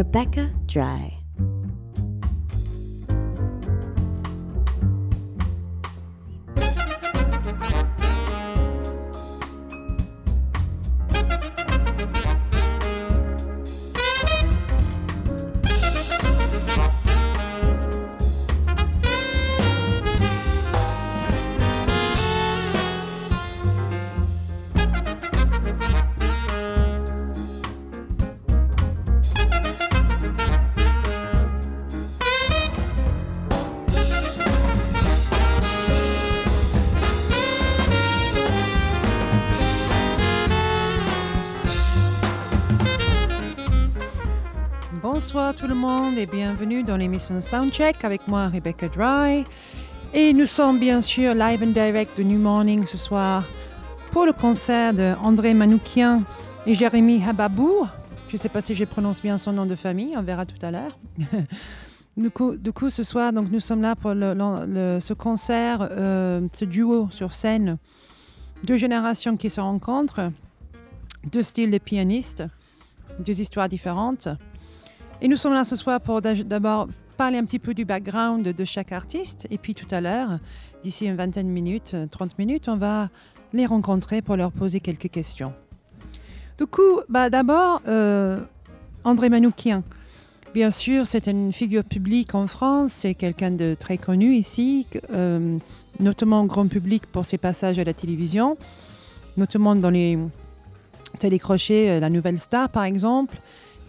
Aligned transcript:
Rebecca 0.00 0.48
Dry. 0.64 1.19
Dans 46.90 46.96
l'émission 46.96 47.40
Soundcheck 47.40 48.04
avec 48.04 48.26
moi 48.26 48.48
Rebecca 48.48 48.88
Dry. 48.88 49.44
Et 50.12 50.32
nous 50.32 50.46
sommes 50.46 50.80
bien 50.80 51.00
sûr 51.00 51.34
live 51.34 51.62
and 51.62 51.68
direct 51.68 52.18
de 52.18 52.24
New 52.24 52.40
Morning 52.40 52.84
ce 52.84 52.98
soir 52.98 53.44
pour 54.10 54.26
le 54.26 54.32
concert 54.32 54.92
d'André 54.92 55.54
Manoukian 55.54 56.24
et 56.66 56.74
Jérémy 56.74 57.22
Hababou. 57.22 57.86
Je 58.26 58.34
ne 58.34 58.38
sais 58.38 58.48
pas 58.48 58.60
si 58.60 58.74
je 58.74 58.84
prononce 58.84 59.22
bien 59.22 59.38
son 59.38 59.52
nom 59.52 59.66
de 59.66 59.76
famille, 59.76 60.16
on 60.16 60.22
verra 60.22 60.46
tout 60.46 60.58
à 60.62 60.72
l'heure. 60.72 60.98
du, 62.16 62.30
coup, 62.30 62.90
ce 62.90 63.04
soir, 63.04 63.32
donc, 63.32 63.52
nous 63.52 63.60
sommes 63.60 63.82
là 63.82 63.94
pour 63.94 64.10
ce 64.10 65.12
concert, 65.12 65.88
euh, 65.92 66.40
ce 66.52 66.64
duo 66.64 67.08
sur 67.12 67.34
scène. 67.34 67.78
Deux 68.64 68.78
générations 68.78 69.36
qui 69.36 69.48
se 69.48 69.60
rencontrent, 69.60 70.32
deux 71.30 71.44
styles 71.44 71.70
de 71.70 71.78
pianistes, 71.78 72.42
deux 73.20 73.40
histoires 73.40 73.68
différentes. 73.68 74.26
Et 75.22 75.28
nous 75.28 75.36
sommes 75.36 75.52
là 75.52 75.64
ce 75.64 75.76
soir 75.76 76.00
pour 76.00 76.22
d'abord 76.22 76.88
parler 77.18 77.36
un 77.36 77.44
petit 77.44 77.58
peu 77.58 77.74
du 77.74 77.84
background 77.84 78.42
de 78.48 78.64
chaque 78.64 78.92
artiste. 78.92 79.46
Et 79.50 79.58
puis 79.58 79.74
tout 79.74 79.86
à 79.90 80.00
l'heure, 80.00 80.38
d'ici 80.82 81.06
une 81.06 81.16
vingtaine 81.16 81.46
de 81.46 81.52
minutes, 81.52 81.92
euh, 81.92 82.06
30 82.06 82.38
minutes, 82.38 82.68
on 82.68 82.76
va 82.76 83.10
les 83.52 83.66
rencontrer 83.66 84.22
pour 84.22 84.36
leur 84.36 84.50
poser 84.50 84.80
quelques 84.80 85.10
questions. 85.10 85.52
Du 86.58 86.66
coup, 86.66 87.00
bah, 87.08 87.28
d'abord, 87.28 87.82
euh, 87.86 88.40
André 89.04 89.28
Manoukian. 89.28 89.82
Bien 90.54 90.70
sûr, 90.70 91.06
c'est 91.06 91.26
une 91.26 91.52
figure 91.52 91.84
publique 91.84 92.34
en 92.34 92.46
France, 92.46 92.92
c'est 92.92 93.14
quelqu'un 93.14 93.52
de 93.52 93.76
très 93.78 93.98
connu 93.98 94.34
ici, 94.34 94.86
euh, 95.12 95.58
notamment 96.00 96.44
grand 96.44 96.66
public 96.66 97.06
pour 97.06 97.24
ses 97.24 97.38
passages 97.38 97.78
à 97.78 97.84
la 97.84 97.94
télévision, 97.94 98.56
notamment 99.36 99.76
dans 99.76 99.90
les 99.90 100.18
télécrochets, 101.18 101.90
euh, 101.90 102.00
La 102.00 102.10
Nouvelle 102.10 102.40
Star 102.40 102.68
par 102.68 102.84
exemple. 102.84 103.36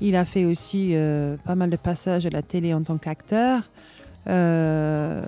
Il 0.04 0.16
a 0.16 0.26
fait 0.26 0.46
aussi 0.46 0.92
euh, 0.94 1.38
pas 1.46 1.54
mal 1.54 1.70
de 1.70 1.76
passages 1.76 2.26
à 2.26 2.32
la 2.32 2.42
télé 2.42 2.74
en 2.74 2.82
tant 2.82 2.98
qu'acteur. 2.98 3.70
euh, 4.28 5.24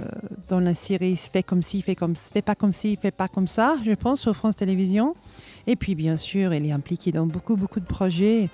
dans 0.49 0.59
la 0.59 0.73
série 0.75 1.15
Fait 1.15 1.43
comme 1.43 1.61
ci, 1.61 1.81
fait 1.81 1.95
comme 1.95 2.15
fait 2.15 2.41
pas 2.41 2.55
comme 2.55 2.73
ci, 2.73 2.95
fait 2.95 3.11
pas 3.11 3.27
comme 3.27 3.47
ça, 3.47 3.75
je 3.85 3.91
pense, 3.91 4.21
sur 4.21 4.35
France 4.35 4.55
Télévisions. 4.55 5.15
Et 5.67 5.75
puis, 5.75 5.93
bien 5.93 6.17
sûr, 6.17 6.53
il 6.55 6.65
est 6.65 6.71
impliqué 6.71 7.11
dans 7.11 7.27
beaucoup, 7.27 7.55
beaucoup 7.55 7.79
de 7.79 7.85
projets 7.85 8.49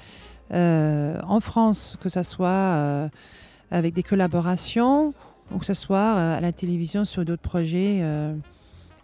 euh, 0.53 1.17
en 1.25 1.39
France, 1.39 1.97
que 2.01 2.09
ce 2.09 2.23
soit 2.23 3.09
avec 3.71 3.93
des 3.93 4.03
collaborations 4.03 5.13
ou 5.51 5.57
que 5.57 5.65
ce 5.65 5.73
soit 5.73 6.13
à 6.13 6.41
la 6.41 6.51
télévision 6.51 7.05
sur 7.05 7.23
d'autres 7.23 7.41
projets. 7.41 8.03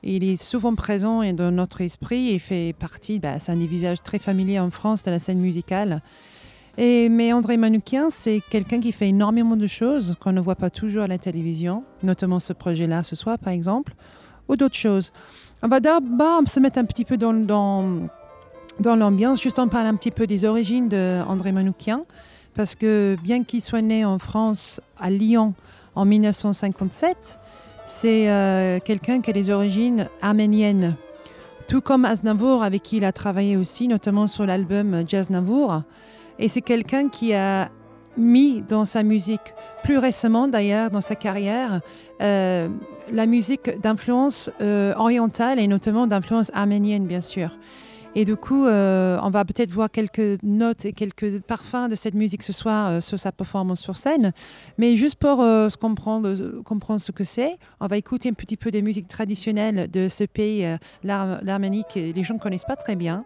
il 0.04 0.24
est 0.24 0.38
souvent 0.38 0.76
présent 0.76 1.24
dans 1.34 1.52
notre 1.52 1.82
esprit 1.82 2.30
et 2.34 2.40
fait 2.40 2.76
partie, 2.78 3.20
bah, 3.20 3.40
c'est 3.40 3.54
un 3.54 3.58
des 3.58 3.68
visages 3.68 4.04
très 4.04 4.20
familiers 4.20 4.60
en 4.60 4.70
France 4.70 5.02
de 5.02 5.12
la 5.12 5.20
scène 5.20 5.40
musicale. 5.40 6.02
Mais 6.78 7.32
André 7.32 7.58
Manoukian, 7.58 8.10
c'est 8.10 8.42
quelqu'un 8.50 8.80
qui 8.80 8.92
fait 8.92 9.10
énormément 9.10 9.56
de 9.56 9.68
choses 9.68 10.16
qu'on 10.20 10.34
ne 10.34 10.42
voit 10.42 10.56
pas 10.56 10.70
toujours 10.70 11.04
à 11.04 11.08
la 11.08 11.18
télévision, 11.18 11.84
notamment 12.04 12.40
ce 12.40 12.54
projet-là 12.54 13.04
ce 13.04 13.16
soir 13.16 13.40
par 13.40 13.54
exemple, 13.54 13.94
ou 14.50 14.56
d'autres 14.56 14.76
choses. 14.76 15.12
On 15.64 15.68
va 15.68 15.80
d'abord 15.80 16.42
se 16.48 16.60
mettre 16.60 16.78
un 16.78 16.86
petit 16.86 17.06
peu 17.06 17.18
dans, 17.18 17.32
l'ambiance, 18.84 19.42
juste 19.42 19.60
en 19.60 19.68
parler 19.68 19.90
un 19.90 19.96
petit 19.96 20.12
peu 20.12 20.28
des 20.28 20.44
origines 20.44 20.90
d'André 20.90 21.52
Manoukian, 21.52 22.06
parce 22.56 22.76
que 22.76 23.16
bien 23.24 23.44
qu'il 23.44 23.62
soit 23.62 23.82
né 23.82 24.04
en 24.04 24.20
France, 24.20 24.82
à 25.00 25.10
Lyon, 25.10 25.54
en 25.96 26.06
1957, 26.06 27.40
c'est 27.86 28.30
euh, 28.30 28.80
quelqu'un 28.84 29.22
qui 29.22 29.30
a 29.30 29.34
des 29.34 29.50
origines 29.50 30.10
arméniennes. 30.22 30.96
Tout 31.68 31.82
comme 31.82 32.06
Aznavour, 32.06 32.64
avec 32.64 32.84
qui 32.84 32.98
il 32.98 33.06
a 33.06 33.12
travaillé 33.12 33.58
aussi, 33.58 33.88
notamment 33.88 34.28
sur 34.28 34.46
l'album 34.46 35.04
Jazz 35.08 35.30
Navour. 35.30 35.82
Et 36.40 36.48
c'est 36.48 36.62
quelqu'un 36.62 37.10
qui 37.10 37.34
a 37.34 37.70
mis 38.18 38.62
dans 38.62 38.86
sa 38.86 39.04
musique, 39.04 39.54
plus 39.84 39.98
récemment 39.98 40.48
d'ailleurs 40.48 40.90
dans 40.90 41.02
sa 41.02 41.16
carrière, 41.16 41.82
euh, 42.22 42.70
la 43.12 43.26
musique 43.26 43.80
d'influence 43.82 44.50
euh, 44.62 44.94
orientale 44.96 45.60
et 45.60 45.68
notamment 45.68 46.08
d'influence 46.08 46.52
arménienne, 46.54 47.06
bien 47.06 47.22
sûr. 47.22 47.58
Et 48.18 48.24
du 48.24 48.38
coup, 48.38 48.66
euh, 48.66 49.20
on 49.22 49.30
va 49.30 49.44
peut-être 49.44 49.70
voir 49.72 49.92
quelques 49.92 50.42
notes 50.42 50.86
et 50.86 50.94
quelques 50.94 51.42
parfums 51.42 51.90
de 51.90 51.96
cette 51.96 52.14
musique 52.14 52.44
ce 52.44 52.54
soir 52.54 52.88
euh, 52.88 53.02
sur 53.02 53.20
sa 53.20 53.34
performance 53.34 53.82
sur 53.82 53.98
scène. 53.98 54.32
Mais 54.78 54.96
juste 54.96 55.16
pour 55.16 55.42
euh, 55.42 55.68
comprendre, 55.80 56.98
ce 56.98 57.12
que 57.12 57.26
c'est, 57.26 57.58
on 57.82 57.88
va 57.88 57.98
écouter 57.98 58.30
un 58.30 58.34
petit 58.34 58.56
peu 58.56 58.72
des 58.72 58.82
musiques 58.82 59.10
traditionnelles 59.10 59.92
de 59.92 60.08
ce 60.08 60.24
pays, 60.24 60.66
l'Ar- 61.04 61.40
l'Arménie, 61.44 61.84
que 61.94 62.00
les 62.00 62.24
gens 62.24 62.36
ne 62.36 62.40
connaissent 62.40 62.64
pas 62.66 62.78
très 62.78 62.96
bien. 62.96 63.26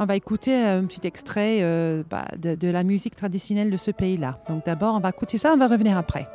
On 0.00 0.04
va 0.04 0.16
écouter 0.16 0.54
un 0.54 0.84
petit 0.84 1.06
extrait 1.06 1.62
bah, 2.10 2.24
de 2.36 2.68
la 2.68 2.82
musique 2.82 3.14
traditionnelle 3.14 3.70
de 3.70 3.76
ce 3.76 3.92
pays-là. 3.92 4.40
Donc 4.48 4.64
d'abord, 4.66 4.94
on 4.94 5.00
va 5.00 5.10
écouter 5.10 5.38
ça, 5.38 5.52
on 5.54 5.58
va 5.58 5.68
revenir 5.68 5.96
après. 5.96 6.26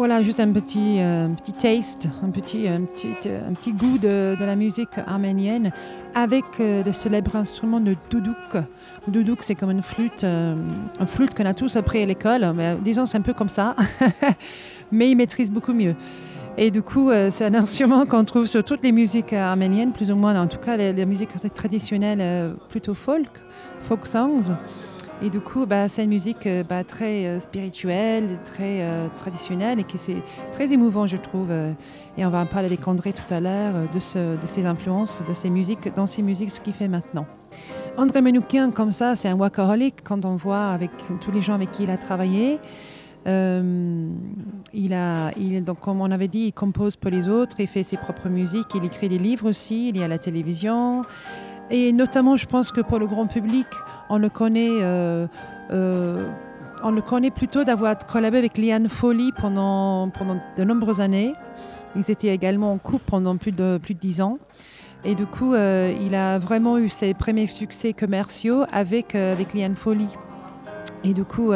Voilà, 0.00 0.22
juste 0.22 0.40
un 0.40 0.50
petit, 0.50 0.96
euh, 1.00 1.28
petit 1.28 1.52
taste, 1.52 2.08
un 2.22 2.30
petit, 2.30 2.66
un 2.66 2.86
petit, 2.86 3.08
un 3.28 3.52
petit 3.52 3.74
goût 3.74 3.98
de, 3.98 4.34
de 4.34 4.44
la 4.46 4.56
musique 4.56 4.96
arménienne 5.06 5.72
avec 6.14 6.42
euh, 6.58 6.82
le 6.82 6.90
célèbre 6.94 7.36
instrument 7.36 7.80
de 7.80 7.94
doudouk. 8.08 8.64
Doudouk, 9.08 9.42
c'est 9.42 9.54
comme 9.54 9.70
une 9.70 9.82
flûte, 9.82 10.24
euh, 10.24 10.56
une 10.98 11.06
flûte 11.06 11.34
qu'on 11.34 11.44
a 11.44 11.52
tous 11.52 11.76
appris 11.76 12.02
à 12.02 12.06
l'école. 12.06 12.50
Disons, 12.82 13.04
c'est 13.04 13.18
un 13.18 13.20
peu 13.20 13.34
comme 13.34 13.50
ça, 13.50 13.76
mais 14.90 15.10
il 15.10 15.16
maîtrise 15.16 15.50
beaucoup 15.50 15.74
mieux. 15.74 15.94
Et 16.56 16.70
du 16.70 16.82
coup, 16.82 17.10
euh, 17.10 17.28
c'est 17.30 17.46
un 17.46 17.54
instrument 17.54 18.06
qu'on 18.06 18.24
trouve 18.24 18.46
sur 18.46 18.64
toutes 18.64 18.82
les 18.82 18.92
musiques 18.92 19.32
arméniennes, 19.32 19.92
plus 19.92 20.10
ou 20.10 20.16
moins, 20.16 20.38
en 20.40 20.46
tout 20.46 20.58
cas 20.58 20.76
les, 20.76 20.92
les 20.92 21.06
musiques 21.06 21.30
traditionnelles, 21.54 22.20
euh, 22.20 22.52
plutôt 22.68 22.94
folk, 22.94 23.28
folk 23.82 24.06
songs. 24.06 24.54
Et 25.22 25.28
du 25.28 25.40
coup, 25.40 25.66
bah, 25.66 25.88
c'est 25.88 26.04
une 26.04 26.10
musique 26.10 26.46
euh, 26.46 26.62
bah, 26.62 26.82
très 26.82 27.26
euh, 27.26 27.38
spirituelle, 27.40 28.38
très 28.44 28.80
euh, 28.80 29.06
traditionnelle 29.18 29.78
et 29.78 29.84
qui 29.84 29.98
c'est 29.98 30.16
très 30.52 30.72
émouvant, 30.72 31.06
je 31.06 31.18
trouve. 31.18 31.50
et 32.16 32.24
on 32.24 32.30
va 32.30 32.40
en 32.40 32.46
parler 32.46 32.66
avec 32.66 32.86
André 32.88 33.12
tout 33.12 33.34
à 33.34 33.40
l'heure 33.40 33.74
de, 33.92 33.98
ses 33.98 34.64
influences, 34.64 35.22
de 35.28 35.34
ses 35.34 35.50
musiques, 35.50 35.94
dans 35.94 36.06
ses 36.06 36.22
musiques, 36.22 36.50
ce 36.50 36.60
qu'il 36.60 36.72
fait 36.72 36.88
maintenant. 36.88 37.26
André 37.98 38.22
Manoukian, 38.22 38.70
comme 38.70 38.92
ça, 38.92 39.14
c'est 39.14 39.28
un 39.28 39.34
workaholic 39.34 39.96
quand 40.02 40.24
on 40.24 40.36
voit 40.36 40.68
avec 40.68 40.90
tous 41.20 41.30
les 41.30 41.42
gens 41.42 41.54
avec 41.54 41.70
qui 41.70 41.82
il 41.82 41.90
a 41.90 41.98
travaillé. 41.98 42.58
Il 43.26 44.94
a, 44.94 45.32
donc, 45.60 45.80
comme 45.80 46.00
on 46.00 46.10
avait 46.10 46.28
dit, 46.28 46.46
il 46.46 46.52
compose 46.52 46.96
pour 46.96 47.10
les 47.10 47.28
autres, 47.28 47.56
il 47.58 47.66
fait 47.66 47.82
ses 47.82 47.98
propres 47.98 48.28
musiques, 48.28 48.68
il 48.74 48.84
écrit 48.84 49.08
des 49.08 49.18
livres 49.18 49.48
aussi, 49.50 49.90
il 49.90 49.98
est 49.98 50.04
à 50.04 50.08
la 50.08 50.18
télévision. 50.18 51.02
Et 51.70 51.92
notamment, 51.92 52.36
je 52.36 52.46
pense 52.46 52.72
que 52.72 52.80
pour 52.80 52.98
le 52.98 53.06
grand 53.06 53.26
public, 53.26 53.66
on 54.08 54.18
le 54.18 54.28
connaît, 54.28 54.78
euh, 54.82 55.26
euh, 55.70 56.26
on 56.82 56.90
le 56.90 57.00
connaît 57.02 57.30
plutôt 57.30 57.62
d'avoir 57.64 57.96
collaboré 57.98 58.38
avec 58.38 58.58
Liane 58.58 58.88
Foley 58.88 59.30
pendant, 59.40 60.08
de 60.56 60.64
nombreuses 60.64 61.00
années. 61.00 61.34
Ils 61.96 62.10
étaient 62.10 62.28
également 62.34 62.72
en 62.72 62.78
couple 62.78 63.04
pendant 63.06 63.36
plus 63.36 63.52
de, 63.52 63.78
plus 63.78 63.94
de 63.94 64.00
10 64.00 64.20
ans. 64.20 64.38
Et 65.04 65.14
du 65.14 65.26
coup, 65.26 65.54
euh, 65.54 65.92
il 66.00 66.14
a 66.14 66.38
vraiment 66.38 66.76
eu 66.76 66.88
ses 66.88 67.14
premiers 67.14 67.46
succès 67.46 67.92
commerciaux 67.92 68.64
avec, 68.72 69.14
avec 69.14 69.54
Liane 69.54 69.76
Foley. 69.76 70.06
Et 71.04 71.14
du 71.14 71.24
coup, 71.24 71.52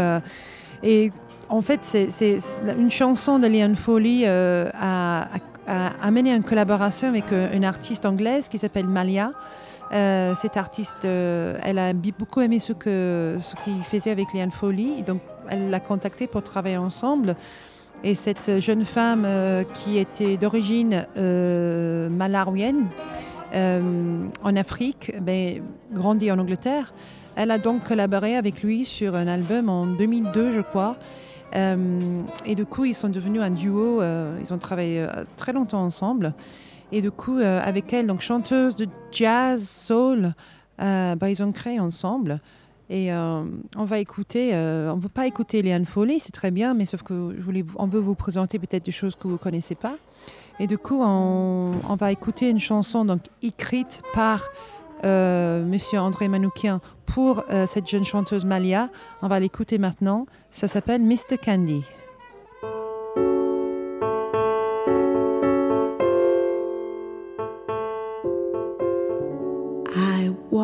et 0.83 1.13
en 1.49 1.61
fait, 1.61 1.81
c'est 1.83 2.39
une 2.79 2.91
chanson 2.91 3.39
de 3.39 3.47
Liane 3.47 3.77
Foley 3.77 4.23
euh, 4.27 4.71
a, 4.81 5.29
a- 5.67 5.91
amené 6.03 6.33
une 6.35 6.43
collaboration 6.45 7.09
avec 7.09 7.25
une 7.53 7.65
artiste 7.65 8.07
anglaise 8.07 8.49
qui 8.49 8.59
s'appelle 8.59 8.87
Malia. 8.87 9.33
Euh, 9.95 10.35
cette 10.35 10.57
artiste, 10.57 11.05
euh, 11.05 11.57
elle 11.63 11.79
a 11.79 11.93
beaucoup 11.93 12.41
aimé 12.41 12.59
ce 12.59 12.73
qu'il 12.73 13.83
faisait 13.85 14.11
avec 14.11 14.33
Liane 14.35 14.51
Foley, 14.51 15.03
donc 15.07 15.21
elle 15.49 15.71
l'a 15.71 15.79
contacté 15.79 16.27
pour 16.27 16.43
travailler 16.43 16.77
ensemble. 16.77 17.37
Et 18.03 18.17
cette 18.17 18.61
jeune 18.61 18.85
femme 18.85 19.25
euh, 19.25 19.63
qui 19.63 19.99
était 19.99 20.37
d'origine 20.37 21.07
malawienne, 21.17 22.87
euh, 23.55 24.27
en 24.43 24.57
Afrique, 24.57 25.13
ben, 25.23 25.63
grandie 25.93 26.33
en 26.33 26.41
Angleterre, 26.41 26.93
elle 27.37 27.53
a 27.53 27.59
donc 27.59 27.85
collaboré 27.85 28.37
avec 28.37 28.65
lui 28.65 28.85
sur 28.85 29.15
un 29.15 29.29
album 29.29 29.69
en 29.69 29.87
2002, 29.87 30.53
je 30.53 30.61
crois. 30.61 30.97
Et 31.55 32.57
du 32.57 32.67
coup, 32.67 32.85
ils 32.85 32.97
sont 32.97 33.09
devenus 33.09 33.41
un 33.41 33.51
duo. 33.51 34.03
ils 34.41 34.53
ont 34.53 34.59
travaillé 34.59 35.07
très 35.37 35.53
longtemps 35.53 35.85
ensemble. 35.85 36.35
Et 36.95 37.03
du 37.03 37.11
coup, 37.11 37.39
euh, 37.39 37.61
avec 37.61 37.93
elle, 37.93 38.07
donc 38.07 38.21
chanteuse 38.21 38.77
de 38.77 38.87
jazz, 39.11 39.69
soul, 39.69 40.33
euh, 40.81 41.17
bah, 41.17 41.29
ils 41.29 41.43
ont 41.43 41.51
créé 41.51 41.81
ensemble. 41.81 42.41
Et 42.89 43.13
euh, 43.13 43.43
on 43.75 43.85
va 43.85 43.99
écouter, 43.99 44.53
on 44.55 44.95
ne 44.95 45.01
veut 45.01 45.09
pas 45.09 45.27
écouter 45.27 45.61
Léane 45.61 45.87
Foley, 45.87 46.19
c'est 46.21 46.31
très 46.31 46.53
bien, 46.53 46.73
mais 46.73 46.87
sauf 46.87 47.03
que 47.03 47.35
on 47.77 47.87
veut 47.89 47.99
vous 47.99 48.15
présenter 48.15 48.61
peut-être 48.61 48.85
des 48.85 48.93
choses 48.93 49.17
que 49.17 49.25
vous 49.25 49.33
ne 49.33 49.39
connaissez 49.39 49.75
pas. 49.75 49.97
Et 50.61 50.69
du 50.69 50.79
coup, 50.79 51.01
on, 51.03 51.97
va 51.99 52.13
écouter 52.13 52.49
une 52.49 52.61
chanson 52.61 53.05
donc, 53.05 53.23
écrite 53.43 54.03
par 54.13 54.47
euh, 55.05 55.65
Monsieur 55.65 55.99
André 55.99 56.29
Manoukian 56.29 56.81
pour 57.07 57.43
cette 57.67 57.89
jeune 57.89 58.05
chanteuse 58.05 58.45
Malia. 58.45 58.89
On 59.21 59.27
va 59.27 59.41
l'écouter 59.41 59.79
maintenant. 59.79 60.27
Ça 60.53 60.69
s'appelle 60.69 61.03
Mr. 61.03 61.39
Candy. 61.45 61.83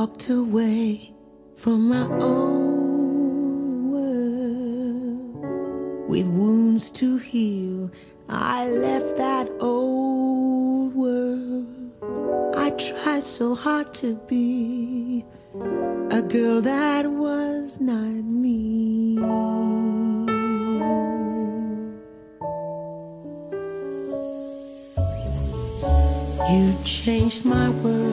Walked 0.00 0.30
away 0.30 1.12
from 1.56 1.90
my 1.90 2.06
old 2.22 3.92
world 3.92 5.34
with 6.08 6.26
wounds 6.26 6.88
to 6.88 7.18
heal. 7.18 7.90
I 8.26 8.66
left 8.70 9.18
that 9.18 9.46
old 9.60 10.94
world. 10.94 11.66
I 12.56 12.70
tried 12.70 13.26
so 13.26 13.54
hard 13.54 13.92
to 14.00 14.14
be 14.26 15.26
a 16.10 16.22
girl 16.22 16.62
that 16.62 17.04
was 17.06 17.78
not 17.78 18.24
me. 18.24 19.16
You 26.50 26.74
changed 26.84 27.44
my 27.44 27.68
world 27.82 28.09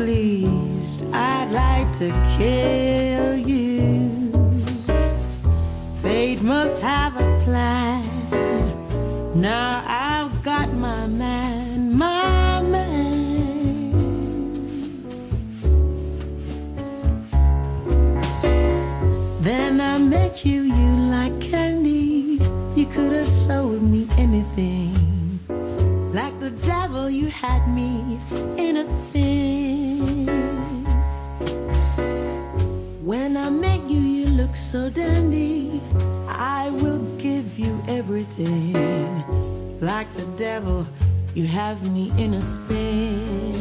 pleased, 0.00 1.04
I'd 1.12 1.50
like 1.52 1.90
to 1.98 2.08
kill 2.38 3.36
you. 3.36 4.32
Fate 6.00 6.40
must 6.42 6.80
have 6.80 7.16
a 7.16 7.28
plan. 7.44 8.02
Now 9.34 9.82
I've 9.86 10.42
got 10.42 10.72
my 10.72 11.06
man, 11.06 11.98
my 11.98 12.62
man. 12.62 13.10
Then 19.42 19.82
I 19.82 19.98
met 19.98 20.46
you, 20.46 20.62
you 20.62 20.90
like 21.16 21.38
candy. 21.42 22.40
You 22.74 22.86
could 22.86 23.12
have 23.12 23.26
sold 23.26 23.82
me 23.82 24.08
anything. 24.16 24.94
Like 26.14 26.40
the 26.40 26.52
devil, 26.72 27.10
you 27.10 27.26
had 27.26 27.62
me 27.68 28.18
in 28.56 28.78
a 28.78 28.86
spin. 28.86 29.79
So 34.70 34.88
dandy. 34.88 35.80
I 36.28 36.70
will 36.70 37.02
give 37.18 37.58
you 37.58 37.82
everything. 37.88 39.24
Like 39.80 40.06
the 40.14 40.26
devil, 40.36 40.86
you 41.34 41.48
have 41.48 41.78
me 41.92 42.12
in 42.16 42.34
a 42.34 42.40
spin. 42.40 43.52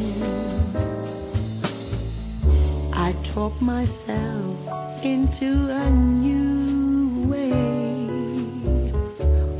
I 2.93 3.15
talk 3.23 3.59
myself 3.59 4.55
into 5.03 5.49
a 5.85 5.89
new 5.89 7.27
way. 7.27 8.91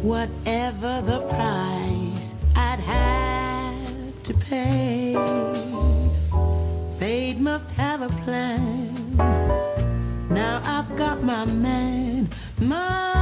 Whatever 0.04 1.02
the 1.02 1.22
price 1.34 2.36
I'd 2.56 2.80
have 2.96 4.24
to 4.24 4.34
pay, 4.36 5.16
fate 7.00 7.40
must 7.40 7.72
have 7.72 8.04
a 8.04 8.10
plan. 8.22 9.49
Now 10.40 10.62
I've 10.64 10.96
got 10.96 11.22
my 11.22 11.44
man, 11.44 12.30
my 12.62 13.19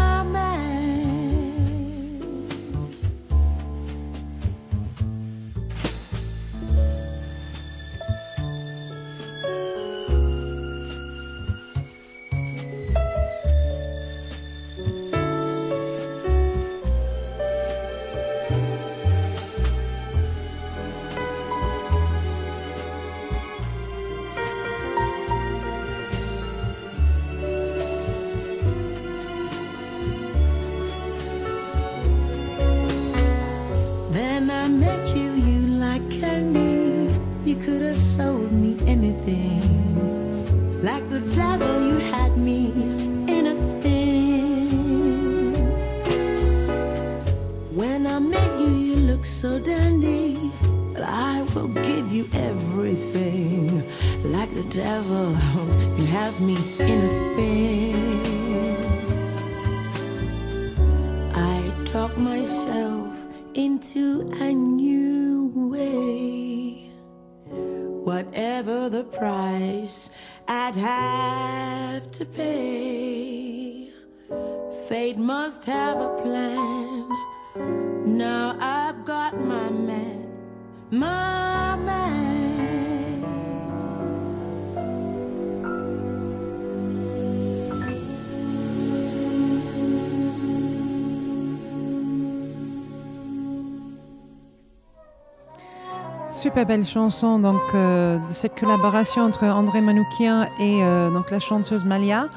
Super 96.58 96.76
belle 96.76 96.88
chanson 96.88 97.38
donc 97.38 97.62
euh, 97.76 98.18
de 98.18 98.34
cette 98.34 98.60
collaboration 98.60 99.22
entre 99.22 99.46
André 99.46 99.80
Manoukian 99.80 100.46
et 100.60 100.80
euh, 100.82 101.12
donc 101.12 101.30
la 101.30 101.40
chanteuse 101.40 101.86
Malia. 101.86 102.30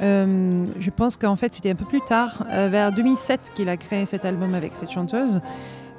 Euh, 0.00 0.64
je 0.78 0.88
pense 0.88 1.18
qu'en 1.18 1.36
fait 1.36 1.52
c'était 1.52 1.72
un 1.72 1.74
peu 1.74 1.84
plus 1.84 2.00
tard, 2.00 2.44
vers 2.48 2.92
2007, 2.92 3.52
qu'il 3.54 3.68
a 3.68 3.76
créé 3.76 4.06
cet 4.06 4.24
album 4.24 4.54
avec 4.54 4.74
cette 4.74 4.90
chanteuse. 4.90 5.42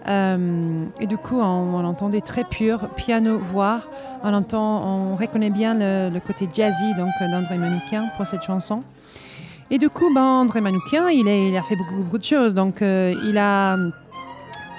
Et 0.07 1.05
du 1.05 1.17
coup, 1.17 1.39
on, 1.39 1.75
on 1.75 1.85
entendait 1.85 2.21
très 2.21 2.43
pur, 2.43 2.89
piano, 2.95 3.37
voix. 3.37 3.81
On 4.23 4.33
entend, 4.33 5.11
on 5.11 5.15
reconnaît 5.15 5.51
bien 5.51 5.75
le, 5.77 6.19
côté 6.25 6.49
jazzy 6.51 6.95
donc 6.95 7.11
d'André 7.21 7.59
Manoukian 7.59 8.09
pour 8.17 8.25
cette 8.25 8.41
chanson. 8.41 8.81
Et 9.69 9.77
du 9.77 9.91
coup, 9.91 10.11
ben, 10.11 10.23
André 10.23 10.61
Manoukian, 10.61 11.07
il, 11.09 11.27
est- 11.27 11.49
il 11.49 11.55
a 11.55 11.61
fait 11.61 11.75
beaucoup, 11.75 11.97
beaucoup 11.97 12.17
de 12.17 12.23
choses. 12.23 12.55
Donc, 12.55 12.81
il 12.81 13.37
a 13.37 13.77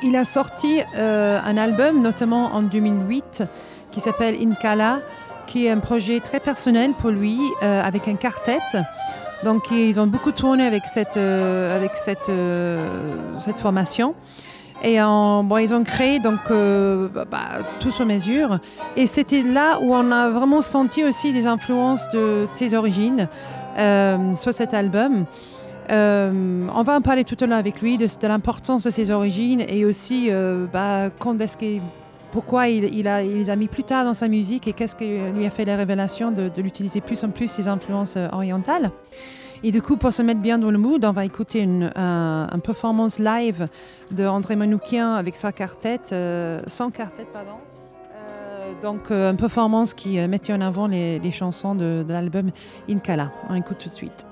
il 0.02 0.16
a 0.16 0.24
sorti 0.24 0.80
euh, 0.96 1.40
un 1.44 1.56
album, 1.56 2.00
notamment 2.00 2.54
en 2.54 2.62
2008, 2.62 3.42
qui 3.90 4.00
s'appelle 4.00 4.36
Inkala, 4.40 5.00
qui 5.46 5.66
est 5.66 5.70
un 5.70 5.78
projet 5.78 6.20
très 6.20 6.40
personnel 6.40 6.92
pour 6.92 7.10
lui, 7.10 7.38
euh, 7.62 7.82
avec 7.82 8.08
un 8.08 8.14
quartet. 8.14 8.58
Donc, 9.44 9.70
ils 9.70 9.98
ont 9.98 10.06
beaucoup 10.06 10.32
tourné 10.32 10.66
avec 10.66 10.84
cette, 10.86 11.16
euh, 11.16 11.88
formation. 13.56 14.14
Et 14.82 14.94
ils 14.94 15.02
ont 15.74 15.84
créé 15.84 16.20
donc 16.20 16.40
bah, 16.48 17.60
tout 17.80 17.90
sur 17.90 18.06
mesure. 18.06 18.60
Et 18.96 19.06
c'était 19.06 19.42
là 19.42 19.78
où 19.78 19.94
on 19.94 20.10
a 20.10 20.30
vraiment 20.30 20.62
senti 20.62 21.04
aussi 21.04 21.34
des 21.34 21.46
influences 21.46 22.08
de, 22.10 22.46
ses 22.50 22.72
origines 22.72 23.28
sur 24.36 24.54
cet 24.54 24.72
album. 24.72 25.26
Euh, 25.90 26.66
on 26.72 26.82
va 26.82 26.96
en 26.96 27.00
parler 27.00 27.24
tout 27.24 27.36
à 27.40 27.46
l'heure 27.46 27.58
avec 27.58 27.80
lui 27.80 27.98
de, 27.98 28.06
l'importance 28.26 28.84
de 28.84 28.90
ses 28.90 29.10
origines 29.10 29.60
et 29.66 29.84
aussi 29.84 30.28
euh, 30.30 30.66
bah, 30.72 31.10
quand 31.18 31.40
est-ce 31.40 31.56
que- 31.56 31.80
pourquoi 32.30 32.68
il, 32.68 33.08
a, 33.08 33.22
les 33.22 33.50
a 33.50 33.56
mis 33.56 33.66
plus 33.66 33.82
tard 33.82 34.04
dans 34.04 34.14
sa 34.14 34.28
musique 34.28 34.68
et 34.68 34.72
qu'est-ce 34.72 34.94
qui 34.94 35.18
lui 35.34 35.46
a 35.46 35.50
fait 35.50 35.64
la 35.64 35.76
révélation 35.76 36.30
de, 36.30 36.48
l'utiliser 36.58 37.00
plus 37.00 37.24
en 37.24 37.30
plus 37.30 37.48
ses 37.48 37.66
influences 37.66 38.16
euh, 38.16 38.28
orientales. 38.30 38.92
Et 39.64 39.72
du 39.72 39.82
coup, 39.82 39.96
pour 39.96 40.12
se 40.12 40.22
mettre 40.22 40.40
bien 40.40 40.56
dans 40.56 40.70
le 40.70 40.78
mood, 40.78 41.04
on 41.04 41.10
va 41.10 41.24
écouter 41.24 41.58
une, 41.58 41.90
un, 41.96 42.46
un 42.50 42.58
performance 42.60 43.18
live 43.18 43.68
de 44.12 44.24
André 44.24 44.54
Manoukian 44.54 45.14
avec 45.14 45.34
sa 45.36 45.52
quartet, 45.52 46.00
son 46.66 46.90
quartet, 46.90 47.26
donc, 48.80 49.10
une 49.10 49.36
performance 49.36 49.92
qui 49.92 50.16
mettait 50.26 50.54
en 50.54 50.62
avant 50.62 50.86
les, 50.86 51.30
chansons 51.32 51.74
de, 51.74 52.02
de 52.06 52.12
l'album 52.12 52.52
Inkala. 52.88 53.32
On 53.50 53.54
écoute 53.54 53.76
tout 53.78 53.90
de 53.90 53.94
suite. 53.94 54.29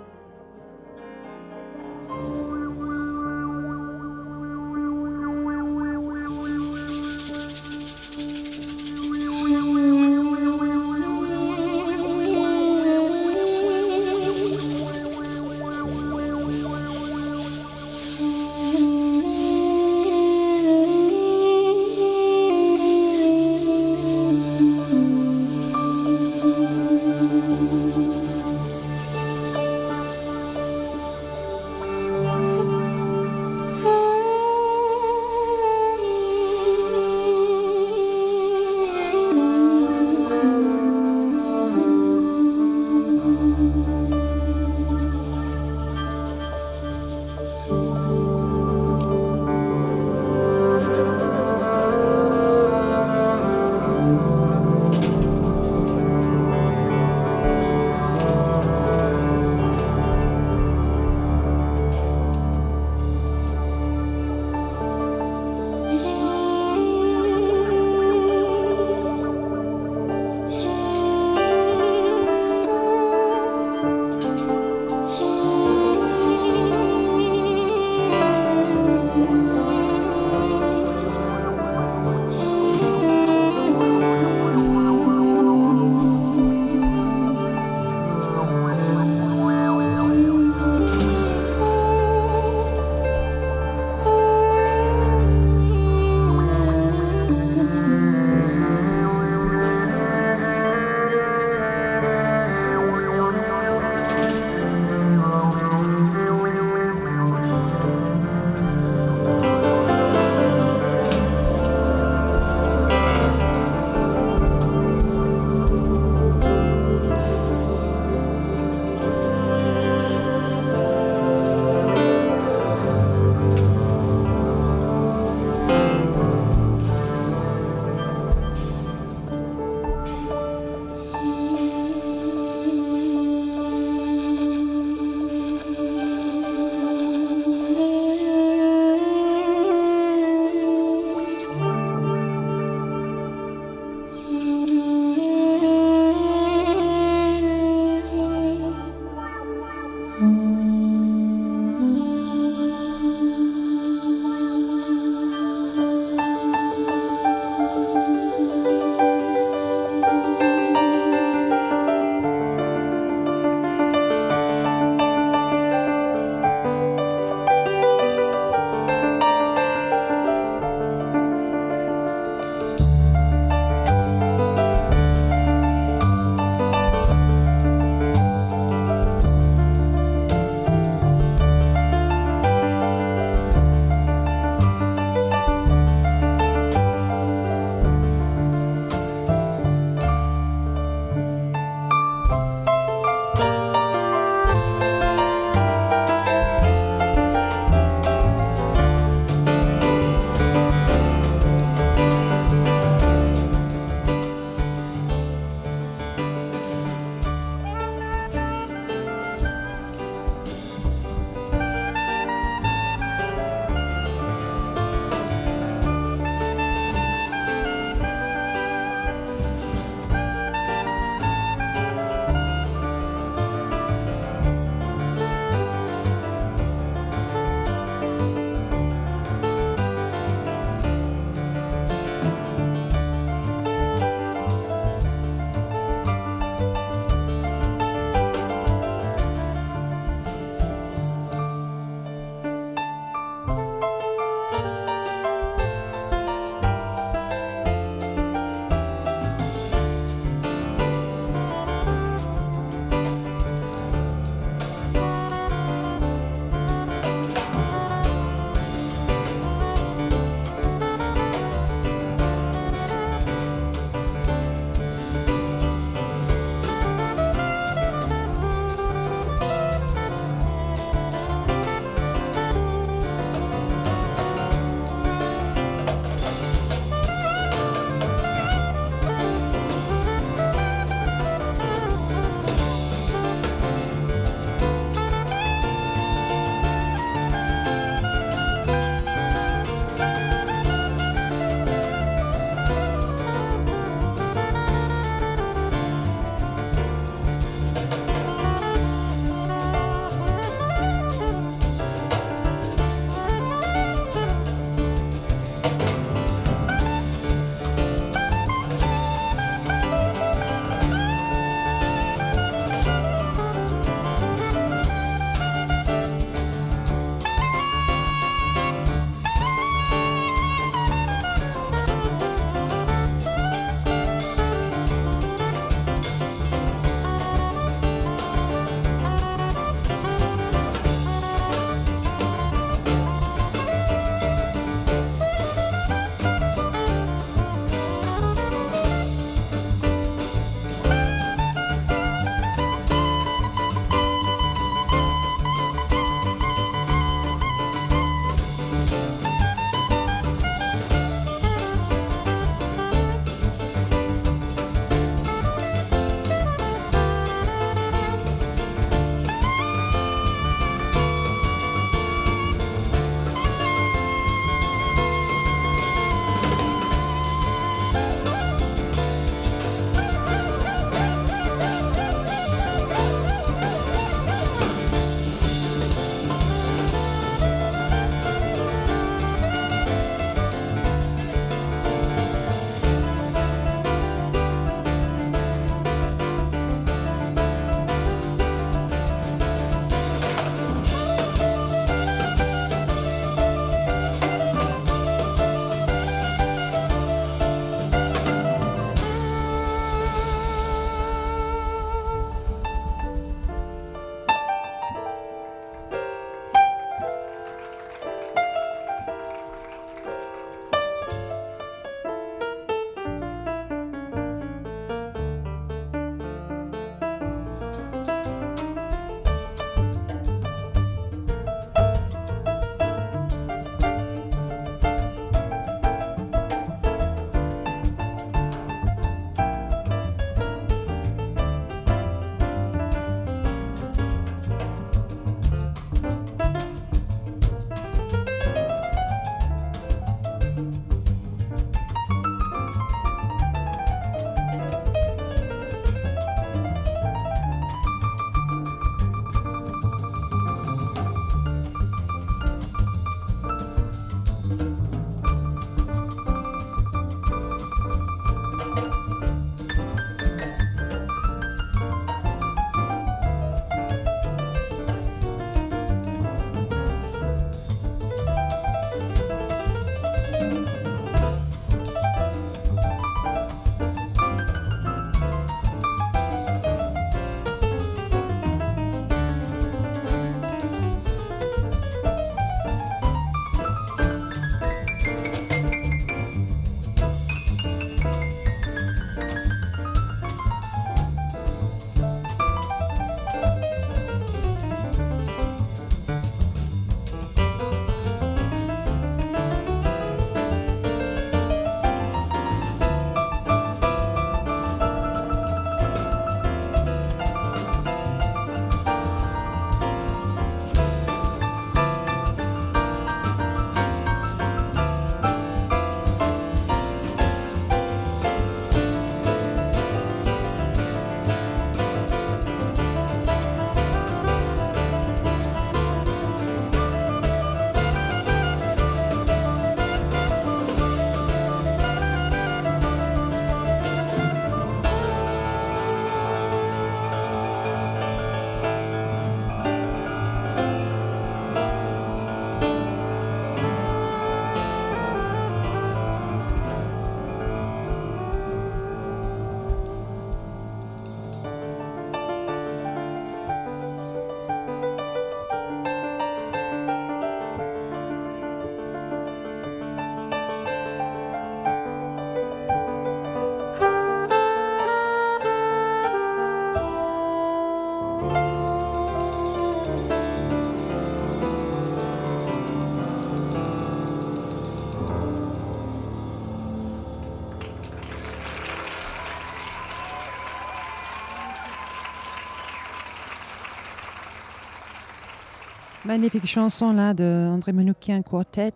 Magnifique 586.09 586.47
chanson 586.47 586.94
là 586.94 587.12
de 587.12 587.23
André 587.53 587.73
Manoukian 587.73 588.23
Quartet. 588.23 588.73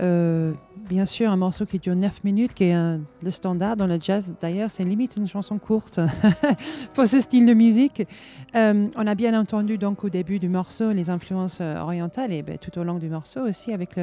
Euh, 0.00 0.52
bien 0.88 1.04
sûr, 1.04 1.28
un 1.32 1.36
morceau 1.36 1.66
qui 1.66 1.80
dure 1.80 1.96
9 1.96 2.22
minutes, 2.22 2.54
qui 2.54 2.62
est 2.64 2.72
un- 2.72 3.00
le 3.24 3.30
standard 3.32 3.76
dans 3.76 3.88
le 3.88 3.98
jazz. 4.00 4.36
D'ailleurs, 4.40 4.70
c'est 4.70 4.84
limite 4.84 5.16
une 5.16 5.26
chanson 5.26 5.58
courte 5.58 5.98
pour 6.94 7.08
ce 7.08 7.20
style 7.20 7.44
de 7.44 7.54
musique. 7.54 8.06
Euh, 8.54 8.86
on 8.96 9.04
a 9.04 9.16
bien 9.16 9.36
entendu 9.36 9.78
donc 9.78 10.04
au 10.04 10.08
début 10.08 10.38
du 10.38 10.48
morceau 10.48 10.92
les 10.92 11.10
influences 11.10 11.58
euh, 11.60 11.76
orientales 11.80 12.32
et 12.32 12.42
ben, 12.42 12.56
tout 12.56 12.78
au 12.78 12.84
long 12.84 12.98
du 13.00 13.08
morceau 13.08 13.40
aussi 13.40 13.72
avec 13.72 13.98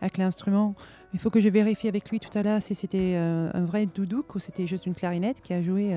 avec 0.00 0.18
l'instrument. 0.18 0.74
Il 1.14 1.20
faut 1.20 1.30
que 1.30 1.40
je 1.40 1.48
vérifie 1.48 1.86
avec 1.86 2.10
lui 2.10 2.18
tout 2.18 2.36
à 2.36 2.42
l'heure 2.42 2.60
si 2.62 2.74
c'était 2.74 3.14
un 3.14 3.64
vrai 3.64 3.86
doudouk 3.86 4.34
ou 4.34 4.40
c'était 4.40 4.66
juste 4.66 4.86
une 4.86 4.94
clarinette 4.94 5.40
qui 5.40 5.54
a 5.54 5.62
joué 5.62 5.96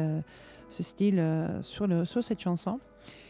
ce 0.70 0.84
style 0.84 1.22
sur, 1.62 1.86
le, 1.86 2.06
sur 2.06 2.24
cette 2.24 2.40
chanson. 2.40 2.80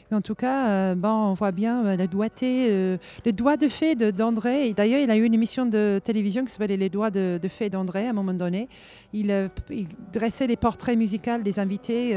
Mais 0.10 0.18
en 0.18 0.22
tout 0.22 0.36
cas, 0.36 0.70
euh, 0.70 0.96
on 1.04 1.34
voit 1.34 1.52
bien 1.52 1.86
euh, 1.86 1.96
le 1.96 2.08
doigté, 2.08 2.68
euh, 2.70 2.98
le 3.26 3.32
doigt 3.32 3.58
de 3.58 3.68
fée 3.68 3.96
d'André. 3.96 4.74
D'ailleurs, 4.74 5.02
il 5.02 5.12
a 5.12 5.16
eu 5.16 5.24
une 5.24 5.34
émission 5.34 5.66
de 5.66 6.00
télévision 6.04 6.46
qui 6.46 6.52
s'appelait 6.52 6.78
Les 6.78 6.90
doigts 6.90 7.12
de, 7.12 7.40
fée 7.48 7.70
d'André 7.70 8.08
à 8.08 8.10
un 8.10 8.14
moment 8.14 8.34
donné. 8.34 8.68
Il, 9.14 9.30
euh, 9.32 9.50
il 9.70 9.88
dressait 10.12 10.48
les 10.48 10.58
portraits 10.58 10.98
musicaux 10.98 11.38
des 11.44 11.60
invités. 11.60 12.12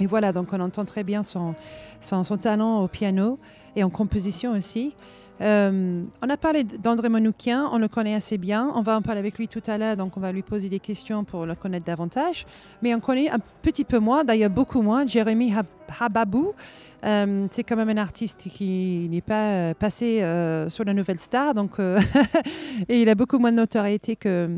et 0.00 0.06
voilà, 0.06 0.32
donc 0.32 0.48
on 0.52 0.60
entend 0.60 0.84
très 0.84 1.04
bien 1.04 1.22
son, 1.22 1.54
son 2.00 2.36
talent 2.36 2.82
au 2.82 2.88
piano 2.88 3.38
et 3.76 3.82
en 3.82 3.90
composition 3.90 4.52
aussi. 4.52 4.94
Euh, 5.40 6.02
on 6.22 6.28
a 6.28 6.36
parlé 6.36 6.64
d'André 6.64 7.08
Manoukian, 7.08 7.68
on 7.72 7.78
le 7.78 7.88
connaît 7.88 8.14
assez 8.14 8.38
bien. 8.38 8.70
On 8.74 8.82
va 8.82 8.96
en 8.96 9.02
parler 9.02 9.20
avec 9.20 9.38
lui 9.38 9.48
tout 9.48 9.62
à 9.66 9.78
l'heure, 9.78 9.96
donc 9.96 10.16
on 10.16 10.20
va 10.20 10.32
lui 10.32 10.42
poser 10.42 10.68
des 10.68 10.80
questions 10.80 11.24
pour 11.24 11.46
le 11.46 11.54
connaître 11.54 11.86
davantage. 11.86 12.46
Mais 12.82 12.94
on 12.94 13.00
connaît 13.00 13.30
un 13.30 13.38
petit 13.62 13.84
peu 13.84 13.98
moins, 13.98 14.24
d'ailleurs 14.24 14.50
beaucoup 14.50 14.82
moins, 14.82 15.06
Jérémy 15.06 15.52
Hab- 15.54 15.66
Hababou. 16.00 16.54
Euh, 17.04 17.46
c'est 17.50 17.62
quand 17.62 17.76
même 17.76 17.90
un 17.90 17.96
artiste 17.96 18.48
qui 18.48 19.08
n'est 19.08 19.20
pas 19.20 19.50
euh, 19.50 19.74
passé 19.74 20.18
sur 20.68 20.84
la 20.84 20.94
nouvelle 20.94 21.20
star, 21.20 21.54
donc 21.54 21.78
et 22.88 23.00
il 23.00 23.08
a 23.08 23.14
beaucoup 23.14 23.38
moins 23.38 23.52
de 23.52 23.58
notoriété 23.58 24.16
que, 24.16 24.48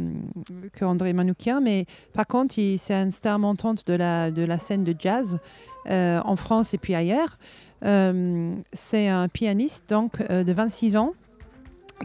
André 0.81 1.12
Manoukian, 1.12 1.61
mais 1.61 1.85
par 2.14 2.27
contre, 2.27 2.55
c'est 2.55 2.93
une 2.93 3.11
star 3.11 3.38
montante 3.38 3.87
de 3.87 3.95
la, 3.95 4.59
scène 4.59 4.83
de 4.83 4.95
jazz 4.99 5.38
en 5.87 6.37
France 6.37 6.73
et 6.73 6.79
puis 6.79 6.95
ailleurs. 6.95 7.37
Euh, 7.85 8.55
c'est 8.73 9.09
un 9.09 9.29
pianiste 9.29 9.85
donc 9.88 10.21
euh, 10.29 10.45
de 10.45 10.53
26 10.53 10.97
ans 10.97 11.14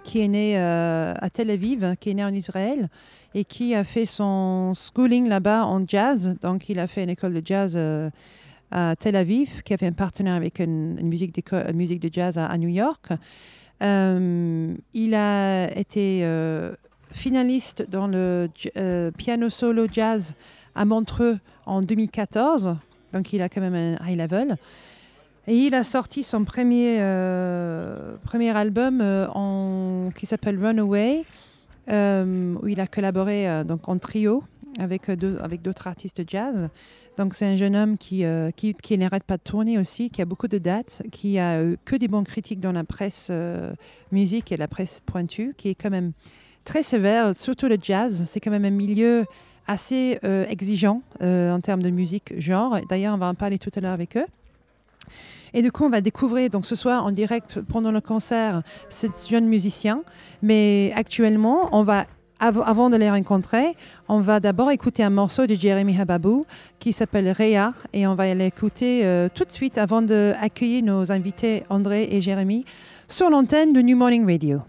qui 0.03 0.21
est 0.21 0.27
né 0.27 0.57
euh, 0.57 1.13
à 1.17 1.29
Tel 1.29 1.49
Aviv, 1.49 1.95
qui 1.99 2.09
est 2.09 2.13
né 2.13 2.23
en 2.23 2.33
Israël 2.33 2.89
et 3.33 3.43
qui 3.43 3.75
a 3.75 3.83
fait 3.83 4.05
son 4.05 4.73
schooling 4.73 5.27
là-bas 5.27 5.65
en 5.65 5.85
jazz. 5.85 6.35
Donc, 6.41 6.69
il 6.69 6.79
a 6.79 6.87
fait 6.87 7.03
une 7.03 7.09
école 7.09 7.33
de 7.33 7.41
jazz 7.43 7.77
à 8.71 8.95
Tel 8.97 9.15
Aviv, 9.15 9.61
qui 9.63 9.73
a 9.73 9.77
fait 9.77 9.87
un 9.87 9.93
partenaire 9.93 10.35
avec 10.35 10.59
une, 10.59 11.01
musique, 11.01 11.41
une 11.51 11.75
musique 11.75 11.99
de 11.99 12.09
jazz 12.11 12.37
à, 12.37 12.57
New 12.57 12.69
York. 12.69 13.09
Il 13.81 15.15
a 15.15 15.77
été 15.77 16.25
finaliste 17.11 17.89
dans 17.89 18.07
le 18.07 18.49
piano 19.17 19.49
solo 19.49 19.87
jazz 19.91 20.33
à 20.73 20.85
Montreux 20.85 21.39
en 21.65 21.81
2014. 21.81 22.77
Donc, 23.11 23.33
il 23.33 23.41
a 23.41 23.49
quand 23.49 23.61
même 23.61 23.75
un 23.75 24.07
high 24.07 24.17
level. 24.17 24.57
Et 25.47 25.55
il 25.55 25.75
a 25.75 25.83
sorti 25.83 26.23
son 26.23 26.43
premier, 26.43 26.97
euh, 26.99 28.15
album 28.55 28.99
euh, 29.01 30.09
qui 30.15 30.25
s'appelle 30.25 30.57
Runaway, 30.63 31.23
euh, 31.91 32.55
où 32.63 32.67
il 32.67 32.79
a 32.79 32.87
collaboré 32.87 33.63
donc 33.63 33.87
en 33.87 33.99
trio 33.99 34.43
avec, 34.79 35.09
d'autres 35.11 35.87
artistes 35.87 36.23
jazz. 36.27 36.69
Donc 37.17 37.35
c'est 37.35 37.45
un 37.45 37.55
jeune 37.55 37.75
homme 37.75 37.97
qui, 37.97 38.23
qui, 38.55 38.73
qui 38.73 38.97
n'arrête 38.97 39.23
pas 39.23 39.37
de 39.37 39.43
tourner 39.43 39.77
aussi, 39.77 40.09
qui 40.09 40.21
a 40.21 40.25
beaucoup 40.25 40.47
de 40.47 40.57
dates, 40.57 41.03
qui 41.11 41.37
a 41.37 41.61
que 41.85 41.95
des 41.95 42.07
bonnes 42.07 42.25
critiques 42.25 42.59
dans 42.59 42.71
la 42.71 42.83
presse 42.83 43.31
musique 44.11 44.51
et 44.51 44.57
la 44.57 44.67
presse 44.67 44.99
pointue, 45.05 45.53
qui 45.57 45.69
est 45.69 45.75
quand 45.75 45.91
même 45.91 46.11
très 46.65 46.81
sévère, 46.81 47.37
surtout 47.37 47.67
le 47.67 47.77
jazz. 47.81 48.23
C'est 48.25 48.39
quand 48.39 48.51
même 48.51 48.65
un 48.65 48.71
milieu 48.71 49.25
assez 49.67 50.19
exigeant 50.49 51.03
en 51.21 51.59
termes 51.61 51.83
de 51.83 51.91
musique 51.91 52.33
genre. 52.39 52.79
D'ailleurs, 52.89 53.13
on 53.13 53.19
va 53.19 53.29
en 53.29 53.35
parler 53.35 53.59
tout 53.59 53.71
à 53.75 53.79
l'heure 53.79 53.93
avec 53.93 54.17
eux. 54.17 54.25
Et 55.53 55.61
du 55.61 55.71
coup, 55.71 55.85
on 55.85 55.89
va 55.89 56.01
découvrir 56.01 56.49
donc 56.49 56.65
ce 56.65 56.75
soir 56.75 57.05
en 57.05 57.11
direct 57.11 57.61
pendant 57.61 57.91
le 57.91 58.01
concert 58.01 58.61
ce 58.89 59.07
jeune 59.29 59.45
musicien. 59.45 60.01
Mais 60.41 60.91
actuellement, 60.95 61.69
on 61.71 61.83
va 61.83 62.05
av- 62.39 62.61
avant 62.65 62.89
de 62.89 62.97
les 62.97 63.09
rencontrer, 63.09 63.67
on 64.09 64.19
va 64.19 64.41
d'abord 64.41 64.69
écouter 64.71 65.01
un 65.03 65.09
morceau 65.09 65.45
de 65.47 65.53
Jeremy 65.55 65.97
Hababou 65.97 66.45
qui 66.79 66.91
s'appelle 66.91 67.29
Réa 67.29 67.73
et 67.93 68.05
on 68.05 68.15
va 68.15 68.33
l'écouter 68.33 69.05
euh, 69.05 69.29
tout 69.33 69.45
de 69.45 69.51
suite 69.51 69.77
avant 69.77 70.01
d'accueillir 70.01 70.83
nos 70.83 71.11
invités 71.13 71.63
André 71.69 72.09
et 72.11 72.19
Jérémy 72.19 72.65
sur 73.07 73.29
l'antenne 73.29 73.71
de 73.71 73.81
New 73.81 73.95
Morning 73.95 74.25
Radio. 74.29 74.59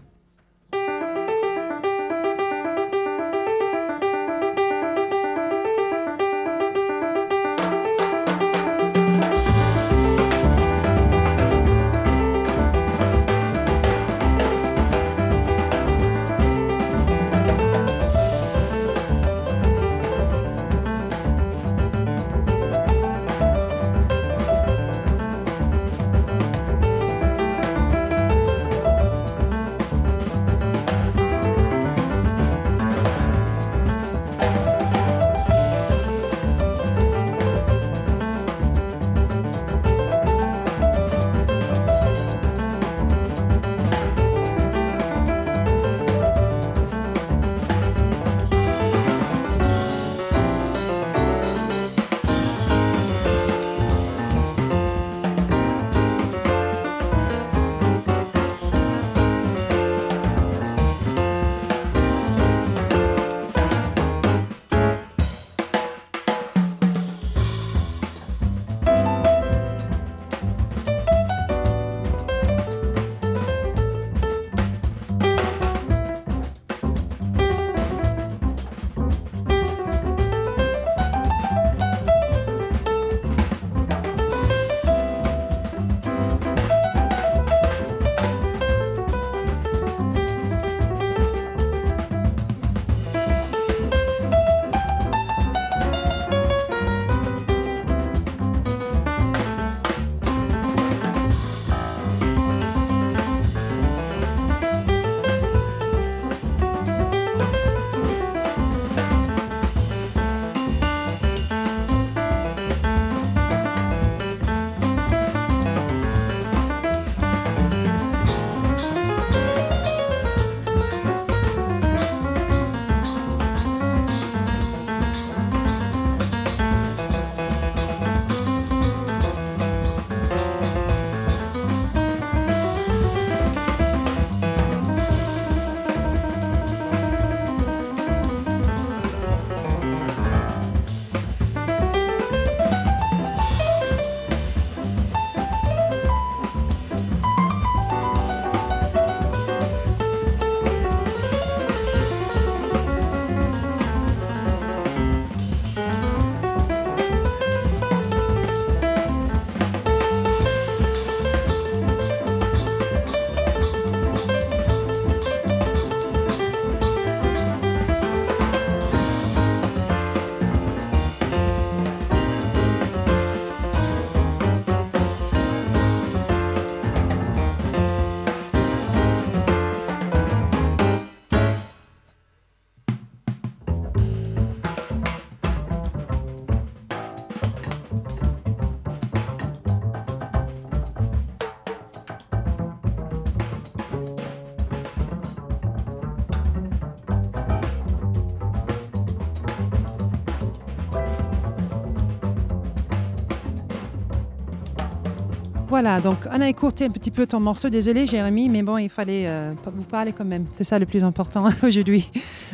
Voilà, 205.79 206.01
donc 206.01 206.17
on 206.33 206.41
a 206.41 206.49
écourté 206.49 206.85
un 206.85 206.89
petit 206.89 207.11
peu 207.11 207.27
ton 207.27 207.39
morceau, 207.39 207.69
désolé 207.69 208.07
Jérémy, 208.07 208.49
mais 208.49 208.63
bon, 208.63 208.79
il 208.79 208.89
fallait 208.89 209.25
euh, 209.27 209.53
vous 209.63 209.83
parler 209.83 210.11
quand 210.11 210.25
même. 210.25 210.45
C'est 210.49 210.63
ça 210.63 210.79
le 210.79 210.87
plus 210.87 211.03
important 211.03 211.45
aujourd'hui. 211.63 212.09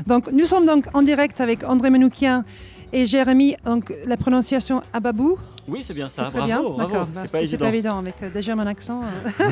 Donc 0.06 0.30
nous 0.30 0.44
sommes 0.44 0.66
donc 0.66 0.88
en 0.94 1.02
direct 1.04 1.40
avec 1.40 1.64
André 1.64 1.90
Manoukian 1.90 2.44
et 2.92 3.06
Jérémy. 3.06 3.56
Donc 3.64 3.94
la 4.06 4.18
prononciation 4.18 4.82
Ababou. 4.92 5.38
Oui, 5.70 5.84
c'est 5.84 5.94
bien 5.94 6.10
ça. 6.10 6.24
Très 6.24 6.34
bravo, 6.34 6.48
bien, 6.48 6.62
bravo. 6.62 6.78
d'accord. 6.80 7.08
C'est 7.14 7.20
Parce 7.22 7.32
pas 7.32 7.42
évident. 7.42 7.66
pas 7.66 7.70
évident 7.70 8.00
avec 8.00 8.16
euh, 8.24 8.30
déjà 8.30 8.58
mon 8.58 8.68
accent. 8.68 9.00
euh. 9.40 9.52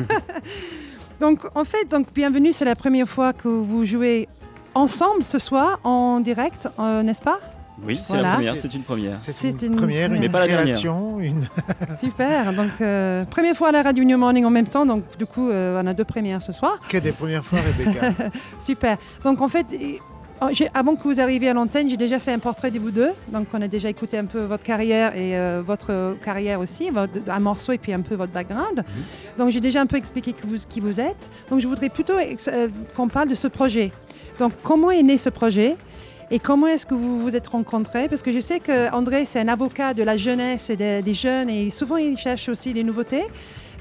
donc 1.20 1.40
en 1.54 1.64
fait, 1.64 1.86
donc 1.90 2.12
bienvenue, 2.12 2.52
c'est 2.52 2.66
la 2.66 2.76
première 2.76 3.08
fois 3.08 3.32
que 3.32 3.48
vous 3.48 3.86
jouez 3.86 4.28
ensemble 4.74 5.24
ce 5.24 5.38
soir 5.38 5.80
en 5.82 6.20
direct, 6.20 6.68
euh, 6.78 7.02
n'est-ce 7.02 7.22
pas? 7.22 7.38
Oui, 7.84 7.96
c'est 7.96 8.04
Voilà. 8.08 8.22
la 8.22 8.34
première, 8.34 8.56
c'est 8.56 8.74
une 8.74 8.82
première. 8.82 9.14
C'est 9.16 9.62
une, 9.62 9.72
une 9.72 9.76
première, 9.76 10.12
une 10.12 10.20
Mais 10.20 10.28
pas 10.28 10.40
la 10.40 10.46
dernière. 10.46 10.66
création, 10.66 11.18
une... 11.20 11.42
Super. 12.00 12.52
Donc 12.52 12.70
euh, 12.80 13.24
première 13.24 13.56
fois 13.56 13.68
à 13.68 13.72
la 13.72 13.82
radio 13.82 14.04
New 14.04 14.18
Morning 14.18 14.44
en 14.44 14.50
même 14.50 14.66
temps, 14.66 14.84
donc 14.86 15.04
du 15.18 15.26
coup 15.26 15.50
euh, 15.50 15.80
on 15.82 15.86
a 15.86 15.94
deux 15.94 16.04
premières 16.04 16.42
ce 16.42 16.52
soir. 16.52 16.78
que 16.88 16.98
des 16.98 17.12
premières 17.12 17.44
fois, 17.44 17.58
Rebecca. 17.60 18.12
Super. 18.58 18.98
Donc 19.24 19.40
en 19.40 19.48
fait, 19.48 19.66
oh, 20.42 20.46
avant 20.74 20.94
que 20.96 21.02
vous 21.02 21.18
arriviez 21.18 21.48
à 21.48 21.54
l'antenne, 21.54 21.88
j'ai 21.88 21.96
déjà 21.96 22.18
fait 22.20 22.32
un 22.32 22.38
portrait 22.38 22.70
de 22.70 22.78
vous 22.78 22.90
deux. 22.90 23.10
Donc 23.32 23.46
on 23.54 23.62
a 23.62 23.68
déjà 23.68 23.88
écouté 23.88 24.18
un 24.18 24.26
peu 24.26 24.42
votre 24.44 24.62
carrière 24.62 25.16
et 25.16 25.36
euh, 25.36 25.62
votre 25.66 26.16
carrière 26.22 26.60
aussi, 26.60 26.90
votre- 26.90 27.18
un 27.28 27.40
morceau 27.40 27.72
et 27.72 27.78
puis 27.78 27.92
un 27.94 28.00
peu 28.02 28.14
votre 28.14 28.32
background. 28.32 28.84
Donc 29.38 29.50
j'ai 29.50 29.60
déjà 29.60 29.80
un 29.80 29.86
peu 29.86 29.96
expliqué 29.96 30.34
que 30.34 30.46
vous- 30.46 30.56
qui 30.68 30.78
vous 30.80 31.00
êtes. 31.00 31.30
Donc 31.50 31.60
je 31.60 31.66
voudrais 31.66 31.88
plutôt 31.88 32.12
euh, 32.18 32.68
qu'on 32.94 33.08
parle 33.08 33.28
de 33.30 33.34
ce 33.34 33.48
projet. 33.48 33.92
Donc 34.38 34.52
comment 34.62 34.90
est 34.90 35.02
né 35.02 35.16
ce 35.16 35.30
projet? 35.30 35.74
Et 36.32 36.38
comment 36.38 36.66
est-ce 36.66 36.86
que 36.86 36.94
vous 36.94 37.20
vous 37.20 37.36
êtes 37.36 37.46
rencontrés? 37.46 38.08
Parce 38.08 38.22
que 38.22 38.32
je 38.32 38.40
sais 38.40 38.58
que 38.58 38.90
André, 38.94 39.26
c'est 39.26 39.38
un 39.38 39.48
avocat 39.48 39.92
de 39.92 40.02
la 40.02 40.16
jeunesse 40.16 40.70
et 40.70 40.76
des, 40.76 41.14
jeunes 41.14 41.50
et 41.50 41.68
souvent 41.68 41.98
il 41.98 42.16
cherche 42.16 42.48
aussi 42.48 42.72
les 42.72 42.82
nouveautés. 42.84 43.24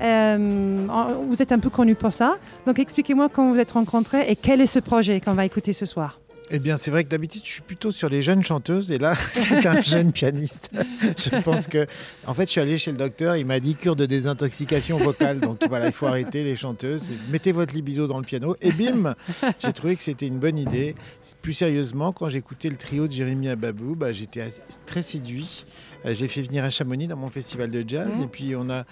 Euh, 0.01 0.85
vous 1.29 1.41
êtes 1.41 1.53
un 1.53 1.59
peu 1.59 1.69
connu 1.69 1.95
pour 1.95 2.11
ça. 2.11 2.35
Donc 2.67 2.77
expliquez-moi 2.77 3.29
comment 3.29 3.53
vous 3.53 3.59
êtes 3.59 3.71
rencontrés 3.71 4.29
et 4.29 4.35
quel 4.35 4.59
est 4.59 4.65
ce 4.65 4.79
projet 4.79 5.21
qu'on 5.21 5.33
va 5.33 5.45
écouter 5.45 5.71
ce 5.71 5.85
soir. 5.85 6.20
Eh 6.53 6.59
bien, 6.59 6.75
c'est 6.75 6.91
vrai 6.91 7.05
que 7.05 7.09
d'habitude, 7.09 7.43
je 7.45 7.49
suis 7.51 7.61
plutôt 7.61 7.91
sur 7.91 8.09
les 8.09 8.21
jeunes 8.21 8.43
chanteuses 8.43 8.91
et 8.91 8.97
là, 8.97 9.15
c'est 9.31 9.65
un 9.65 9.81
jeune 9.81 10.11
pianiste. 10.11 10.69
Je 11.01 11.41
pense 11.41 11.67
que, 11.67 11.87
en 12.27 12.33
fait, 12.33 12.43
je 12.43 12.49
suis 12.51 12.59
allé 12.61 12.77
chez 12.77 12.91
le 12.91 12.97
docteur, 12.97 13.37
il 13.37 13.45
m'a 13.45 13.59
dit 13.61 13.75
cure 13.75 13.95
de 13.95 14.05
désintoxication 14.05 14.97
vocale. 14.97 15.39
Donc 15.39 15.59
voilà, 15.69 15.87
il 15.87 15.93
faut 15.93 16.07
arrêter 16.07 16.43
les 16.43 16.57
chanteuses, 16.57 17.09
mettez 17.29 17.53
votre 17.53 17.73
libido 17.73 18.05
dans 18.05 18.17
le 18.17 18.25
piano 18.25 18.55
et 18.61 18.71
bim 18.73 19.15
J'ai 19.63 19.71
trouvé 19.71 19.95
que 19.95 20.03
c'était 20.03 20.27
une 20.27 20.39
bonne 20.39 20.57
idée. 20.57 20.95
Plus 21.41 21.53
sérieusement, 21.53 22.11
quand 22.11 22.27
j'écoutais 22.27 22.69
le 22.69 22.75
trio 22.75 23.07
de 23.07 23.13
Jérémy 23.13 23.47
Ababou, 23.49 23.95
bah, 23.95 24.11
j'étais 24.11 24.43
très 24.85 25.03
séduit. 25.03 25.65
Euh, 26.05 26.13
Je 26.13 26.19
l'ai 26.19 26.27
fait 26.27 26.41
venir 26.41 26.65
à 26.65 26.69
Chamonix 26.69 27.07
dans 27.07 27.15
mon 27.17 27.29
festival 27.29 27.71
de 27.71 27.83
jazz 27.87 28.09
Mhm. 28.17 28.23
et 28.23 28.27
puis 28.27 28.55
on 28.57 28.69
a. 28.69 28.85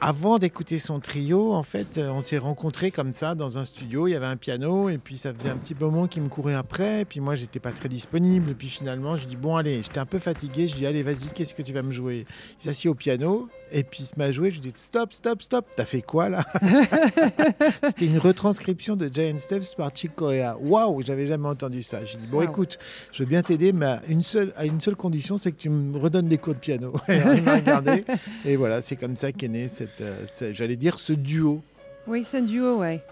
Avant 0.00 0.38
d'écouter 0.38 0.78
son 0.78 1.00
trio, 1.00 1.54
en 1.54 1.62
fait, 1.62 1.96
euh, 1.96 2.10
on 2.10 2.20
s'est 2.20 2.36
rencontrés 2.36 2.90
comme 2.90 3.14
ça 3.14 3.34
dans 3.34 3.56
un 3.56 3.64
studio. 3.64 4.06
Il 4.06 4.10
y 4.10 4.14
avait 4.14 4.26
un 4.26 4.36
piano 4.36 4.90
et 4.90 4.98
puis 4.98 5.16
ça 5.16 5.32
faisait 5.32 5.48
un 5.48 5.56
petit 5.56 5.74
moment 5.74 6.06
qu'il 6.06 6.22
me 6.22 6.28
courait 6.28 6.54
après. 6.54 7.06
Puis 7.06 7.20
moi, 7.20 7.34
j'étais 7.34 7.60
pas 7.60 7.72
très 7.72 7.88
disponible. 7.88 8.54
Puis 8.54 8.68
finalement, 8.68 9.16
je 9.16 9.26
dis 9.26 9.36
bon 9.36 9.56
allez, 9.56 9.82
j'étais 9.82 9.98
un 9.98 10.06
peu 10.06 10.18
fatigué. 10.18 10.68
Je 10.68 10.76
dis 10.76 10.86
allez, 10.86 11.02
vas-y, 11.02 11.30
qu'est-ce 11.34 11.54
que 11.54 11.62
tu 11.62 11.72
vas 11.72 11.82
me 11.82 11.90
jouer? 11.90 12.26
Il 12.60 12.64
s'assit 12.64 12.90
au 12.90 12.94
piano 12.94 13.48
et 13.72 13.82
puis 13.84 14.00
il 14.02 14.06
se 14.06 14.12
met 14.16 14.24
à 14.26 14.32
jouer. 14.32 14.50
Je 14.50 14.60
dis 14.60 14.72
stop, 14.76 15.12
stop, 15.12 15.42
stop. 15.42 15.66
T'as 15.76 15.84
fait 15.84 16.02
quoi 16.02 16.28
là? 16.28 16.44
C'était 17.84 18.06
une 18.06 18.18
retranscription 18.18 18.96
de 18.96 19.10
Giant 19.12 19.38
Steps 19.38 19.74
par 19.74 19.90
Chick 19.94 20.14
Corea. 20.14 20.56
Waouh, 20.60 21.02
j'avais 21.04 21.26
jamais 21.26 21.48
entendu 21.48 21.82
ça. 21.82 22.04
J'ai 22.04 22.18
dit 22.18 22.26
bon 22.26 22.38
Wow. 22.38 22.44
écoute, 22.44 22.78
je 23.12 23.22
veux 23.22 23.28
bien 23.28 23.42
t'aider, 23.42 23.72
mais 23.72 23.86
à 23.86 24.00
une 24.08 24.22
seule, 24.22 24.52
à 24.56 24.66
une 24.66 24.80
seule 24.80 24.96
condition, 24.96 25.38
c'est 25.38 25.52
que 25.52 25.56
tu 25.58 25.70
me 25.70 25.98
redonnes 25.98 26.28
des 26.28 26.38
cours 26.38 26.54
de 26.54 26.58
piano. 26.60 26.92
Et 27.08 27.16
il 27.36 27.42
m'a 27.42 27.54
regardé. 27.56 28.04
Et 28.44 28.56
voilà, 28.56 28.80
c'est 28.80 28.96
comme 28.96 29.16
ça 29.16 29.32
qu'est 29.32 29.48
né 29.48 29.68
cette, 29.68 30.00
euh, 30.00 30.24
j'allais 30.52 30.76
dire, 30.76 30.98
ce 30.98 31.12
duo. 31.12 31.62
Oui, 32.06 32.24
c'est 32.26 32.38
un 32.38 32.42
duo, 32.42 32.76
ouais. 32.78 33.02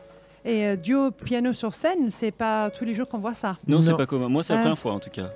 Et 0.44 0.66
euh, 0.66 0.76
duo 0.76 1.11
piano 1.11 1.52
sur 1.52 1.74
scène, 1.74 2.11
c'est 2.11 2.30
pas 2.30 2.70
tous 2.70 2.84
les 2.84 2.92
jours 2.94 3.09
qu'on 3.09 3.18
voit 3.18 3.34
ça. 3.34 3.57
Non, 3.66 3.80
c'est 3.80 3.90
Non. 3.90 3.96
pas 3.96 4.07
commun. 4.07 4.28
Moi, 4.28 4.42
c'est 4.42 4.52
la 4.52 4.59
Ah. 4.59 4.62
première 4.62 4.78
fois 4.78 4.92
en 4.92 5.00
tout 5.00 5.11
cas. 5.11 5.32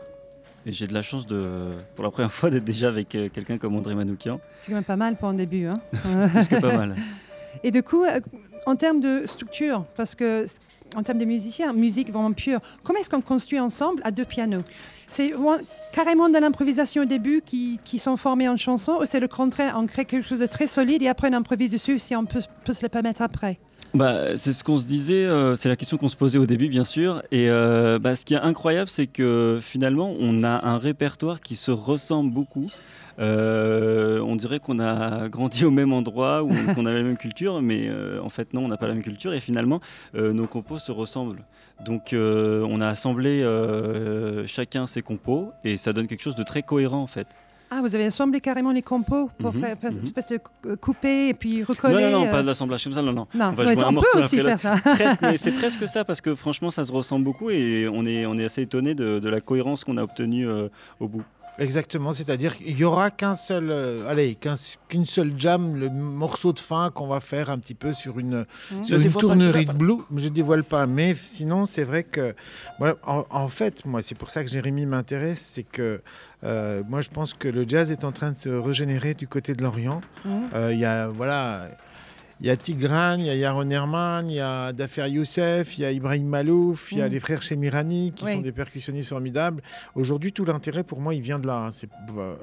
Et 0.68 0.72
j'ai 0.72 0.86
de 0.86 0.92
la 0.92 1.00
chance 1.00 1.26
de, 1.26 1.70
pour 1.94 2.04
la 2.04 2.10
première 2.10 2.30
fois 2.38 2.50
d'être 2.50 2.64
déjà 2.64 2.88
avec 2.88 3.14
euh, 3.14 3.30
quelqu'un 3.32 3.56
comme 3.56 3.74
André 3.74 3.94
Manoukian. 3.94 4.38
C'est 4.60 4.70
quand 4.70 4.76
même 4.76 4.84
pas 4.84 4.96
mal 4.96 5.16
pour 5.16 5.28
un 5.28 5.34
début. 5.34 5.64
Hein. 5.64 5.80
Plus 6.32 6.46
que 6.46 6.60
pas 6.60 6.76
mal. 6.76 6.94
Et 7.64 7.70
du 7.70 7.82
coup, 7.82 8.04
euh, 8.04 8.20
en 8.66 8.76
termes 8.76 9.00
de 9.00 9.22
structure, 9.24 9.86
parce 9.96 10.14
que 10.14 10.44
en 10.94 11.02
termes 11.02 11.18
de 11.18 11.24
musiciens, 11.24 11.72
musique 11.72 12.10
vraiment 12.10 12.32
pure, 12.32 12.60
comment 12.82 12.98
est-ce 12.98 13.08
qu'on 13.08 13.22
construit 13.22 13.58
ensemble 13.58 14.02
à 14.04 14.10
deux 14.10 14.26
pianos? 14.26 14.62
C'est 15.08 15.32
carrément 15.92 16.28
de 16.28 16.38
l'improvisation 16.38 17.02
au 17.02 17.06
début 17.06 17.40
qui, 17.42 17.80
qui 17.82 17.98
sont 17.98 18.18
formés 18.18 18.48
en 18.48 18.58
chanson 18.58 18.98
ou 19.00 19.06
c'est 19.06 19.20
le 19.20 19.28
contraire, 19.28 19.74
on 19.78 19.86
crée 19.86 20.04
quelque 20.04 20.26
chose 20.26 20.40
de 20.40 20.46
très 20.46 20.66
solide 20.66 21.02
et 21.02 21.08
après 21.08 21.28
on 21.30 21.34
improvise 21.34 21.72
dessus 21.72 21.98
si 21.98 22.14
on 22.14 22.26
peut, 22.26 22.40
peut 22.64 22.74
se 22.74 22.82
le 22.82 22.88
permettre 22.90 23.22
après? 23.22 23.58
Bah, 23.94 24.36
c'est 24.36 24.52
ce 24.52 24.62
qu'on 24.62 24.78
se 24.78 24.84
disait, 24.84 25.24
euh, 25.24 25.56
c'est 25.56 25.68
la 25.68 25.76
question 25.76 25.96
qu'on 25.96 26.08
se 26.08 26.16
posait 26.16 26.38
au 26.38 26.46
début, 26.46 26.68
bien 26.68 26.84
sûr. 26.84 27.22
Et 27.32 27.48
euh, 27.50 27.98
bah, 27.98 28.16
ce 28.16 28.24
qui 28.24 28.34
est 28.34 28.38
incroyable, 28.38 28.88
c'est 28.88 29.06
que 29.06 29.58
finalement, 29.62 30.14
on 30.20 30.44
a 30.44 30.66
un 30.66 30.78
répertoire 30.78 31.40
qui 31.40 31.56
se 31.56 31.70
ressemble 31.70 32.32
beaucoup. 32.32 32.70
Euh, 33.18 34.20
on 34.20 34.36
dirait 34.36 34.60
qu'on 34.60 34.78
a 34.78 35.28
grandi 35.28 35.64
au 35.64 35.70
même 35.70 35.92
endroit, 35.92 36.42
ou 36.42 36.50
qu'on 36.74 36.86
avait 36.86 36.98
la 36.98 37.04
même 37.04 37.16
culture, 37.16 37.60
mais 37.60 37.88
euh, 37.88 38.20
en 38.22 38.28
fait, 38.28 38.54
non, 38.54 38.64
on 38.64 38.68
n'a 38.68 38.76
pas 38.76 38.86
la 38.86 38.94
même 38.94 39.02
culture. 39.02 39.32
Et 39.32 39.40
finalement, 39.40 39.80
euh, 40.14 40.32
nos 40.32 40.46
compos 40.46 40.78
se 40.78 40.92
ressemblent. 40.92 41.44
Donc, 41.84 42.10
on 42.12 42.80
a 42.80 42.88
assemblé 42.88 43.44
chacun 44.46 44.86
ses 44.88 45.00
compos, 45.00 45.52
et 45.62 45.76
ça 45.76 45.92
donne 45.92 46.08
quelque 46.08 46.22
chose 46.22 46.34
de 46.34 46.42
très 46.42 46.62
cohérent, 46.62 47.00
en 47.00 47.06
fait. 47.06 47.28
Ah, 47.70 47.80
vous 47.82 47.94
avez 47.94 48.06
assemblé 48.06 48.40
carrément 48.40 48.72
les 48.72 48.80
compos 48.82 49.30
pour 49.38 49.54
Mhm, 49.54 49.60
faire 49.60 49.76
pour- 49.76 49.90
mhm. 49.92 50.04
espèce 50.04 50.28
de 50.30 50.38
cou- 50.38 50.76
couper 50.80 51.28
et 51.28 51.34
puis 51.34 51.62
recoller 51.62 51.94
Non, 51.94 52.00
non, 52.10 52.18
non, 52.20 52.26
euh, 52.26 52.30
pas 52.30 52.42
de 52.42 52.46
l'assemblage 52.46 52.82
comme 52.84 52.92
ça, 52.94 53.02
non, 53.02 53.12
non. 53.12 53.26
Non, 53.34 53.46
On 53.48 53.52
va 53.52 53.64
ouais, 53.64 53.74
jouer 53.74 53.84
un 53.84 53.88
on 53.88 53.92
morceau 53.92 54.10
peut 54.18 54.24
aussi 54.24 54.40
après 54.40 54.56
faire 54.56 54.60
ça. 54.60 54.76
Presque, 54.94 55.20
mais 55.22 55.36
c'est 55.36 55.52
presque 55.58 55.86
ça 55.88 56.04
parce 56.04 56.20
que 56.20 56.34
franchement 56.34 56.70
ça 56.70 56.84
se 56.84 56.92
ressemble 56.92 57.24
beaucoup 57.24 57.50
et 57.50 57.86
on 57.92 58.06
est, 58.06 58.24
on 58.26 58.38
est 58.38 58.44
assez 58.44 58.62
étonné 58.62 58.94
de, 58.94 59.18
de 59.18 59.28
la 59.28 59.40
cohérence 59.40 59.84
qu'on 59.84 59.96
a 59.98 60.02
obtenue 60.02 60.48
euh, 60.48 60.68
au 61.00 61.08
bout. 61.08 61.22
Exactement, 61.58 62.12
c'est-à-dire 62.12 62.56
qu'il 62.56 62.78
y 62.78 62.84
aura 62.84 63.10
qu'un 63.10 63.34
seul, 63.34 63.68
euh, 63.70 64.08
allez, 64.08 64.36
qu'un- 64.36 64.54
qu'une 64.88 65.04
seule 65.06 65.32
jam, 65.36 65.74
le 65.76 65.90
morceau 65.90 66.52
de 66.52 66.60
fin 66.60 66.90
qu'on 66.90 67.08
va 67.08 67.18
faire 67.20 67.50
un 67.50 67.58
petit 67.58 67.74
peu 67.74 67.92
sur 67.92 68.18
une, 68.20 68.46
sur 68.84 68.96
Ne 68.98 69.02
une 69.04 69.12
tournerie 69.12 69.66
ne 69.66 69.72
de 69.72 69.76
blue. 69.76 69.94
Je 70.16 70.28
dévoile 70.28 70.62
pas, 70.62 70.86
mais 70.86 71.14
sinon 71.16 71.66
c'est 71.66 71.84
vrai 71.84 72.04
que, 72.04 72.34
moi, 72.78 72.96
en, 73.04 73.24
en 73.30 73.48
fait, 73.48 73.84
moi 73.84 74.02
c'est 74.02 74.14
pour 74.14 74.30
ça 74.30 74.44
que 74.44 74.50
Jérémy 74.50 74.86
m'intéresse, 74.86 75.40
c'est 75.40 75.64
que 75.64 76.00
euh, 76.44 76.82
moi 76.88 77.00
je 77.00 77.08
pense 77.08 77.34
que 77.34 77.48
le 77.48 77.64
jazz 77.68 77.90
est 77.90 78.04
en 78.04 78.12
train 78.12 78.30
de 78.30 78.36
se 78.36 78.48
régénérer 78.48 79.14
du 79.14 79.26
côté 79.26 79.54
de 79.54 79.62
l'Orient. 79.62 80.00
Mhm. 80.24 80.48
Euh, 80.54 80.72
Il 80.72 80.78
y 80.78 80.84
a 80.84 81.08
voilà. 81.08 81.68
Il 82.40 82.46
y 82.46 82.50
a 82.50 82.56
Tigran, 82.56 83.16
il 83.18 83.26
y 83.26 83.30
a 83.30 83.34
Yaron 83.34 83.68
Herman, 83.68 84.30
il 84.30 84.36
y 84.36 84.40
a 84.40 84.72
Dafer 84.72 85.08
Youssef, 85.08 85.76
il 85.76 85.80
y 85.80 85.84
a 85.84 85.90
Ibrahim 85.90 86.26
Malouf, 86.28 86.92
il 86.92 86.98
y 86.98 87.02
a 87.02 87.08
Mm. 87.08 87.12
les 87.12 87.18
frères 87.20 87.42
Chemirani 87.42 88.12
qui 88.14 88.24
Oui. 88.26 88.32
sont 88.34 88.40
des 88.40 88.52
percussionnistes 88.52 89.08
formidables. 89.08 89.60
Aujourd'hui, 89.96 90.32
tout 90.32 90.44
l'intérêt 90.44 90.84
pour 90.84 91.00
moi, 91.00 91.14
il 91.16 91.20
vient 91.20 91.40
de 91.40 91.48
là. 91.48 91.66
hein. 91.66 91.70
C'est- 91.72 91.88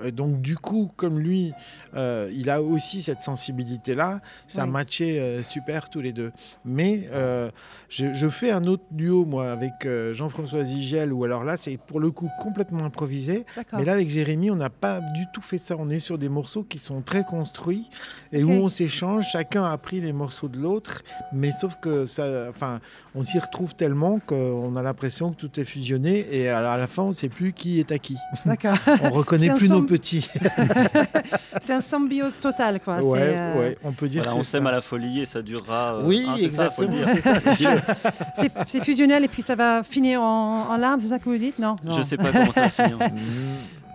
et 0.04 0.12
donc, 0.12 0.41
du 0.41 0.58
coup, 0.58 0.91
comme 0.98 1.18
lui, 1.20 1.54
euh, 1.96 2.30
il 2.34 2.50
a 2.50 2.62
aussi 2.62 3.02
cette 3.02 3.22
sensibilité-là, 3.22 4.20
ça 4.50 4.64
a 4.64 4.66
Oui. 4.66 4.72
matché 4.72 5.20
euh, 5.20 5.43
super 5.43 5.89
tous 5.89 6.02
les 6.02 6.12
deux. 6.12 6.34
Mais 6.66 7.08
euh, 7.14 7.50
je, 7.88 8.12
je 8.14 8.28
fais 8.28 8.52
un 8.52 8.66
autre 8.66 8.84
duo, 8.91 9.24
moi, 9.24 9.50
avec 9.52 9.86
euh, 9.86 10.14
Jean-François 10.14 10.66
Zigiel, 10.66 11.14
ou 11.14 11.24
alors 11.24 11.46
là, 11.46 11.56
c'est 11.58 11.78
pour 11.78 12.02
le 12.02 12.12
coup 12.12 12.30
complètement 12.41 12.84
improvisé. 12.84 13.46
Mais 13.72 13.86
là, 13.86 13.93
avec 13.93 14.10
Jérémy, 14.10 14.52
on 14.52 14.56
n'a 14.58 14.70
pas 14.70 15.00
du 15.00 15.26
tout 15.34 15.41
fait 15.41 15.58
ça. 15.58 15.76
On 15.80 15.89
est 15.89 16.02
sur 16.02 16.18
des 16.18 16.28
morceaux 16.30 16.64
qui 16.64 16.80
sont 16.80 17.02
très 17.02 17.24
construits 17.24 17.89
et 18.34 18.43
où 18.43 18.52
on 18.52 18.68
s'échange. 18.68 19.26
Chacun 19.32 19.64
a 19.64 19.78
pris 19.86 20.01
les 20.01 20.13
morceaux 20.13 20.47
de 20.47 20.57
l'autre, 20.57 21.03
mais 21.31 21.51
sauf 21.51 21.75
que 21.79 22.07
ça, 22.07 22.25
enfin, 22.49 22.79
on 23.13 23.21
s'y 23.23 23.38
retrouve 23.38 23.75
tellement 23.75 24.17
qu'on 24.19 24.75
a 24.75 24.81
l'impression 24.81 25.31
que 25.31 25.36
tout 25.38 25.59
est 25.59 25.65
fusionné 25.65 26.25
et 26.31 26.49
à 26.49 26.59
la, 26.59 26.73
à 26.73 26.77
la 26.77 26.88
fin, 26.88 27.03
on 27.03 27.09
ne 27.09 27.13
sait 27.13 27.29
plus 27.29 27.53
qui 27.53 27.79
est 27.79 27.91
à 27.91 27.99
qui. 27.99 28.17
D'accord. 28.45 28.75
On 29.03 29.11
reconnaît 29.11 29.49
plus 29.55 29.69
nos 29.69 29.83
petits. 29.83 30.27
c'est 31.61 31.73
un 31.73 31.81
symbiose 31.81 32.39
total, 32.39 32.79
quoi. 32.79 33.01
ouais, 33.01 33.19
euh, 33.21 33.59
ouais, 33.59 33.77
on 33.83 33.91
peut 33.91 34.07
dire. 34.09 34.23
Voilà, 34.23 34.38
on 34.38 34.43
s'aime 34.43 34.65
à 34.67 34.71
la 34.71 34.81
folie 34.81 35.21
et 35.21 35.25
ça 35.27 35.41
durera. 35.43 35.95
euh, 35.95 36.03
Oui, 36.05 36.25
hein, 36.27 36.36
c'est 36.38 36.45
exactement. 36.45 36.91
fusionnel 38.83 39.23
et 39.23 39.27
puis 39.27 39.41
ça 39.43 39.55
va 39.55 39.83
finir 39.83 40.21
en, 40.21 40.69
en 40.71 40.77
larmes, 40.77 40.99
c'est 40.99 41.07
ça 41.07 41.19
que 41.19 41.29
vous 41.29 41.38
dites? 41.38 41.59
Non, 41.59 41.75
non. 41.83 41.93
Je 41.95 42.01
sais 42.01 42.17
pas 42.17 42.31
comment 42.31 42.51
ça 42.51 42.61
va 42.61 42.69
finir. 42.69 42.97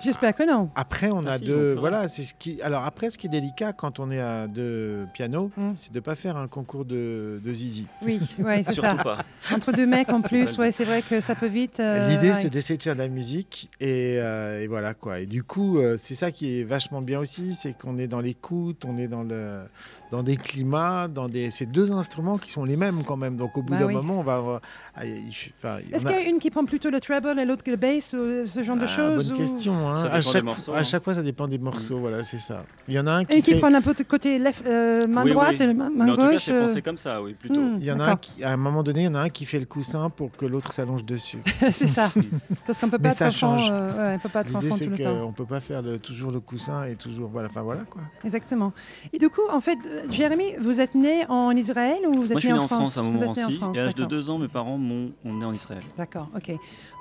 J'espère 0.02 0.34
que 0.34 0.48
non. 0.48 0.70
Après, 0.74 1.10
on 1.12 1.26
a 1.26 1.38
deux. 1.38 1.74
peut. 1.74 1.76
Voilà, 1.78 2.08
c'est 2.08 2.22
ce 2.22 2.34
qui. 2.34 2.60
Alors 2.62 2.84
après, 2.84 3.10
ce 3.10 3.18
qui 3.18 3.26
est 3.26 3.30
délicat 3.30 3.72
quand 3.72 3.98
on 4.00 4.10
est 4.10 4.20
à 4.20 4.46
deux 4.46 5.06
pianos, 5.14 5.50
Mm. 5.56 5.70
c'est 5.76 5.92
de 5.92 6.00
pas 6.00 6.14
faire 6.14 6.36
un 6.36 6.48
concours 6.48 6.84
de, 6.84 7.40
de 7.44 7.52
zizi. 7.52 7.86
Oui, 8.02 8.20
ouais, 8.38 8.62
c'est 8.64 8.74
ça. 8.74 8.90
Surtout 8.90 9.04
pas. 9.04 9.18
Entre 9.52 9.72
deux 9.72 9.86
mecs 9.86 10.10
en 10.12 10.20
plus, 10.30 10.56
ouais, 10.58 10.72
c'est 10.72 10.84
vrai 10.84 11.02
que 11.02 11.20
ça 11.20 11.34
peut 11.34 11.46
vite. 11.48 11.80
euh, 11.80 12.08
L'idée, 12.10 12.30
ouais. 12.30 12.36
c'est 12.36 12.48
d'essayer 12.50 12.76
de 12.76 12.82
faire 12.82 12.94
de 12.94 13.00
la 13.00 13.08
musique 13.08 13.70
et, 13.80 14.16
euh, 14.18 14.60
et 14.62 14.66
voilà 14.68 14.94
quoi. 14.94 15.20
Et 15.20 15.26
du 15.26 15.42
coup, 15.42 15.78
euh, 15.78 15.96
c'est 15.98 16.14
ça 16.14 16.30
qui 16.30 16.60
est 16.60 16.64
vachement 16.64 17.02
bien 17.02 17.18
aussi, 17.20 17.54
c'est 17.54 17.76
qu'on 17.76 17.98
est 17.98 18.06
dans 18.08 18.20
l'écoute, 18.20 18.84
on 18.86 18.96
est 18.98 19.08
dans 19.08 19.22
le 19.22 19.60
dans 20.10 20.22
des 20.24 20.36
climats, 20.36 21.06
dans 21.08 21.28
des 21.28 21.50
ces 21.50 21.66
deux 21.66 21.92
instruments 21.92 22.36
qui 22.38 22.50
sont 22.50 22.64
les 22.64 22.76
mêmes 22.76 23.04
quand 23.04 23.16
même. 23.16 23.36
Donc 23.36 23.56
au 23.56 23.62
bout 23.62 23.72
Bah 23.72 23.78
d'un 23.80 23.86
oui. 23.86 23.94
moment, 23.94 24.20
on 24.20 24.22
va. 24.22 24.38
euh, 24.38 24.58
ah, 24.96 25.06
Est-ce 25.06 26.06
qu'il 26.06 26.10
y 26.10 26.14
a 26.14 26.22
une 26.28 26.38
qui 26.38 26.50
prend 26.50 26.64
plutôt 26.64 26.90
le 26.90 27.00
treble 27.00 27.38
et 27.38 27.44
l'autre 27.44 27.62
le 27.66 27.76
bass 27.76 28.14
ou 28.14 28.46
ce 28.46 28.62
genre 28.64 28.76
de 28.76 28.84
Ah, 28.84 28.86
choses 28.88 29.28
Bonne 29.28 29.36
ou- 29.36 29.40
question. 29.40 29.89
Hein. 29.90 29.94
Ça 29.94 30.06
à, 30.06 30.18
dépend 30.18 30.20
chaque, 30.30 30.34
des 30.42 30.46
morceaux, 30.46 30.72
à 30.72 30.78
hein. 30.78 30.84
chaque 30.84 31.04
fois, 31.04 31.14
ça 31.14 31.22
dépend 31.22 31.48
des 31.48 31.58
morceaux. 31.58 31.98
Voilà, 31.98 32.22
c'est 32.24 32.38
ça. 32.38 32.64
Il 32.88 32.94
y 32.94 32.98
en 32.98 33.06
a 33.06 33.12
un 33.12 33.24
qui 33.24 33.36
Et 33.38 33.42
qui 33.42 33.52
fait- 33.52 33.58
prend 33.60 33.72
un 33.72 33.80
peu 33.80 33.94
de 33.94 34.02
côté 34.02 34.38
left, 34.38 34.64
euh, 34.66 35.06
main 35.06 35.24
Oui, 35.24 35.32
droite 35.32 35.54
oui. 35.58 35.62
et 35.64 35.74
main, 35.74 35.90
main 35.90 36.04
Mais 36.06 36.10
en 36.12 36.16
tout 36.16 36.22
cas, 36.22 36.30
gauche. 36.32 36.42
c'est 36.44 36.52
euh, 36.52 36.60
pensé 36.66 36.82
comme 36.82 36.96
ça, 36.96 37.22
oui, 37.22 37.34
plutôt. 37.34 37.60
hmm, 37.60 37.76
Il 37.78 37.84
y 37.84 37.92
en 37.92 38.00
a 38.00 38.10
un 38.12 38.16
qui, 38.16 38.42
à 38.44 38.52
un 38.52 38.56
moment 38.56 38.82
donné, 38.82 39.02
il 39.02 39.04
y 39.04 39.08
en 39.08 39.14
a 39.14 39.20
un 39.20 39.28
qui 39.28 39.44
fait 39.44 39.60
le 39.60 39.66
coussin 39.66 40.10
pour 40.10 40.30
que 40.32 40.46
l'autre 40.46 40.72
s'allonge 40.72 41.04
dessus. 41.04 41.38
c'est 41.72 41.86
ça. 41.86 42.10
Parce 42.66 42.78
qu'on 42.78 42.88
peut 42.88 42.98
Mais 43.00 43.08
pas 43.10 43.14
ça 43.14 43.28
être 43.28 43.34
enfant, 43.44 43.58
change. 43.58 43.70
euh, 43.72 44.08
ouais, 44.10 44.14
on 44.16 44.18
peut 44.18 44.28
pas 44.28 44.40
être 44.40 44.48
L'idée, 44.48 44.66
enfant 44.68 44.76
c'est 44.78 44.84
tout 44.86 44.90
le 44.90 44.98
temps. 44.98 45.26
qu'on 45.26 45.32
peut 45.32 45.44
pas 45.46 45.60
faire 45.60 45.82
le- 45.82 45.98
toujours 45.98 46.30
le 46.30 46.40
coussin 46.40 46.84
et 46.84 46.94
toujours. 46.96 47.30
Voilà, 47.30 47.48
enfin 47.48 47.62
voilà 47.62 47.82
quoi. 47.82 48.02
Exactement. 48.24 48.72
Et 49.12 49.18
du 49.18 49.28
coup, 49.28 49.42
en 49.50 49.60
fait, 49.60 49.78
euh, 49.86 50.02
Jérémy, 50.10 50.44
vous 50.60 50.80
êtes 50.80 50.94
né 50.94 51.24
en 51.28 51.50
Israël 51.52 51.98
ou 52.06 52.12
vous 52.20 52.24
êtes 52.24 52.30
Moi, 52.32 52.40
je 52.40 52.46
suis 52.46 52.52
né 52.52 52.58
en 52.58 52.68
France? 52.68 52.96
À 52.98 53.02
Vous 53.02 53.08
êtes 53.08 53.14
né 53.14 53.24
en 53.24 53.26
Montmorency. 53.28 53.56
France, 53.58 53.76
Et 53.76 53.80
à 53.80 53.82
l'âge 53.84 53.94
de 53.94 54.04
deux 54.04 54.30
ans, 54.30 54.38
mes 54.38 54.48
parents 54.48 54.78
m'ont 54.78 55.10
emmené 55.24 55.44
en 55.44 55.52
Israël. 55.52 55.82
D'accord, 55.96 56.28
ok. 56.36 56.52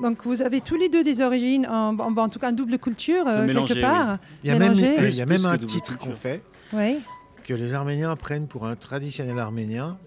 Donc 0.01 0.19
vous 0.25 0.41
avez 0.41 0.61
tous 0.61 0.75
les 0.75 0.89
deux 0.89 1.03
des 1.03 1.21
origines, 1.21 1.67
en, 1.67 1.97
en- 1.99 2.17
en 2.17 2.29
tout 2.29 2.39
cas, 2.39 2.49
une 2.49 2.55
double 2.55 2.78
culture 2.80 3.25
euh, 3.27 3.45
Mélangé, 3.45 3.73
quelque 3.75 3.82
part. 3.86 4.17
Il 4.43 4.47
y 4.47 4.51
a 4.51 4.59
même, 4.59 4.73
Mélangé. 4.75 4.99
euh, 4.99 5.09
il 5.09 5.15
y 5.15 5.21
a 5.21 5.25
Plus- 5.25 5.34
même 5.43 5.57
plus 5.57 5.63
un 5.63 5.67
titre 5.67 5.97
qu'on 5.97 6.15
fait 6.15 6.43
Oui. 6.73 6.99
que 7.43 7.53
les 7.53 7.73
Arméniens 7.73 8.15
prennent 8.15 8.47
pour 8.47 8.65
un 8.65 8.75
traditionnel 8.75 9.38
arménien 9.39 9.97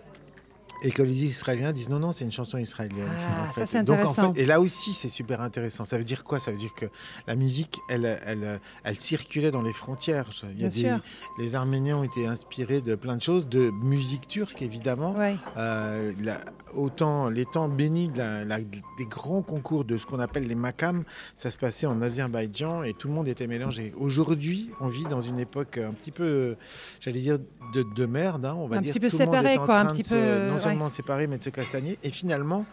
et 0.82 0.90
que 0.90 1.02
les 1.02 1.24
Israéliens 1.24 1.72
disent 1.72 1.88
non, 1.88 1.98
non, 1.98 2.12
c'est 2.12 2.24
une 2.24 2.32
chanson 2.32 2.58
israélienne. 2.58 3.08
Ah, 3.10 3.42
en 3.50 3.52
ça, 3.52 3.66
fait. 3.66 3.78
Et 3.78 3.82
donc, 3.82 3.96
en 3.98 4.00
intéressant. 4.00 4.34
fait- 4.34 4.42
et 4.42 4.46
là 4.46 4.60
aussi, 4.60 4.92
c'est 4.92 5.08
super 5.08 5.40
intéressant. 5.40 5.84
Ça 5.84 5.96
veut 5.98 6.04
dire 6.04 6.24
quoi? 6.24 6.38
Ça 6.40 6.50
veut 6.50 6.56
dire 6.56 6.74
que 6.74 6.86
la 7.26 7.34
musique, 7.36 7.78
elle, 7.88 8.18
elle, 8.26 8.60
elle 8.84 8.98
circulait 8.98 9.50
dans 9.50 9.62
les 9.62 9.72
frontières. 9.72 10.26
Il 10.54 10.60
y 10.60 10.64
a 10.64 10.68
des, 10.68 10.92
les 11.38 11.54
Arméniens 11.54 11.98
ont 11.98 12.04
été 12.04 12.26
inspirés 12.26 12.80
de 12.80 12.94
plein 12.94 13.16
de 13.16 13.22
choses, 13.22 13.46
de 13.48 13.70
musique 13.82 14.26
turque 14.28 14.62
évidemment. 14.62 15.14
Ouais. 15.16 15.36
Euh, 15.56 16.12
la- 16.20 16.40
autant 16.74 17.28
les 17.28 17.44
temps 17.44 17.68
bénis 17.68 18.08
de 18.08 18.18
la- 18.18 18.44
la- 18.44 18.58
des 18.58 19.06
grands 19.08 19.42
concours 19.42 19.84
de 19.84 19.98
ce 19.98 20.06
qu'on 20.06 20.20
appelle 20.20 20.46
les 20.46 20.54
makam, 20.54 21.04
ça 21.36 21.50
se 21.50 21.58
passait 21.58 21.86
en 21.86 22.00
Azerbaïdjan 22.00 22.82
et 22.82 22.94
tout 22.94 23.08
le 23.08 23.14
monde 23.14 23.28
était 23.28 23.46
mélangé. 23.46 23.92
Aujourd'hui, 23.98 24.70
on 24.80 24.88
vit 24.88 25.04
dans 25.04 25.20
une 25.20 25.38
époque 25.38 25.78
un 25.78 25.92
petit 25.92 26.10
peu, 26.10 26.56
j'allais 27.00 27.20
dire, 27.20 27.38
de, 27.74 27.84
de 27.94 28.06
merde, 28.06 28.44
hein, 28.44 28.54
on 28.58 28.66
va 28.66 28.76
Un 28.78 28.80
dire. 28.80 28.92
petit 28.92 29.00
peu 29.00 29.08
séparé, 29.08 29.56
quoi, 29.56 29.80
un 29.80 29.92
petit 29.92 30.02
se- 30.04 30.14
peu, 30.14 30.52
non 30.76 30.84
ouais. 30.86 30.90
séparé, 30.90 31.26
mais 31.26 31.38
de 31.38 31.42
se 31.44 31.50
castagner. 31.50 31.98
Et 32.02 32.10
finalement, 32.10 32.64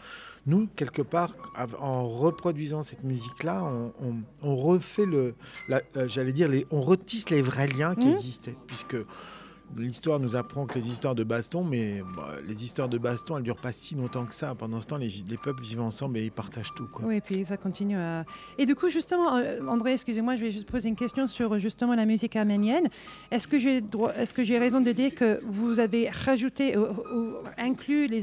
nous, 0.45 0.67
quelque 0.75 1.01
part, 1.01 1.31
en 1.79 2.07
reproduisant 2.07 2.81
cette 2.83 3.03
musique-là, 3.03 3.63
on, 3.63 3.93
on- 4.03 4.15
on 4.41 4.55
refait 4.55 5.05
le, 5.05 5.35
euh, 5.69 6.07
j'allais 6.07 6.31
dire, 6.33 6.47
les, 6.47 6.65
on 6.71 6.81
retisse 6.81 7.29
les 7.29 7.41
vrais 7.41 7.67
liens 7.67 7.95
qui 7.95 8.07
Mhm. 8.07 8.15
existaient, 8.15 8.55
puisque 8.67 8.95
L'histoire 9.77 10.19
nous 10.19 10.35
apprend 10.35 10.65
que 10.65 10.75
les 10.75 10.89
histoires 10.89 11.15
de 11.15 11.23
baston, 11.23 11.63
mais 11.63 12.01
bah, 12.15 12.33
les 12.47 12.63
histoires 12.63 12.89
de 12.89 12.97
baston, 12.97 13.37
elles 13.37 13.43
durent 13.43 13.55
pas 13.55 13.71
si 13.71 13.95
longtemps 13.95 14.25
que 14.25 14.33
ça. 14.33 14.55
Pendant 14.55 14.81
ce 14.81 14.87
temps, 14.87 14.97
les, 14.97 15.11
les 15.27 15.37
peuples 15.37 15.61
vivent 15.63 15.81
ensemble 15.81 16.17
et 16.17 16.25
ils 16.25 16.31
partagent 16.31 16.73
tout. 16.75 16.87
Quoi. 16.87 17.05
Oui, 17.05 17.17
et 17.17 17.21
puis 17.21 17.45
ça 17.45 17.55
continue 17.55 17.95
à... 17.97 18.25
Et 18.57 18.65
du 18.65 18.75
coup, 18.75 18.89
justement, 18.89 19.35
euh, 19.37 19.59
André, 19.67 19.93
excusez-moi, 19.93 20.35
je 20.37 20.41
vais 20.45 20.51
juste 20.51 20.69
poser 20.69 20.89
une 20.89 20.95
question 20.95 21.27
sur 21.27 21.59
justement 21.59 21.93
la 21.95 22.05
musique 22.05 22.35
arménienne. 22.35 22.89
Est-ce 23.31 23.47
que 23.47 23.59
j'ai 23.59 23.79
droit- 23.81 24.13
est-ce 24.15 24.33
que 24.33 24.43
j'ai 24.43 24.57
raison 24.57 24.81
de 24.81 24.91
dire 24.91 25.13
que 25.13 25.39
vous 25.45 25.79
avez 25.79 26.09
rajouté 26.09 26.75
ou, 26.77 26.81
ou 26.83 27.33
inclus 27.57 28.07
les, 28.07 28.21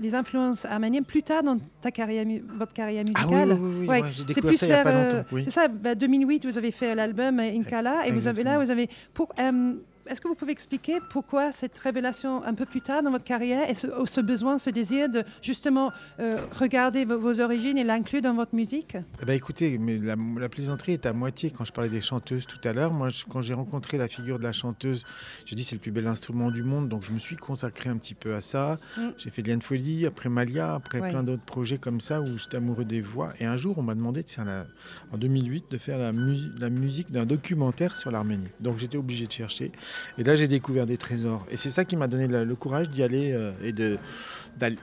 les- 0.00 0.14
influences 0.14 0.64
arméniennes 0.64 1.04
plus 1.04 1.22
tard 1.22 1.42
dans 1.42 1.58
ta 1.80 1.90
carrière, 1.90 2.24
votre 2.56 2.72
carrière 2.72 3.04
Ah 3.14 3.26
oui, 3.28 3.34
musicale? 3.34 3.52
oui, 3.52 3.58
oui, 3.70 3.76
oui, 3.80 3.86
Ouais, 3.88 4.02
j'ai 4.12 4.32
C'est 4.32 4.40
plus 4.40 4.62
vers, 4.62 4.84
pas 4.84 4.90
euh, 4.90 5.12
longtemps. 5.12 5.28
Oui. 5.32 5.42
C'est 5.44 5.50
ça, 5.50 5.68
bah, 5.68 5.94
2008, 5.94 6.46
vous 6.46 6.56
avez 6.56 6.70
fait 6.70 6.94
l'album 6.94 7.40
Inkala, 7.40 8.06
et 8.06 8.12
vous 8.12 8.26
avez 8.28 8.42
là, 8.44 8.58
vous 8.58 8.70
avez... 8.70 8.88
Pour, 9.12 9.28
euh, 9.38 9.74
est-ce 10.08 10.20
que 10.20 10.28
vous 10.28 10.34
pouvez 10.34 10.52
expliquer 10.52 10.98
pourquoi 11.10 11.52
cette 11.52 11.78
révélation 11.78 12.42
un 12.44 12.54
peu 12.54 12.64
plus 12.66 12.80
tard 12.80 13.02
dans 13.02 13.10
votre 13.10 13.24
carrière 13.24 13.68
et 13.68 13.74
ce, 13.74 13.86
ce 14.06 14.20
besoin, 14.20 14.58
ce 14.58 14.70
désir 14.70 15.08
de 15.08 15.22
justement 15.42 15.92
euh, 16.20 16.36
regarder 16.58 17.04
vos, 17.04 17.18
vos 17.18 17.40
origines 17.40 17.78
et 17.78 17.84
l'inclure 17.84 18.22
dans 18.22 18.34
votre 18.34 18.54
musique? 18.54 18.96
Eh 19.22 19.24
ben, 19.24 19.34
écoutez, 19.34 19.78
mais 19.78 19.98
la, 19.98 20.16
la 20.38 20.48
plaisanterie 20.48 20.92
est 20.92 21.06
à 21.06 21.12
moitié. 21.12 21.50
Quand 21.50 21.64
je 21.64 21.72
parlais 21.72 21.90
des 21.90 22.00
chanteuses 22.00 22.46
tout 22.46 22.60
à 22.66 22.72
l'heure, 22.72 22.92
moi, 22.92 23.10
je- 23.10 23.24
quand 23.28 23.40
j'ai 23.40 23.54
rencontré 23.54 23.98
la 23.98 24.08
figure 24.08 24.38
de 24.38 24.44
la 24.44 24.52
chanteuse, 24.52 25.04
j'ai 25.44 25.56
dit 25.56 25.64
c'est 25.64 25.76
le 25.76 25.80
plus 25.80 25.90
bel 25.92 26.06
instrument 26.06 26.50
du 26.50 26.62
monde, 26.62 26.88
donc 26.88 27.04
je 27.04 27.12
me 27.12 27.18
suis 27.18 27.36
consacré 27.36 27.90
un 27.90 27.96
petit 27.96 28.14
peu 28.14 28.34
à 28.34 28.40
ça. 28.40 28.78
Mm. 28.96 29.00
J'ai 29.18 29.30
fait 29.30 29.42
Liane 29.42 29.62
Folie, 29.62 30.06
après 30.06 30.28
Malia, 30.28 30.74
après 30.74 31.00
Ouais. 31.00 31.10
plein 31.10 31.22
d'autres 31.22 31.44
projets 31.44 31.78
comme 31.78 32.00
ça 32.00 32.20
où 32.20 32.36
j'étais 32.36 32.56
amoureux 32.56 32.84
des 32.84 33.00
voix. 33.00 33.32
Et 33.40 33.44
un 33.46 33.56
jour, 33.56 33.76
on 33.78 33.82
m'a 33.82 33.94
demandé 33.94 34.22
de 34.22 34.28
faire 34.30 34.44
la, 34.44 34.66
en 35.12 35.18
2008 35.18 35.66
de 35.70 35.78
faire 35.78 35.98
la, 35.98 36.12
la 36.58 36.70
musique 36.70 37.10
d'un 37.12 37.26
documentaire 37.26 37.96
sur 37.96 38.10
l'Arménie. 38.10 38.48
Donc 38.60 38.78
j'étais 38.78 38.96
obligé 38.96 39.26
de 39.26 39.32
chercher. 39.32 39.70
Et 40.18 40.24
là, 40.24 40.36
j'ai 40.36 40.48
découvert 40.48 40.86
des 40.86 40.96
trésors. 40.96 41.46
Et 41.50 41.56
c'est 41.56 41.70
ça 41.70 41.84
qui 41.84 41.96
m'a 41.96 42.08
donné 42.08 42.26
le, 42.26 42.44
le 42.44 42.54
courage 42.56 42.90
d'y 42.90 43.02
aller 43.02 43.32
euh, 43.32 43.52
et 43.62 43.72
de 43.72 43.98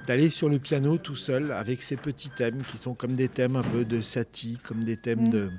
d'aller 0.07 0.29
sur 0.29 0.47
le 0.47 0.57
piano 0.57 0.97
tout 0.97 1.17
seul 1.17 1.51
avec 1.51 1.81
ces 1.81 1.97
petits 1.97 2.29
thèmes 2.29 2.61
qui 2.71 2.77
sont 2.77 2.93
comme 2.93 3.11
des 3.13 3.27
thèmes 3.27 3.57
un 3.57 3.61
peu 3.61 3.83
de 3.83 3.99
Satie, 3.99 4.57
comme 4.63 4.83
des 4.83 4.95
thèmes 4.97 5.23
Mm. 5.25 5.29
de 5.29 5.49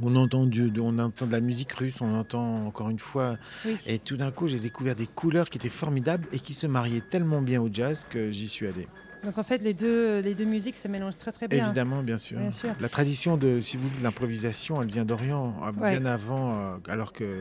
on 0.00 0.16
entend, 0.16 0.46
du- 0.46 0.70
de, 0.70 0.80
on 0.80 0.98
entend 0.98 1.26
de 1.26 1.32
la 1.32 1.40
musique 1.40 1.72
russe, 1.72 1.96
on 2.00 2.14
entend 2.14 2.66
encore 2.66 2.88
une 2.88 2.98
fois. 2.98 3.36
Oui. 3.66 3.76
Et 3.86 3.98
tout 3.98 4.16
d'un 4.16 4.30
coup, 4.30 4.48
j'ai 4.48 4.58
découvert 4.58 4.94
des 4.96 5.06
couleurs 5.06 5.50
qui 5.50 5.58
étaient 5.58 5.68
formidables 5.68 6.26
et 6.32 6.38
qui 6.38 6.54
se 6.54 6.66
mariaient 6.66 7.02
tellement 7.02 7.42
bien 7.42 7.60
au 7.60 7.68
jazz 7.70 8.06
que 8.08 8.30
j'y 8.30 8.48
suis 8.48 8.66
allé. 8.66 8.86
Donc 9.24 9.38
en 9.38 9.42
fait, 9.44 9.58
les 9.58 9.74
deux, 9.74 10.18
les 10.20 10.34
deux 10.34 10.44
musiques 10.44 10.76
se 10.76 10.88
mélangent 10.88 11.16
très 11.16 11.32
très 11.32 11.46
bien. 11.48 11.64
Évidemment, 11.64 12.02
bien 12.02 12.18
sûr. 12.18 12.38
Bien 12.38 12.50
sûr. 12.50 12.70
La 12.80 12.88
tradition 12.88 13.36
de, 13.36 13.60
si 13.60 13.76
vous 13.76 13.88
l'improvisation, 14.02 14.82
elle 14.82 14.88
vient 14.90 15.04
d'Orient, 15.04 15.54
Ouais. 15.80 15.96
bien 15.98 16.04
avant, 16.06 16.58
euh, 16.58 16.76
alors 16.88 17.12
que, 17.12 17.40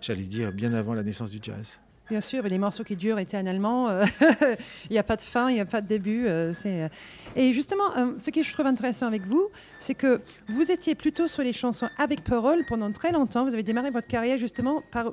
j'allais 0.00 0.22
dire, 0.24 0.52
bien 0.52 0.72
avant 0.74 0.92
la 0.94 1.02
naissance 1.02 1.30
du 1.30 1.38
jazz. 1.40 1.80
Bien 2.10 2.20
sûr, 2.20 2.44
et 2.44 2.50
les 2.50 2.58
morceaux 2.58 2.84
qui 2.84 2.96
durent 2.96 3.18
éternellement, 3.18 3.88
euh, 3.88 4.04
il 4.90 4.92
n'y 4.92 4.98
a 4.98 5.02
pas 5.02 5.16
de 5.16 5.22
fin, 5.22 5.48
il 5.48 5.54
n'y 5.54 5.60
a 5.60 5.64
pas 5.64 5.80
de 5.80 5.86
début. 5.86 6.26
euh, 6.26 6.52
c'est, 6.52 6.82
euh. 6.82 6.88
Et 7.34 7.54
justement, 7.54 7.84
ce 8.18 8.28
que 8.30 8.42
je 8.42 8.52
trouve 8.52 8.66
intéressant 8.66 9.06
avec 9.06 9.24
vous, 9.26 9.48
c'est 9.78 9.94
que 9.94 10.20
vous 10.48 10.70
étiez 10.70 10.94
plutôt 10.94 11.28
sur 11.28 11.42
les 11.42 11.54
chansons 11.54 11.88
avec 11.96 12.22
parole 12.22 12.62
pendant 12.66 12.92
très 12.92 13.10
longtemps. 13.10 13.44
Vous 13.46 13.54
avez 13.54 13.62
démarré 13.62 13.90
votre 13.90 14.06
carrière 14.06 14.36
justement 14.36 14.82
par, 14.92 15.12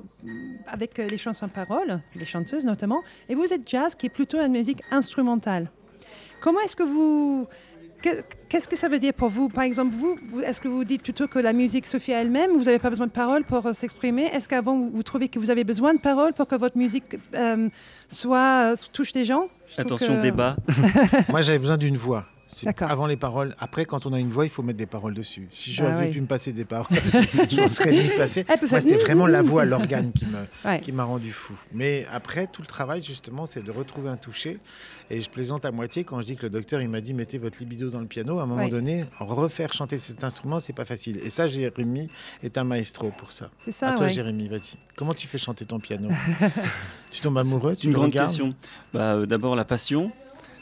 avec 0.66 0.98
les 0.98 1.16
chansons 1.16 1.48
paroles, 1.48 2.00
les 2.14 2.26
chanteuses 2.26 2.66
notamment, 2.66 3.02
et 3.30 3.34
vous 3.34 3.50
êtes 3.54 3.66
jazz 3.66 3.94
qui 3.94 4.06
est 4.06 4.10
plutôt 4.10 4.38
une 4.38 4.52
musique 4.52 4.82
instrumentale. 4.90 5.70
Comment 6.42 6.60
est-ce 6.60 6.76
que 6.76 6.82
vous... 6.82 7.46
qu'est- 8.02 8.24
Qu'est-ce 8.48 8.68
que 8.68 8.76
ça 8.76 8.90
veut 8.90 8.98
dire 8.98 9.14
pour 9.14 9.30
vous? 9.30 9.48
Par 9.48 9.64
exemple, 9.64 9.94
vous, 9.96 10.18
est-ce 10.44 10.60
que 10.60 10.68
vous 10.68 10.84
dites 10.84 11.02
plutôt 11.02 11.26
que 11.26 11.38
la 11.38 11.54
musique 11.54 11.86
se 11.86 11.98
fait 11.98 12.12
à 12.14 12.20
elle-même 12.20 12.50
Vous 12.58 12.64
n'avez 12.64 12.78
pas 12.78 12.90
besoin 12.90 13.06
de 13.06 13.12
paroles 13.12 13.44
pour 13.44 13.64
euh, 13.64 13.72
s'exprimer? 13.72 14.24
Est-ce 14.26 14.46
qu'avant, 14.46 14.90
vous, 14.92 15.02
trouvez 15.02 15.28
que 15.28 15.38
vous 15.38 15.48
avez 15.48 15.64
besoin 15.64 15.94
de 15.94 16.00
paroles 16.00 16.34
pour 16.34 16.46
que 16.46 16.56
votre 16.56 16.76
musique 16.76 17.16
euh, 17.34 17.68
soit, 18.08 18.72
euh, 18.72 18.76
touche 18.92 19.12
des 19.12 19.24
gens? 19.24 19.48
Je 19.74 19.80
Attention, 19.80 20.16
que- 20.16 20.20
débat. 20.22 20.56
Moi, 21.30 21.40
j'avais 21.40 21.58
besoin 21.60 21.78
d'une 21.78 21.96
voix. 21.96 22.26
D'accord. 22.64 22.90
Avant 22.90 23.06
les 23.06 23.16
paroles. 23.16 23.54
Après, 23.58 23.84
quand 23.84 24.06
on 24.06 24.12
a 24.12 24.20
une 24.20 24.30
voix, 24.30 24.44
il 24.44 24.50
faut 24.50 24.62
mettre 24.62 24.78
des 24.78 24.86
paroles 24.86 25.14
dessus. 25.14 25.48
Si 25.50 25.72
je 25.72 25.82
Ah 25.84 25.96
oui. 26.00 26.10
pu 26.10 26.20
me 26.20 26.26
passer 26.26 26.52
des 26.52 26.64
paroles, 26.64 26.86
je 27.50 27.60
m'en 27.60 27.68
serais 27.68 27.90
vite 27.92 28.16
passé. 28.16 28.44
Moi, 28.70 28.80
c'était 28.80 28.96
vraiment 28.98 29.26
la 29.26 29.42
voix, 29.42 29.64
l'organe 29.64 30.12
qui 30.12 30.26
me, 30.26 30.38
Ouais. 30.68 30.80
qui 30.80 30.92
m'a 30.92 31.04
rendu 31.04 31.32
fou. 31.32 31.54
Mais 31.72 32.06
après, 32.12 32.46
tout 32.46 32.60
le 32.62 32.66
travail, 32.66 33.02
justement, 33.02 33.46
c'est 33.46 33.62
de 33.64 33.70
retrouver 33.70 34.10
un 34.10 34.16
toucher. 34.16 34.58
Et 35.10 35.20
je 35.20 35.28
plaisante 35.28 35.64
à 35.64 35.70
moitié 35.72 36.04
quand 36.04 36.20
je 36.20 36.26
dis 36.26 36.36
que 36.36 36.42
le 36.44 36.50
docteur, 36.50 36.80
il 36.80 36.88
m'a 36.88 37.00
dit 37.00 37.12
mettez 37.14 37.38
votre 37.38 37.58
libido 37.58 37.90
dans 37.90 38.00
le 38.00 38.06
piano. 38.06 38.38
À 38.38 38.42
un 38.42 38.46
moment 38.46 38.62
Ouais. 38.64 38.70
donné, 38.70 39.04
refaire 39.18 39.72
chanter 39.72 39.98
cet 39.98 40.22
instrument, 40.24 40.60
c'est 40.60 40.72
pas 40.72 40.84
facile. 40.84 41.18
Et 41.24 41.30
ça, 41.30 41.48
Jérémy 41.48 42.08
est 42.42 42.56
un 42.58 42.64
maestro 42.64 43.10
pour 43.16 43.32
ça. 43.32 43.50
C'est 43.64 43.72
ça, 43.72 43.88
à 43.90 43.92
toi, 43.96 44.06
ouais. 44.06 44.12
Jérémy, 44.12 44.48
vas-y. 44.48 44.76
Comment 44.96 45.12
tu 45.14 45.26
fais 45.26 45.38
chanter 45.38 45.64
ton 45.64 45.80
piano 45.80 46.08
Tu 47.10 47.20
tombes 47.20 47.38
amoureux 47.38 47.74
C'est 47.74 47.80
Tu 47.82 47.86
une 47.88 47.92
le 47.92 47.98
grande 47.98 48.10
regardes 48.10 48.28
question. 48.28 48.54
Bah, 48.92 49.14
euh, 49.14 49.26
D'abord, 49.26 49.56
la 49.56 49.64
passion. 49.64 50.12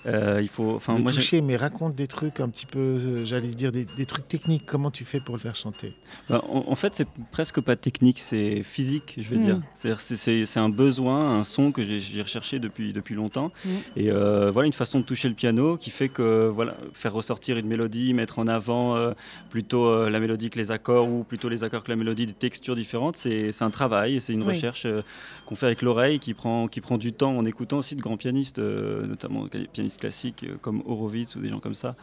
Euh, 0.07 0.39
il 0.41 0.49
faut. 0.49 0.75
Enfin, 0.75 0.99
moi, 0.99 1.13
toucher, 1.13 1.41
mais 1.43 1.57
raconte 1.57 1.95
des 1.95 2.07
trucs 2.07 2.41
un 2.41 2.49
petit 2.49 2.67
peu, 2.67 2.79
euh, 2.79 3.25
j'allais 3.27 3.49
dire, 3.49 3.71
des, 3.73 3.85
des 3.85 4.07
trucs 4.07 4.27
techniques. 4.29 4.65
Comment 4.67 4.91
tu 4.91 5.05
fais 5.05 5.21
pour 5.21 5.35
le 5.35 5.41
faire 5.41 5.57
chanter? 5.57 5.93
Bah, 6.29 6.43
en, 6.49 6.65
en 6.69 6.75
fait, 6.75 6.95
c'est 6.95 7.07
presque 7.31 7.61
pas 7.61 7.77
technique, 7.77 8.19
c'est 8.19 8.63
physique, 8.63 9.15
je 9.19 9.29
vais 9.29 9.37
Mm. 9.37 9.41
dire. 9.41 9.61
C'est- 10.07 10.57
un 10.57 10.69
besoin, 10.69 11.39
un 11.39 11.43
son 11.43 11.71
que 11.73 11.83
j'ai 11.85 12.23
recherché 12.23 12.59
depuis, 12.59 12.93
depuis 12.93 13.15
longtemps. 13.15 13.51
Mm. 13.65 13.69
Et 13.97 14.11
euh, 14.11 14.51
voilà, 14.51 14.67
une 14.67 14.73
façon 14.73 15.01
de 15.01 15.05
toucher 15.05 15.29
le 15.29 15.35
piano 15.35 15.77
qui 15.77 15.91
fait 15.91 16.09
que 16.09 16.49
voilà, 16.49 16.77
faire 16.93 17.13
ressortir 17.13 17.57
une 17.59 17.67
mélodie, 17.67 18.15
mettre 18.15 18.39
en 18.39 18.47
avant 18.49 18.97
euh, 18.97 19.13
plutôt 19.51 19.87
euh, 19.87 20.11
la 20.11 20.21
mélodie 20.21 20.51
que 20.51 20.59
les 20.59 20.71
accords 20.71 21.09
ou 21.09 21.25
plutôt 21.25 21.49
les 21.49 21.63
accords 21.65 21.85
que 21.85 21.91
la 21.91 21.97
mélodie, 21.97 22.27
des 22.27 22.33
textures 22.33 22.75
différentes, 22.75 23.17
c'est 23.17 23.51
un 23.63 23.71
travail 23.71 24.21
c'est 24.21 24.33
une 24.33 24.43
Oui. 24.43 24.49
recherche 24.55 24.87
euh, 24.87 25.03
qu'on 25.47 25.55
fait 25.55 25.67
avec 25.67 25.83
l'oreille 25.83 26.19
qui 26.21 26.35
prend, 26.35 26.69
qui 26.69 26.81
prend 26.81 26.99
du 26.99 27.13
temps 27.13 27.37
en 27.37 27.45
écoutant 27.45 27.79
aussi 27.79 27.97
de 27.97 28.01
grands 28.03 28.17
pianistes, 28.17 28.59
euh, 28.59 29.07
notamment 29.07 29.47
des 29.47 29.67
classiques 29.97 30.45
euh, 30.45 30.57
comme 30.61 30.83
Horowitz 30.87 31.37
ou 31.37 31.41
des 31.41 31.49
gens 31.49 31.61
comme 31.61 31.75
ça, 31.75 31.95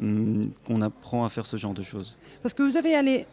hum, 0.00 0.50
qu'on 0.66 0.82
apprend 0.82 1.24
à 1.24 1.28
faire 1.28 1.46
ce 1.46 1.56
genre 1.56 1.74
de 1.74 1.82
choses. 1.82 2.16
Parce 2.42 2.54
que 2.54 2.62
vous 2.62 2.76
avez 2.76 2.94
allé, 2.94 3.26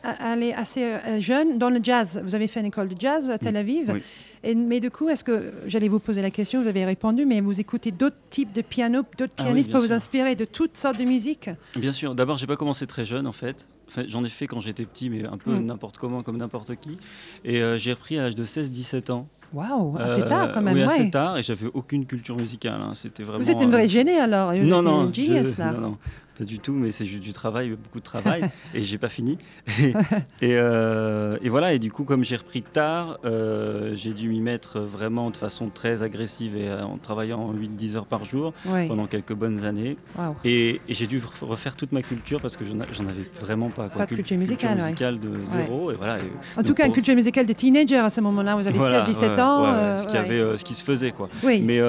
assez 0.55 0.83
euh, 0.83 1.19
jeune 1.19 1.57
dans 1.57 1.69
le 1.69 1.79
jazz. 1.81 2.21
Vous 2.23 2.35
avez 2.35 2.47
fait 2.47 2.59
une 2.61 2.67
école 2.67 2.87
de 2.89 2.95
jazz 2.99 3.29
à 3.29 3.37
Tel 3.37 3.55
Aviv. 3.57 3.91
oui. 3.93 4.01
Et, 4.45 4.55
mais 4.55 4.81
du 4.81 4.91
coup, 4.91 5.07
est-ce 5.07 5.23
que 5.23 5.53
j'allais 5.67 5.87
vous 5.87 5.99
poser 5.99 6.21
la 6.21 6.29
question, 6.29 6.61
vous 6.61 6.67
avez 6.67 6.83
répondu, 6.83 7.25
mais 7.25 7.39
vous 7.39 7.61
écoutez 7.61 7.91
d'autres 7.91 8.17
types 8.29 8.51
de 8.51 8.61
piano, 8.61 9.03
d'autres 9.17 9.31
Ah 9.37 9.43
oui, 9.43 9.47
pianistes 9.49 9.71
pour 9.71 9.79
vous 9.79 9.93
inspirer 9.93 10.35
de 10.35 10.43
toutes 10.43 10.75
sortes 10.75 10.99
de 10.99 11.05
musique 11.05 11.49
Bien 11.77 11.93
sûr, 11.93 12.13
d'abord, 12.13 12.35
j'ai 12.35 12.47
pas 12.47 12.57
commencé 12.57 12.85
très 12.85 13.05
jeune 13.05 13.25
en 13.25 13.31
fait. 13.31 13.67
Enfin, 13.87 14.03
J'en 14.07 14.23
ai 14.25 14.29
fait 14.29 14.47
quand 14.47 14.59
j'étais 14.59 14.85
petit, 14.85 15.09
mais 15.09 15.25
un 15.25 15.37
peu 15.37 15.51
Mm. 15.51 15.65
n'importe 15.67 15.97
comment, 15.97 16.23
comme 16.23 16.35
n'importe 16.37 16.75
qui. 16.75 16.97
Et 17.45 17.61
euh, 17.61 17.77
j'ai 17.77 17.93
repris 17.93 18.19
à 18.19 18.23
l'âge 18.23 18.35
de 18.35 18.43
16-17 18.43 19.11
ans. 19.11 19.27
Waouh, 19.53 19.97
assez 19.99 20.21
Euh, 20.21 20.25
tard 20.27 20.51
quand 20.51 20.61
même. 20.61 20.73
Oui, 20.75 20.81
assez 20.81 21.09
tard, 21.11 21.37
et 21.37 21.43
j'avais 21.43 21.67
aucune 21.73 22.05
culture 22.05 22.35
musicale. 22.35 22.81
hein. 22.81 22.91
C'était 22.95 23.23
vraiment. 23.23 23.39
Vous 23.39 23.51
êtes 23.51 23.61
une 23.61 23.69
euh, 23.69 23.71
vraie 23.71 23.87
gênée 23.87 24.17
alors. 24.19 24.51
Vous 24.53 24.63
Non, 24.65 24.81
non, 24.81 25.05
une 25.05 25.13
genius 25.13 25.53
je- 25.55 25.59
là. 25.59 25.71
non, 25.73 25.81
non. 25.81 25.97
Pas 26.37 26.45
du 26.45 26.57
tout, 26.57 26.73
mais 26.73 26.91
c'est 26.91 27.05
juste 27.05 27.21
du 27.21 27.31
travail, 27.31 27.69
beaucoup 27.71 27.99
de 27.99 28.03
travail, 28.03 28.43
et 28.73 28.81
j'ai 28.81 28.97
pas 28.97 29.09
fini. 29.09 29.37
Et, 29.79 29.89
et, 30.41 30.57
euh, 30.57 31.37
et 31.43 31.49
voilà, 31.49 31.73
et 31.73 31.79
du 31.79 31.91
coup, 31.91 32.05
comme 32.05 32.23
j'ai 32.23 32.35
repris 32.37 32.63
tard, 32.63 33.19
euh, 33.23 33.91
j'ai 33.95 34.13
dû 34.13 34.29
m'y 34.29 34.41
mettre 34.41 34.79
vraiment 34.79 35.29
de 35.29 35.37
façon 35.37 35.69
très 35.69 36.01
agressive 36.01 36.55
et 36.55 36.69
euh, 36.69 36.83
en 36.83 36.97
travaillant 36.97 37.53
8-10 37.53 37.97
heures 37.97 38.05
par 38.07 38.25
jour 38.25 38.53
pendant 38.87 39.05
quelques 39.05 39.33
bonnes 39.35 39.63
années. 39.65 39.95
Wow. 40.17 40.35
Et, 40.43 40.81
et 40.89 40.93
j'ai 40.95 41.05
dû 41.05 41.19
ref- 41.19 41.43
refaire 41.45 41.75
toute 41.75 41.91
ma 41.91 42.01
culture 42.01 42.41
parce 42.41 42.57
que 42.57 42.65
j'en 42.65 42.79
avais 43.07 43.29
vraiment 43.39 43.69
pas. 43.69 43.89
Quoi. 43.89 43.99
Pas 43.99 44.05
de 44.07 44.15
culture 44.15 44.37
musicale, 44.37 44.77
ouais. 44.79 44.83
musicale 44.85 45.19
de 45.19 45.45
zéro. 45.45 45.91
Et 45.91 45.95
voilà, 45.95 46.17
En 46.57 46.63
tout 46.63 46.73
cas, 46.73 46.83
une 46.85 46.87
pour- 46.89 46.95
culture 46.95 47.13
musicale 47.15 47.45
des 47.45 47.53
teenagers 47.55 47.97
à 47.97 48.09
ce 48.09 48.21
moment-là. 48.21 48.55
Vous 48.55 48.67
avez 48.67 48.77
voilà, 48.77 49.05
16-17 49.05 49.21
ouais, 49.35 49.39
ans. 49.39 49.65
euh, 49.65 49.97
ce, 49.97 50.07
qui 50.07 50.13
ouais. 50.13 50.19
avait, 50.19 50.57
ce 50.57 50.63
qui 50.63 50.73
se 50.73 50.83
faisait. 50.83 51.11
Quoi. 51.11 51.29
Oui. 51.43 51.61
Mais 51.63 51.79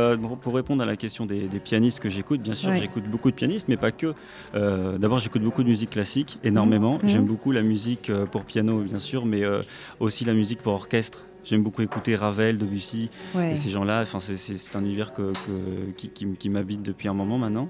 pour 0.42 0.55
répondre 0.55 0.82
à 0.82 0.86
la 0.86 0.97
question 0.97 1.24
des, 1.24 1.49
des 1.49 1.61
pianistes 1.61 2.01
que 2.01 2.11
j'écoute, 2.11 2.42
bien 2.42 2.53
sûr, 2.55 2.74
j'écoute 2.76 3.05
beaucoup 3.05 3.30
de 3.30 3.36
pianistes, 3.36 3.68
mais 3.68 3.78
pas 3.78 3.90
que. 3.90 4.12
Euh, 4.55 4.99
D'abord, 4.99 5.18
j'écoute 5.18 5.42
beaucoup 5.42 5.62
de 5.62 5.68
musique 5.68 5.90
classique, 5.90 6.38
énormément. 6.45 6.99
Mhm. 7.03 7.09
J'aime 7.09 7.26
beaucoup 7.26 7.53
la 7.53 7.62
musique 7.62 8.11
euh, 8.11 8.26
pour 8.26 8.45
piano, 8.45 8.80
bien 8.80 8.99
sûr, 8.99 9.26
mais 9.26 9.42
euh, 9.45 9.61
aussi 10.01 10.24
la 10.24 10.34
musique 10.34 10.61
pour 10.62 10.72
orchestre. 10.74 11.24
J'aime 11.45 11.62
beaucoup 11.62 11.82
écouter 11.82 12.14
Ravel, 12.16 12.57
Debussy 12.59 13.11
Ouais. 13.34 13.53
et 13.53 13.57
ces 13.57 13.70
gens-là. 13.70 14.01
Enfin, 14.03 14.18
c'est- 14.20 14.76
un 14.76 14.80
univers 14.84 15.12
que, 15.12 15.32
que- 15.32 15.90
qui, 15.97 16.09
qui 16.09 16.24
m- 16.24 16.36
qui 16.38 16.49
m'habite 16.49 16.82
depuis 16.82 17.09
un 17.09 17.14
moment 17.14 17.36
maintenant. 17.38 17.68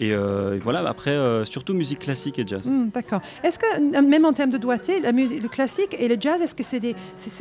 Et, 0.00 0.10
euh, 0.12 0.56
et 0.56 0.58
voilà, 0.58 0.80
après, 0.88 1.12
euh, 1.12 1.44
surtout 1.44 1.72
musique 1.72 2.00
classique 2.00 2.40
et 2.40 2.44
jazz. 2.44 2.66
Hmm, 2.66 2.88
D'accord. 2.92 3.20
Est-ce 3.44 3.60
que, 3.60 4.00
même 4.02 4.24
en 4.24 4.32
termes 4.32 4.50
de 4.50 4.58
doigté, 4.58 5.00
la 5.00 5.12
musique, 5.12 5.40
le 5.40 5.48
classique 5.48 5.94
et 5.96 6.08
le 6.08 6.16
jazz, 6.18 6.40
est-ce 6.42 6.56
que 6.56 6.64
c'est 6.64 6.80
des, 6.80 6.96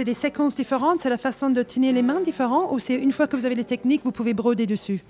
des 0.06 0.14
séquences 0.14 0.54
différentes? 0.54 1.02
C'est 1.02 1.10
la 1.10 1.18
façon 1.18 1.50
de 1.50 1.64
tenir 1.64 1.92
les 1.94 2.04
mains 2.04 2.22
différentes? 2.22 2.72
Ou 2.72 2.78
c'est 2.78 2.94
une 2.94 3.12
fois 3.12 3.26
que 3.26 3.36
vous 3.36 3.48
avez 3.48 3.56
les 3.56 3.64
techniques, 3.64 4.02
vous 4.04 4.12
pouvez 4.12 4.36
broder 4.36 4.68
dessus? 4.68 5.02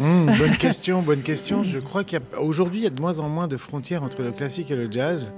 Hum, 0.00 0.26
bonne 0.38 0.56
question, 0.56 1.02
bonne 1.02 1.22
question. 1.22 1.62
Je 1.62 1.78
crois 1.78 2.04
qu'aujourd'hui, 2.04 2.80
il 2.80 2.84
y 2.84 2.86
a 2.86 2.90
de 2.90 3.00
moins 3.00 3.18
en 3.18 3.28
moins 3.28 3.48
de 3.48 3.56
frontières 3.56 4.02
entre 4.02 4.22
le 4.22 4.32
classique 4.32 4.70
et 4.70 4.76
le 4.76 4.90
jazz. 4.90 5.32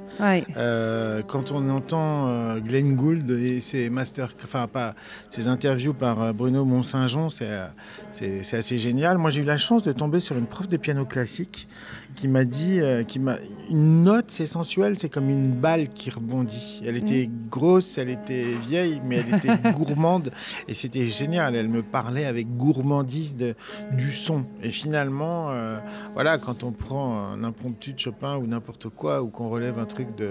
Euh, 0.57 1.23
quand 1.23 1.51
on 1.51 1.69
entend 1.69 2.29
euh, 2.29 2.59
Glenn 2.61 2.97
Gould 2.97 3.31
et 3.31 3.61
ses 3.61 3.91
master, 3.91 4.31
enfin 4.43 4.67
pas 4.67 4.95
ses 5.29 5.49
interviews 5.49 5.93
par 5.93 6.23
euh, 6.23 6.33
Bruno 6.33 6.65
Mont-Saint-Jean, 6.65 7.29
c'est 7.29 8.55
assez 8.57 8.79
génial. 8.79 9.19
Moi, 9.19 9.31
j'ai 9.31 9.43
eu 9.43 9.45
la 9.45 9.59
chance 9.59 9.83
de 9.83 9.93
tomber 9.93 10.21
sur 10.21 10.37
une 10.37 10.47
prof 10.47 10.69
de 10.69 10.77
piano 10.77 11.05
classique 11.05 11.69
qui 12.17 12.29
m'a 12.29 12.45
dit, 12.45 12.81
euh, 12.81 13.05
qui 13.05 13.19
m'a 13.19 13.37
une 13.71 14.03
note, 14.03 14.25
c'est 14.29 14.47
sensuel, 14.47 14.99
c'est 14.99 15.09
comme 15.09 15.29
une 15.31 15.53
balle 15.53 15.89
qui 15.91 16.11
rebondit. 16.11 16.81
Elle 16.85 16.97
était 16.97 17.29
grosse, 17.51 17.99
elle 17.99 18.09
était 18.09 18.55
vieille, 18.69 19.01
mais 19.05 19.17
elle 19.17 19.35
était 19.37 19.71
gourmande 19.73 20.31
et 20.67 20.75
c'était 20.75 21.07
génial. 21.07 21.55
Elle 21.55 21.69
me 21.69 21.83
parlait 21.83 22.25
avec 22.25 22.49
gourmandise 22.57 23.37
de, 23.37 23.55
du 23.93 24.11
son. 24.13 24.47
Et 24.63 24.71
finalement, 24.71 25.51
euh, 25.51 25.79
voilà, 26.15 26.39
quand 26.39 26.65
on 26.65 26.73
prend 26.73 27.19
un 27.33 27.45
impromptu 27.45 27.93
de 27.93 27.99
Chopin 27.99 28.37
ou 28.37 28.47
n'importe 28.47 28.89
quoi, 28.89 29.23
ou 29.23 29.29
qu'on 29.29 29.49
relève 29.51 29.79
un 29.79 29.85
truc 29.85 30.17
de, 30.17 30.31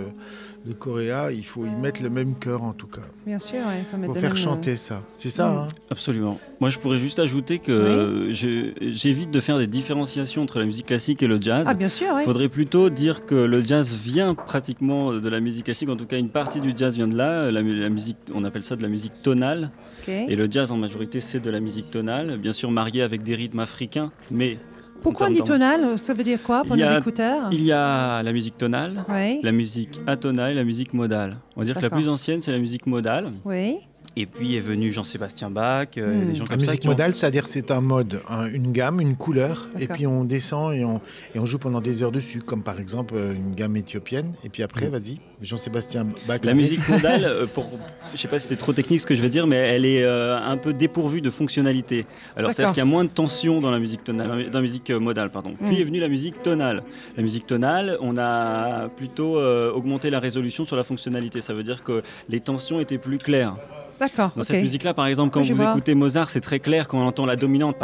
de 0.65 0.73
Coréa, 0.73 1.31
il 1.31 1.45
faut 1.45 1.65
y 1.65 1.69
mettre 1.69 2.01
le 2.01 2.09
même 2.09 2.35
cœur 2.35 2.63
en 2.63 2.73
tout 2.73 2.87
cas. 2.87 3.01
Bien 3.27 3.37
sûr, 3.39 3.57
ouais, 3.59 3.83
faut 3.91 3.97
Il 3.97 3.99
mettre 3.99 4.13
faut 4.13 4.15
le 4.15 4.21
faire 4.21 4.33
même, 4.33 4.37
chanter 4.43 4.75
ça. 4.75 5.03
C'est 5.13 5.29
ça, 5.29 5.45
Mm. 5.51 5.57
hein? 5.57 5.67
Absolument. 5.91 6.39
Moi, 6.59 6.69
je 6.71 6.79
pourrais 6.79 6.97
juste 6.97 7.19
ajouter 7.19 7.59
que 7.59 7.71
euh, 7.71 8.31
j'évite 8.31 9.29
de 9.29 9.39
faire 9.39 9.59
des 9.59 9.67
différenciations 9.67 10.41
entre 10.41 10.57
la 10.59 10.65
musique 10.65 10.87
classique 10.87 11.21
et 11.21 11.27
le 11.27 11.39
jazz. 11.39 11.65
Ah, 11.69 11.74
bien 11.75 11.89
sûr. 11.89 12.07
Il 12.19 12.23
faudrait 12.25 12.49
plutôt 12.49 12.89
dire 12.89 13.25
que 13.25 13.35
le 13.35 13.63
jazz 13.63 13.93
vient 13.93 14.33
pratiquement 14.35 15.13
de 15.13 15.29
la 15.29 15.39
musique 15.39 15.65
classique, 15.65 15.89
en 15.89 15.95
tout 15.95 16.05
cas 16.05 16.17
une 16.17 16.29
partie 16.29 16.59
du 16.59 16.73
jazz 16.75 16.95
vient 16.95 17.07
de 17.07 17.15
là. 17.17 17.51
La, 17.51 17.61
mu- 17.61 17.77
la 17.79 17.89
musique, 17.89 18.17
on 18.33 18.43
appelle 18.43 18.63
ça 18.63 18.75
de 18.75 18.81
la 18.83 18.87
musique 18.89 19.21
tonale, 19.23 19.71
et 20.07 20.35
le 20.35 20.47
jazz 20.49 20.71
en 20.71 20.77
majorité 20.77 21.21
c'est 21.21 21.39
de 21.39 21.49
la 21.49 21.59
musique 21.59 21.89
tonale, 21.91 22.37
bien 22.37 22.53
sûr 22.53 22.71
marié 22.71 23.01
avec 23.01 23.23
des 23.23 23.35
rythmes 23.35 23.59
africains, 23.59 24.11
mais 24.31 24.57
Pourquoi 25.01 25.27
on 25.27 25.31
dit 25.31 25.41
tonal 25.41 25.97
Ça 25.97 26.13
veut 26.13 26.23
dire 26.23 26.41
quoi 26.41 26.63
pour 26.63 26.75
a- 26.75 26.97
écouteurs? 26.99 27.49
il 27.51 27.63
y 27.63 27.71
a 27.71 28.21
la 28.23 28.31
musique 28.33 28.57
tonale, 28.57 29.03
Oui. 29.09 29.39
la 29.43 29.51
musique 29.51 29.99
atonale 30.07 30.51
et 30.51 30.55
la 30.55 30.63
musique 30.63 30.93
modale. 30.93 31.37
On 31.55 31.61
va 31.61 31.65
dire 31.65 31.75
que 31.75 31.81
la 31.81 31.89
plus 31.89 32.07
ancienne 32.09 32.41
c'est 32.41 32.51
la 32.51 32.57
musique 32.59 32.87
modale, 32.87 33.31
Oui. 33.45 33.77
Et 34.17 34.25
puis 34.25 34.55
est 34.55 34.59
venu 34.61 34.91
Jean-Sébastien 34.91 35.49
Bach, 35.49 35.87
euh, 35.97 36.13
Hmm. 36.21 36.27
des 36.29 36.35
gens 36.35 36.43
La 36.45 36.49
ça. 36.51 36.55
musique 36.57 36.85
ont- 36.85 36.87
modale, 36.89 37.13
c'est-à-dire 37.13 37.47
c'est 37.47 37.71
un 37.71 37.81
mode, 37.81 38.21
un- 38.29 38.47
une 38.47 38.71
gamme, 38.71 39.01
une 39.01 39.15
couleur, 39.15 39.67
et 39.79 39.87
puis 39.87 40.07
on 40.07 40.23
descend 40.23 40.73
et 40.73 40.85
on, 40.85 41.01
et 41.33 41.39
on 41.39 41.45
joue 41.45 41.57
pendant 41.59 41.81
des 41.81 42.01
heures 42.03 42.11
dessus, 42.11 42.39
comme 42.41 42.63
par 42.63 42.79
exemple 42.79 43.15
euh, 43.17 43.33
une 43.33 43.53
gamme 43.55 43.75
éthiopienne. 43.75 44.33
Et 44.43 44.49
puis 44.49 44.63
après, 44.63 44.87
Mm. 44.87 44.91
vas-y, 44.91 45.19
Jean-Sébastien 45.41 46.07
Bach. 46.27 46.39
La 46.43 46.53
musique 46.53 46.87
modale, 46.87 47.25
euh, 47.25 47.45
pour, 47.45 47.69
je 48.13 48.17
sais 48.17 48.27
pas 48.27 48.39
si 48.39 48.47
c'est 48.47 48.55
trop 48.55 48.73
technique 48.73 49.01
ce 49.01 49.05
que 49.05 49.15
je 49.15 49.21
vais 49.21 49.29
dire, 49.29 49.47
mais 49.47 49.55
elle 49.57 49.85
est 49.85 50.03
euh, 50.03 50.37
un 50.39 50.57
peu 50.57 50.73
dépourvue 50.73 51.21
de 51.21 51.29
fonctionnalité. 51.29 52.05
Alors 52.37 52.53
c'est-à-dire 52.53 52.73
qu'il 52.73 52.79
y 52.79 52.81
a 52.81 52.85
moins 52.85 53.03
de 53.03 53.09
tension 53.09 53.59
dans 53.61 53.71
la 53.71 53.79
musique 53.79 54.03
tonale, 54.03 54.49
dans 54.49 54.59
la 54.59 54.61
musique 54.61 54.91
modale, 54.91 55.29
pardon. 55.29 55.53
Puis 55.61 55.75
Mm. 55.75 55.79
est 55.79 55.83
venue 55.83 55.99
la 55.99 56.07
musique 56.09 56.41
tonale. 56.41 56.83
La 57.17 57.23
musique 57.23 57.45
tonale, 57.47 57.97
on 58.01 58.17
a 58.17 58.87
plutôt 58.89 59.37
euh, 59.37 59.71
augmenté 59.71 60.09
la 60.09 60.19
résolution 60.19 60.65
sur 60.65 60.75
la 60.75 60.83
fonctionnalité. 60.83 61.41
Ça 61.41 61.53
veut 61.53 61.63
dire 61.63 61.83
que 61.83 62.01
les 62.29 62.39
tensions 62.39 62.79
étaient 62.79 62.97
plus 62.97 63.17
claires. 63.17 63.55
D'accord. 63.99 64.31
Dans 64.35 64.43
cette 64.43 64.61
musique-là, 64.61 64.93
par 64.93 65.07
exemple, 65.07 65.33
quand 65.33 65.41
Oui, 65.41 65.51
vous 65.51 65.63
écoutez 65.63 65.95
Mozart, 65.95 66.29
c'est 66.29 66.41
très 66.41 66.59
clair 66.59 66.87
quand 66.87 66.99
on 66.99 67.07
entend 67.07 67.25
la 67.25 67.35
dominante. 67.35 67.75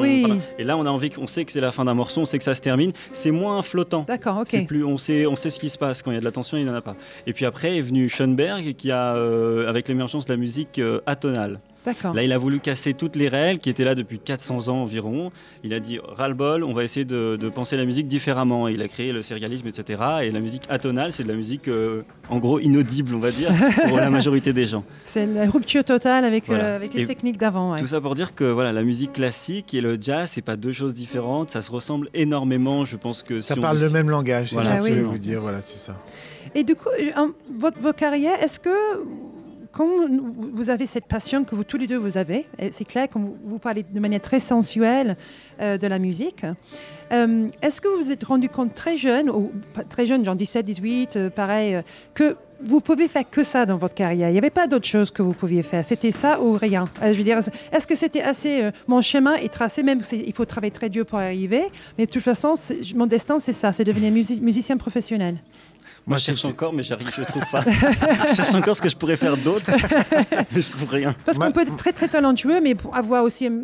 Oui. 0.00 0.26
Et 0.58 0.64
là, 0.64 0.76
on 0.76 0.86
a 0.86 0.90
envie, 0.90 1.10
qu'on 1.10 1.26
sait 1.26 1.44
que 1.44 1.52
c'est 1.52 1.60
la 1.60 1.72
fin 1.72 1.84
d'un 1.84 1.94
morceau, 1.94 2.22
on 2.22 2.24
sait 2.24 2.38
que 2.38 2.44
ça 2.44 2.54
se 2.54 2.60
termine. 2.60 2.92
C'est 3.12 3.30
moins 3.30 3.62
flottant. 3.62 4.04
D'accord, 4.06 4.38
ok. 4.38 4.48
C'est 4.48 4.62
plus, 4.66 4.84
on 4.84 4.98
sait, 4.98 5.26
on 5.26 5.36
sait 5.36 5.50
ce 5.50 5.58
qui 5.58 5.70
se 5.70 5.78
passe 5.78 6.02
quand 6.02 6.10
il 6.10 6.14
y 6.14 6.16
a 6.16 6.20
de 6.20 6.24
la 6.24 6.32
tension, 6.32 6.56
il 6.56 6.64
n'y 6.64 6.70
en 6.70 6.74
a 6.74 6.80
pas. 6.80 6.96
Et 7.26 7.32
puis 7.32 7.44
après 7.44 7.76
est 7.76 7.82
venu 7.82 8.08
Schoenberg 8.08 8.74
qui 8.74 8.90
a, 8.90 9.14
euh, 9.14 9.68
avec 9.68 9.88
l'émergence 9.88 10.24
de 10.24 10.32
la 10.32 10.36
musique 10.36 10.78
euh, 10.78 11.00
atonale. 11.06 11.60
D'accord. 11.84 12.14
Là, 12.14 12.22
il 12.22 12.32
a 12.32 12.38
voulu 12.38 12.60
casser 12.60 12.94
toutes 12.94 13.16
les 13.16 13.28
règles 13.28 13.60
qui 13.60 13.68
étaient 13.68 13.84
là 13.84 13.94
depuis 13.94 14.18
400 14.20 14.68
ans 14.68 14.82
environ. 14.82 15.32
Il 15.64 15.74
a 15.74 15.80
dit 15.80 15.98
ras-le-bol, 16.02 16.62
on 16.62 16.72
va 16.72 16.84
essayer 16.84 17.04
de, 17.04 17.36
de 17.36 17.48
penser 17.48 17.76
la 17.76 17.84
musique 17.84 18.06
différemment. 18.06 18.68
Il 18.68 18.80
a 18.82 18.88
créé 18.88 19.12
le 19.12 19.22
sérialisme, 19.22 19.66
etc. 19.66 20.00
Et 20.22 20.30
la 20.30 20.38
musique 20.40 20.62
atonale, 20.68 21.12
c'est 21.12 21.24
de 21.24 21.28
la 21.28 21.34
musique 21.34 21.66
euh, 21.68 22.02
en 22.28 22.38
gros 22.38 22.60
inaudible, 22.60 23.14
on 23.14 23.18
va 23.18 23.30
dire, 23.32 23.50
pour 23.88 23.96
la 23.98 24.10
majorité 24.10 24.52
des 24.52 24.66
gens. 24.66 24.84
C'est 25.06 25.26
la 25.26 25.50
rupture 25.50 25.84
totale 25.84 26.24
avec, 26.24 26.46
Voilà. 26.46 26.64
euh, 26.64 26.76
avec 26.76 26.94
les 26.94 27.02
Et 27.02 27.04
techniques 27.06 27.38
d'avant. 27.38 27.72
ouais. 27.72 27.78
Tout 27.78 27.86
ça 27.88 28.00
pour 28.00 28.14
dire 28.14 28.34
que 28.34 28.44
voilà, 28.44 28.70
la 28.72 28.82
musique 28.84 29.14
classique 29.14 29.74
et 29.74 29.80
le 29.80 29.98
jazz, 30.00 30.30
c'est 30.32 30.42
pas 30.42 30.56
deux 30.56 30.72
choses 30.72 30.94
différentes. 30.94 31.50
Ça 31.50 31.62
se 31.62 31.72
ressemble 31.72 32.08
énormément. 32.14 32.84
Je 32.84 32.96
pense 32.96 33.22
que 33.24 33.40
Ça 33.40 33.54
si 33.54 33.58
on 33.58 33.62
parle 33.62 33.80
le 33.80 33.90
même 33.90 34.08
langage, 34.08 34.52
Voilà, 34.52 34.70
veux 34.70 34.76
absolument. 34.86 35.10
vous 35.10 35.18
dire. 35.18 35.40
Voilà, 35.40 35.60
c'est 35.62 35.78
ça. 35.78 35.96
Et 36.54 36.62
du 36.64 36.74
coup, 36.76 36.90
en- 37.16 37.30
votre, 37.58 37.80
votre 37.80 37.98
carrière, 37.98 38.40
est-ce 38.42 38.60
que 38.60 38.68
quand 39.72 39.88
vous 40.08 40.70
avez 40.70 40.86
cette 40.86 41.06
passion 41.06 41.44
que 41.44 41.54
vous 41.54 41.64
tous 41.64 41.78
les 41.78 41.86
deux 41.86 41.96
vous 41.96 42.18
avez, 42.18 42.46
c'est 42.70 42.84
clair 42.84 43.08
quand 43.10 43.20
vous, 43.44 43.58
parlez 43.58 43.84
de 43.90 44.00
manière 44.00 44.20
très 44.20 44.40
sensuelle 44.40 45.16
euh, 45.60 45.78
de 45.78 45.86
la 45.86 45.98
musique, 45.98 46.44
euh, 47.12 47.48
est-ce 47.62 47.80
que 47.80 47.88
vous 47.88 48.04
vous 48.04 48.10
êtes 48.12 48.24
rendu 48.24 48.48
compte 48.48 48.74
très 48.74 48.96
jeune, 48.96 49.30
ou 49.30 49.50
très 49.88 50.06
jeune, 50.06 50.24
genre 50.24 50.36
17, 50.36 50.64
18, 50.64 51.16
euh, 51.16 51.30
pareil, 51.30 51.80
que 52.14 52.36
vous 52.64 52.80
pouvez 52.80 53.08
faire 53.08 53.28
que 53.28 53.44
ça 53.44 53.66
dans 53.66 53.76
votre 53.76 53.94
carrière? 53.94 54.28
Il 54.28 54.32
n'y 54.32 54.38
avait 54.38 54.50
pas 54.50 54.66
d'autre 54.66 54.86
chose 54.86 55.10
que 55.10 55.20
vous 55.22 55.32
pouviez 55.32 55.62
faire. 55.62 55.84
C'était 55.84 56.12
ça 56.12 56.40
ou 56.40 56.52
rien? 56.52 56.88
Euh, 57.02 57.12
je 57.12 57.18
veux 57.18 57.24
dire, 57.24 57.38
est-ce 57.72 57.86
que 57.86 57.96
c'était 57.96 58.22
assez 58.22 58.70
Mon 58.86 59.00
chemin 59.02 59.34
est 59.34 59.52
tracé, 59.52 59.82
même 59.82 60.02
s'il 60.02 60.32
faut 60.32 60.44
travailler 60.44 60.70
très 60.70 60.88
dur 60.88 61.04
pour 61.06 61.18
arriver. 61.18 61.62
Mais 61.98 62.06
de 62.06 62.10
toute 62.10 62.22
façon, 62.22 62.54
mon 62.94 63.06
destin, 63.06 63.38
c'est 63.40 63.52
ça, 63.52 63.72
c'est 63.72 63.84
devenir 63.84 64.12
musi- 64.12 64.40
musicien 64.40 64.76
professionnel. 64.76 65.38
Moi, 66.06 66.18
je 66.18 66.24
cherche 66.24 66.44
encore, 66.44 66.72
mais 66.72 66.82
j'arrive, 66.82 67.12
je 67.16 67.22
trouve 67.22 67.44
pas. 67.50 67.62
je 68.28 68.34
cherche 68.34 68.54
encore 68.54 68.76
ce 68.76 68.82
que 68.82 68.88
je 68.88 68.96
pourrais 68.96 69.16
faire 69.16 69.36
d'autre, 69.36 69.70
mais 70.52 70.60
je 70.60 70.72
trouve 70.72 70.88
rien. 70.90 71.14
Parce 71.24 71.38
qu'on 71.38 71.52
peut 71.52 71.62
être 71.62 71.76
très 71.76 71.92
très 71.92 72.08
talentueux, 72.08 72.60
mais 72.60 72.74
pour 72.74 72.96
avoir 72.96 73.22
aussi, 73.22 73.46
euh, 73.46 73.62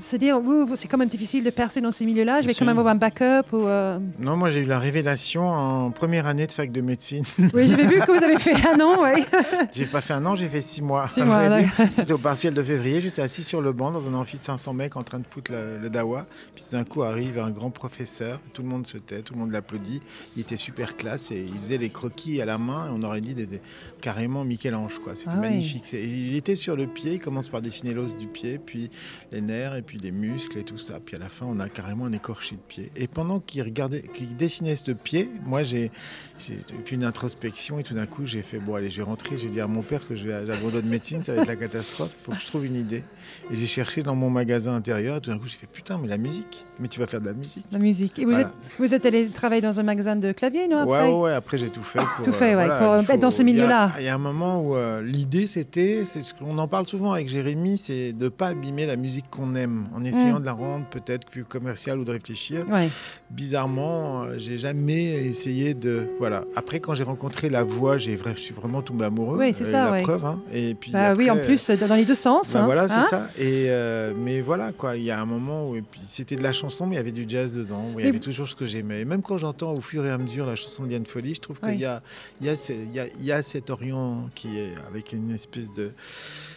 se 0.00 0.16
dire, 0.16 0.40
c'est 0.76 0.86
quand 0.86 0.98
même 0.98 1.08
difficile 1.08 1.42
de 1.42 1.50
percer 1.50 1.80
dans 1.80 1.90
ces 1.90 2.06
milieux-là. 2.06 2.42
Je 2.42 2.46
vais 2.46 2.54
quand 2.54 2.64
même 2.64 2.78
avoir 2.78 2.94
un 2.94 2.98
backup. 2.98 3.52
Ou, 3.52 3.66
euh, 3.66 3.98
Non, 4.20 4.36
moi 4.36 4.50
j'ai 4.50 4.60
eu 4.60 4.66
la 4.66 4.78
révélation 4.78 5.48
en 5.48 5.90
première 5.90 6.26
année 6.26 6.46
de 6.46 6.52
fac 6.52 6.70
de 6.70 6.80
médecine. 6.80 7.24
Oui, 7.52 7.66
j'avais 7.66 7.84
vu 7.84 7.98
que 7.98 8.10
vous 8.16 8.22
avez 8.22 8.38
fait 8.38 8.54
un 8.68 8.80
an, 8.80 8.98
oui. 9.02 9.24
j'ai 9.72 9.86
pas 9.86 10.00
fait 10.00 10.14
un 10.14 10.24
an, 10.26 10.36
j'ai 10.36 10.48
fait 10.48 10.62
six 10.62 10.82
mois. 10.82 11.08
Six 11.10 11.22
mois, 11.22 11.48
ouais. 11.48 11.66
C'était 11.96 12.12
au 12.12 12.18
partiel 12.18 12.54
de 12.54 12.62
février, 12.62 13.00
j'étais 13.00 13.22
assis 13.22 13.42
sur 13.42 13.60
le 13.60 13.72
banc 13.72 13.90
dans 13.90 14.06
un 14.06 14.14
amphi 14.14 14.38
de 14.38 14.44
500 14.44 14.72
mecs 14.74 14.96
en 14.96 15.02
train 15.02 15.18
de 15.18 15.26
foutre 15.28 15.50
le, 15.50 15.78
le 15.78 15.90
dawa. 15.90 16.26
Puis 16.54 16.64
tout 16.64 16.76
d'un 16.76 16.84
coup 16.84 17.02
arrive 17.02 17.38
un 17.38 17.50
grand 17.50 17.70
professeur, 17.70 18.38
tout 18.52 18.62
le 18.62 18.68
monde 18.68 18.86
se 18.86 18.98
tait, 18.98 19.22
tout 19.22 19.34
le 19.34 19.40
monde 19.40 19.50
l'applaudit. 19.50 20.00
Il 20.36 20.42
était 20.42 20.56
super 20.56 20.96
classe 20.96 21.32
et 21.32 21.42
il 21.42 21.63
les 21.68 21.90
croquis 21.90 22.40
à 22.40 22.44
la 22.44 22.58
main. 22.58 22.92
On 22.96 23.02
aurait 23.02 23.20
dit 23.20 23.34
des- 23.34 23.60
carrément 24.04 24.44
Michel-Ange, 24.44 24.98
quoi. 25.02 25.14
C'était 25.14 25.30
Ah 25.32 25.36
ouais. 25.40 25.48
magnifique. 25.48 25.90
Il 25.94 26.36
était 26.36 26.56
sur 26.56 26.76
le 26.76 26.86
pied, 26.86 27.14
il 27.14 27.20
commence 27.20 27.48
par 27.48 27.62
dessiner 27.62 27.94
l'os 27.94 28.14
du 28.18 28.26
pied, 28.26 28.58
puis 28.58 28.90
les 29.32 29.40
nerfs 29.40 29.76
et 29.76 29.80
puis 29.80 29.96
les 29.96 30.12
muscles 30.12 30.58
et 30.58 30.62
tout 30.62 30.76
ça. 30.76 31.00
Puis 31.02 31.16
à 31.16 31.18
la 31.18 31.30
fin, 31.30 31.46
on 31.48 31.58
a 31.58 31.70
carrément 31.70 32.04
un 32.04 32.12
écorché 32.12 32.56
de 32.56 32.60
pied. 32.60 32.92
Et 32.96 33.08
pendant 33.08 33.40
qu'il 33.40 33.62
regardait, 33.62 34.02
qu'il 34.02 34.36
dessinait 34.36 34.76
ce 34.76 34.90
pied, 34.90 35.30
moi 35.46 35.62
j'ai 35.62 35.90
j'ai 36.38 36.58
fait 36.84 36.94
une 36.96 37.04
introspection 37.04 37.78
et 37.78 37.82
tout 37.82 37.94
d'un 37.94 38.04
coup 38.04 38.26
j'ai 38.26 38.42
fait 38.42 38.58
bon 38.58 38.74
allez, 38.74 38.90
je 38.90 38.96
vais 38.98 39.02
rentrer, 39.04 39.38
j'ai 39.38 39.48
dit 39.48 39.60
à 39.62 39.66
mon 39.66 39.80
père 39.80 40.06
que 40.06 40.14
je 40.16 40.26
vais 40.26 40.46
j'abandonne 40.46 40.84
médecine, 40.86 41.22
ça 41.22 41.34
va 41.34 41.40
être 41.40 41.48
la 41.48 41.56
catastrophe. 41.56 42.14
Faut 42.24 42.32
que 42.32 42.40
je 42.40 42.46
trouve 42.46 42.66
une 42.66 42.76
idée. 42.76 43.04
Et 43.50 43.56
j'ai 43.56 43.66
cherché 43.66 44.02
dans 44.02 44.14
mon 44.14 44.28
magasin 44.28 44.74
intérieur. 44.74 45.16
Et 45.16 45.20
tout 45.22 45.30
d'un 45.30 45.38
coup 45.38 45.46
j'ai 45.46 45.56
fait 45.56 45.66
putain 45.66 45.96
mais 45.96 46.08
la 46.08 46.18
musique, 46.18 46.66
mais 46.78 46.88
tu 46.88 47.00
vas 47.00 47.06
faire 47.06 47.22
de 47.22 47.26
la 47.26 47.32
musique. 47.32 47.64
La 47.72 47.78
musique. 47.78 48.18
Et 48.18 48.26
vous, 48.26 48.32
Voilà. 48.32 48.48
êtes, 48.48 48.54
vous 48.78 48.92
êtes 48.92 49.06
allé 49.06 49.28
travailler 49.28 49.62
dans 49.62 49.80
un 49.80 49.82
magasin 49.82 50.14
de 50.16 50.30
clavier, 50.32 50.68
non 50.68 50.84
Ouais, 50.84 50.98
après 50.98 51.08
ouais, 51.10 51.20
ouais, 51.20 51.32
après 51.32 51.56
j'ai 51.56 51.70
tout 51.70 51.82
fait. 51.82 52.00
Pour, 52.16 52.26
Tout 52.26 52.32
fait, 52.32 52.54
ouais, 52.54 52.66
voilà, 52.66 53.00
pour 53.00 53.10
être 53.14 53.20
dans 53.20 53.30
ce 53.30 53.42
milieu-là. 53.42 53.92
Il 53.98 54.04
y, 54.04 54.08
a 54.08 54.14
un 54.14 54.18
moment 54.18 54.60
où 54.62 54.76
euh, 54.76 55.02
l'idée 55.02 55.46
c'était, 55.46 56.04
c'est 56.04 56.22
ce 56.22 56.34
qu'on 56.34 56.58
en 56.58 56.68
parle 56.68 56.86
souvent 56.86 57.12
avec 57.12 57.28
Jérémy, 57.28 57.76
c'est 57.78 58.12
de 58.12 58.28
pas 58.28 58.48
abîmer 58.48 58.86
la 58.86 58.96
musique 58.96 59.26
qu'on 59.30 59.54
aime 59.54 59.86
en 59.94 60.04
essayant 60.04 60.36
Mm. 60.38 60.40
de 60.40 60.44
la 60.46 60.52
rendre 60.52 60.84
peut-être 60.86 61.26
plus 61.28 61.44
commerciale 61.44 61.98
ou 61.98 62.04
de 62.04 62.10
réfléchir. 62.10 62.64
Ouais. 62.70 62.88
Bizarrement, 63.30 64.22
euh, 64.24 64.34
j'ai 64.38 64.58
jamais 64.58 65.04
essayé 65.26 65.74
de. 65.74 66.08
Voilà. 66.18 66.44
Après, 66.56 66.78
quand 66.80 66.94
j'ai 66.94 67.02
rencontré 67.04 67.48
la 67.50 67.64
voix, 67.64 67.98
j'ai 67.98 68.16
je 68.24 68.40
suis 68.40 68.54
vraiment 68.54 68.80
tombé 68.82 69.04
amoureux. 69.04 69.38
Oui, 69.38 69.52
c'est 69.54 69.64
Euh, 69.66 69.70
ça, 69.70 69.84
La 69.86 69.92
ouais. 69.92 70.02
preuve. 70.02 70.24
hein. 70.24 70.40
Et 70.52 70.74
puis 70.74 70.92
Bah 70.92 71.14
oui, 71.16 71.30
en 71.30 71.36
plus, 71.36 71.70
dans 71.70 71.94
les 71.96 72.04
deux 72.04 72.14
sens. 72.14 72.52
bah 72.52 72.60
hein, 72.60 72.64
voilà, 72.64 72.88
c'est 72.88 72.94
hein. 72.94 73.06
ça. 73.10 73.30
Et 73.36 73.66
euh, 73.68 74.12
mais 74.16 74.40
voilà, 74.40 74.72
quoi. 74.72 74.96
Il 74.96 75.02
y 75.02 75.10
a 75.10 75.20
un 75.20 75.26
moment 75.26 75.68
où 75.70 75.74
et 75.76 75.82
puis 75.82 76.00
c'était 76.06 76.36
de 76.36 76.42
la 76.42 76.52
chanson, 76.52 76.86
mais 76.86 76.94
il 76.94 76.98
y 76.98 77.00
avait 77.00 77.12
du 77.12 77.24
jazz 77.28 77.52
dedans. 77.52 77.82
Il 77.88 77.92
y 77.92 77.96
Mais 77.96 78.02
avait 78.04 78.12
vous- 78.18 78.24
toujours 78.24 78.48
ce 78.48 78.54
que 78.54 78.66
j'aimais. 78.66 79.00
Et 79.00 79.04
même 79.04 79.22
quand 79.22 79.36
j'entends 79.38 79.72
au 79.74 79.80
fur 79.80 80.04
et 80.06 80.10
à 80.10 80.18
mesure 80.18 80.46
la 80.46 80.56
chanson 80.56 80.84
de 80.84 80.88
Diane 80.88 81.06
Folly, 81.06 81.34
je 81.34 81.40
trouve 81.40 81.58
qu'il 81.60 81.78
y 81.80 81.84
a, 81.84 82.02
il 82.40 82.46
y, 82.46 82.50
a, 82.50 82.54
il 82.70 82.92
y, 82.94 83.00
a, 83.00 83.06
il 83.18 83.24
y 83.24 83.32
a 83.32 83.42
cet 83.42 83.70
Orient 83.92 84.28
qui 84.34 84.58
est 84.58 84.74
avec 84.88 85.12
une 85.12 85.30
espèce 85.30 85.72
de, 85.72 85.92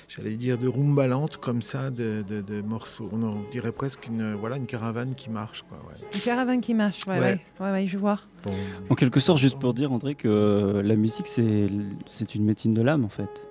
j'allais 0.08 0.36
dire, 0.36 0.58
de 0.58 0.68
rumbalante 0.68 1.38
comme 1.38 1.62
ça, 1.62 1.90
de, 1.92 2.24
de, 2.28 2.42
de 2.42 2.62
morceaux. 2.62 3.10
On 3.12 3.50
dirait 3.52 3.72
presque 3.72 4.08
une, 4.08 4.34
voilà, 4.36 4.58
une 4.58 4.66
caravane 4.66 5.14
qui 5.16 5.30
marche, 5.30 5.64
quoi. 5.68 5.78
Ouais. 5.88 6.08
Une 6.14 6.20
caravane 6.22 6.62
qui 6.62 6.74
marche, 6.74 7.06
ouais, 7.08 7.20
ouais, 7.20 7.20
Ouais. 7.20 7.42
ouais, 7.60 7.72
ouais, 7.72 7.88
je 7.88 7.94
vais 7.94 7.98
voir. 8.02 8.28
Bon. 8.44 8.52
En 8.90 8.96
quelque 8.96 9.20
sorte, 9.20 9.40
juste 9.40 9.60
pour 9.60 9.74
dire, 9.74 9.92
André, 9.92 10.16
que 10.16 10.82
la 10.84 10.96
musique, 10.96 11.28
c'est 11.28 11.68
c'est 12.06 12.36
une 12.36 12.46
médecine 12.46 12.74
de 12.74 12.82
l'âme, 12.82 13.04
en 13.06 13.10
fait. 13.10 13.44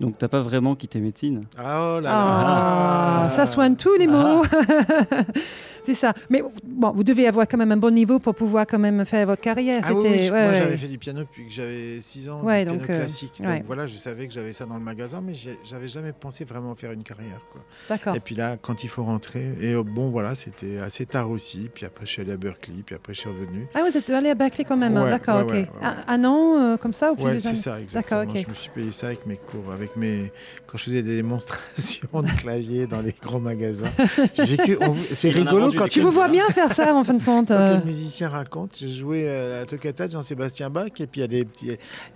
Donc, 0.00 0.18
t'as 0.18 0.26
pas 0.28 0.40
vraiment 0.40 0.74
quitté 0.74 0.98
médecine. 1.00 1.44
Ah, 1.56 1.94
oh 1.96 2.00
là 2.00 2.10
Ah, 2.12 3.20
là. 3.24 3.30
ça 3.30 3.46
soigne 3.46 3.76
tous 3.76 3.94
les 3.96 4.08
mots. 4.08 4.42
c'est 5.84 5.94
ça. 5.94 6.12
Mais 6.30 6.42
bon, 6.64 6.90
vous 6.92 7.04
devez 7.04 7.26
avoir 7.28 7.46
quand 7.46 7.56
même 7.58 7.72
un 7.72 7.76
bon 7.76 7.92
niveau 7.94 8.18
pour 8.18 8.34
pouvoir 8.34 8.66
quand 8.66 8.78
même 8.78 9.04
faire 9.04 9.26
votre 9.26 9.42
carrière. 9.42 9.82
Ah 9.86 9.92
oui, 9.94 10.00
C'était, 10.02 10.18
oui, 10.18 10.24
je- 10.24 10.32
ouais, 10.32 10.42
moi 10.42 10.52
ouais. 10.52 10.58
j'avais 10.58 10.76
fait 10.76 10.88
du 10.88 10.98
piano 10.98 11.20
depuis 11.20 11.46
que 11.46 11.52
j'avais 11.52 12.00
6 12.00 12.28
ans, 12.28 12.42
Ouais, 12.42 12.60
du 12.64 12.70
piano 12.70 12.80
donc, 12.80 12.90
euh, 12.90 12.96
classique. 12.96 13.32
ouais. 13.40 13.58
Donc 13.58 13.66
voilà, 13.66 13.86
je 13.86 13.94
savais 13.96 14.26
que 14.26 14.32
j'avais 14.32 14.52
ça 14.52 14.64
dans 14.66 14.76
le 14.76 14.82
magasin, 14.84 15.20
mais 15.24 15.32
j'avais 15.64 15.88
jamais 15.88 16.12
pensé 16.12 16.44
vraiment 16.44 16.74
faire 16.74 16.92
une 16.92 17.02
carrière. 17.02 17.40
D'accord. 17.88 18.16
Et 18.16 18.20
puis 18.20 18.34
là, 18.34 18.56
quand 18.60 18.82
il 18.84 18.88
faut 18.88 19.04
rentrer, 19.04 19.54
et 19.60 19.74
euh, 19.74 19.82
bon 19.82 20.08
voilà, 20.08 20.34
c'était 20.34 20.78
assez 20.78 21.06
tard 21.06 21.30
aussi. 21.30 21.70
Puis 21.72 21.84
après, 21.86 22.06
je 22.06 22.10
suis 22.12 22.22
allé 22.22 22.32
à 22.32 22.36
Berkeley, 22.36 22.82
puis 22.84 22.94
après, 22.94 23.14
je 23.14 23.20
suis 23.20 23.28
revenu. 23.28 23.66
Ah, 23.74 23.82
vous 23.88 23.96
êtes 23.96 24.08
allé 24.10 24.30
à 24.30 24.34
Berkeley 24.34 24.64
quand 24.64 24.76
même. 24.76 24.96
hein, 24.96 25.04
Ouais, 25.04 25.10
D'accord, 25.10 25.36
ouais, 25.38 25.42
ok. 25.44 25.50
ouais, 25.50 25.60
ouais, 25.60 25.86
Un, 26.08 26.22
un 26.22 26.24
an 26.24 26.60
euh, 26.60 26.76
comme 26.76 26.92
ça 26.92 27.12
ou 27.12 27.16
Ouais, 27.22 27.32
plusieurs 27.32 27.54
c'est 27.54 27.60
ça, 27.60 27.80
exactement. 27.80 28.22
ok. 28.22 28.42
Je 28.42 28.48
me 28.48 28.54
suis 28.54 28.70
payé 28.70 28.90
ça 28.90 29.08
avec 29.08 29.26
mes 29.26 29.36
cours, 29.36 29.72
avec 29.72 29.96
mes 29.96 30.32
quand 30.66 30.78
je 30.78 30.84
faisais 30.84 31.02
des 31.02 31.16
démonstrations 31.16 32.08
de 32.22 32.30
clavier 32.40 32.86
dans 32.86 33.00
les 33.00 33.12
grands 33.20 33.40
magasins. 33.40 33.90
J'ai 34.34 34.56
vécu- 34.56 34.78
on- 34.80 34.96
C'est 35.12 35.30
rigolo 35.30 35.70
quand 35.76 35.88
Tu 35.88 36.00
vous 36.00 36.10
vois 36.10 36.28
bien 36.28 36.44
faire 36.48 36.72
ça 36.72 36.94
en 36.94 37.04
fin 37.04 37.14
de 37.14 37.22
compte. 37.24 37.48
Quand 37.48 37.54
euh, 37.54 37.78
le 37.78 37.84
musicien 37.84 38.28
raconte, 38.28 38.76
je 38.80 38.88
jouais 38.88 39.28
à 39.28 39.48
la 39.60 39.66
toccata 39.66 40.06
de 40.06 40.12
Jean-Sébastien 40.12 40.70
Bach 40.70 40.86
et 40.98 41.06
puis 41.06 41.20
il 41.20 41.22
y 41.22 41.24
a 41.24 41.28
des 41.28 41.44
petits, 41.44 41.66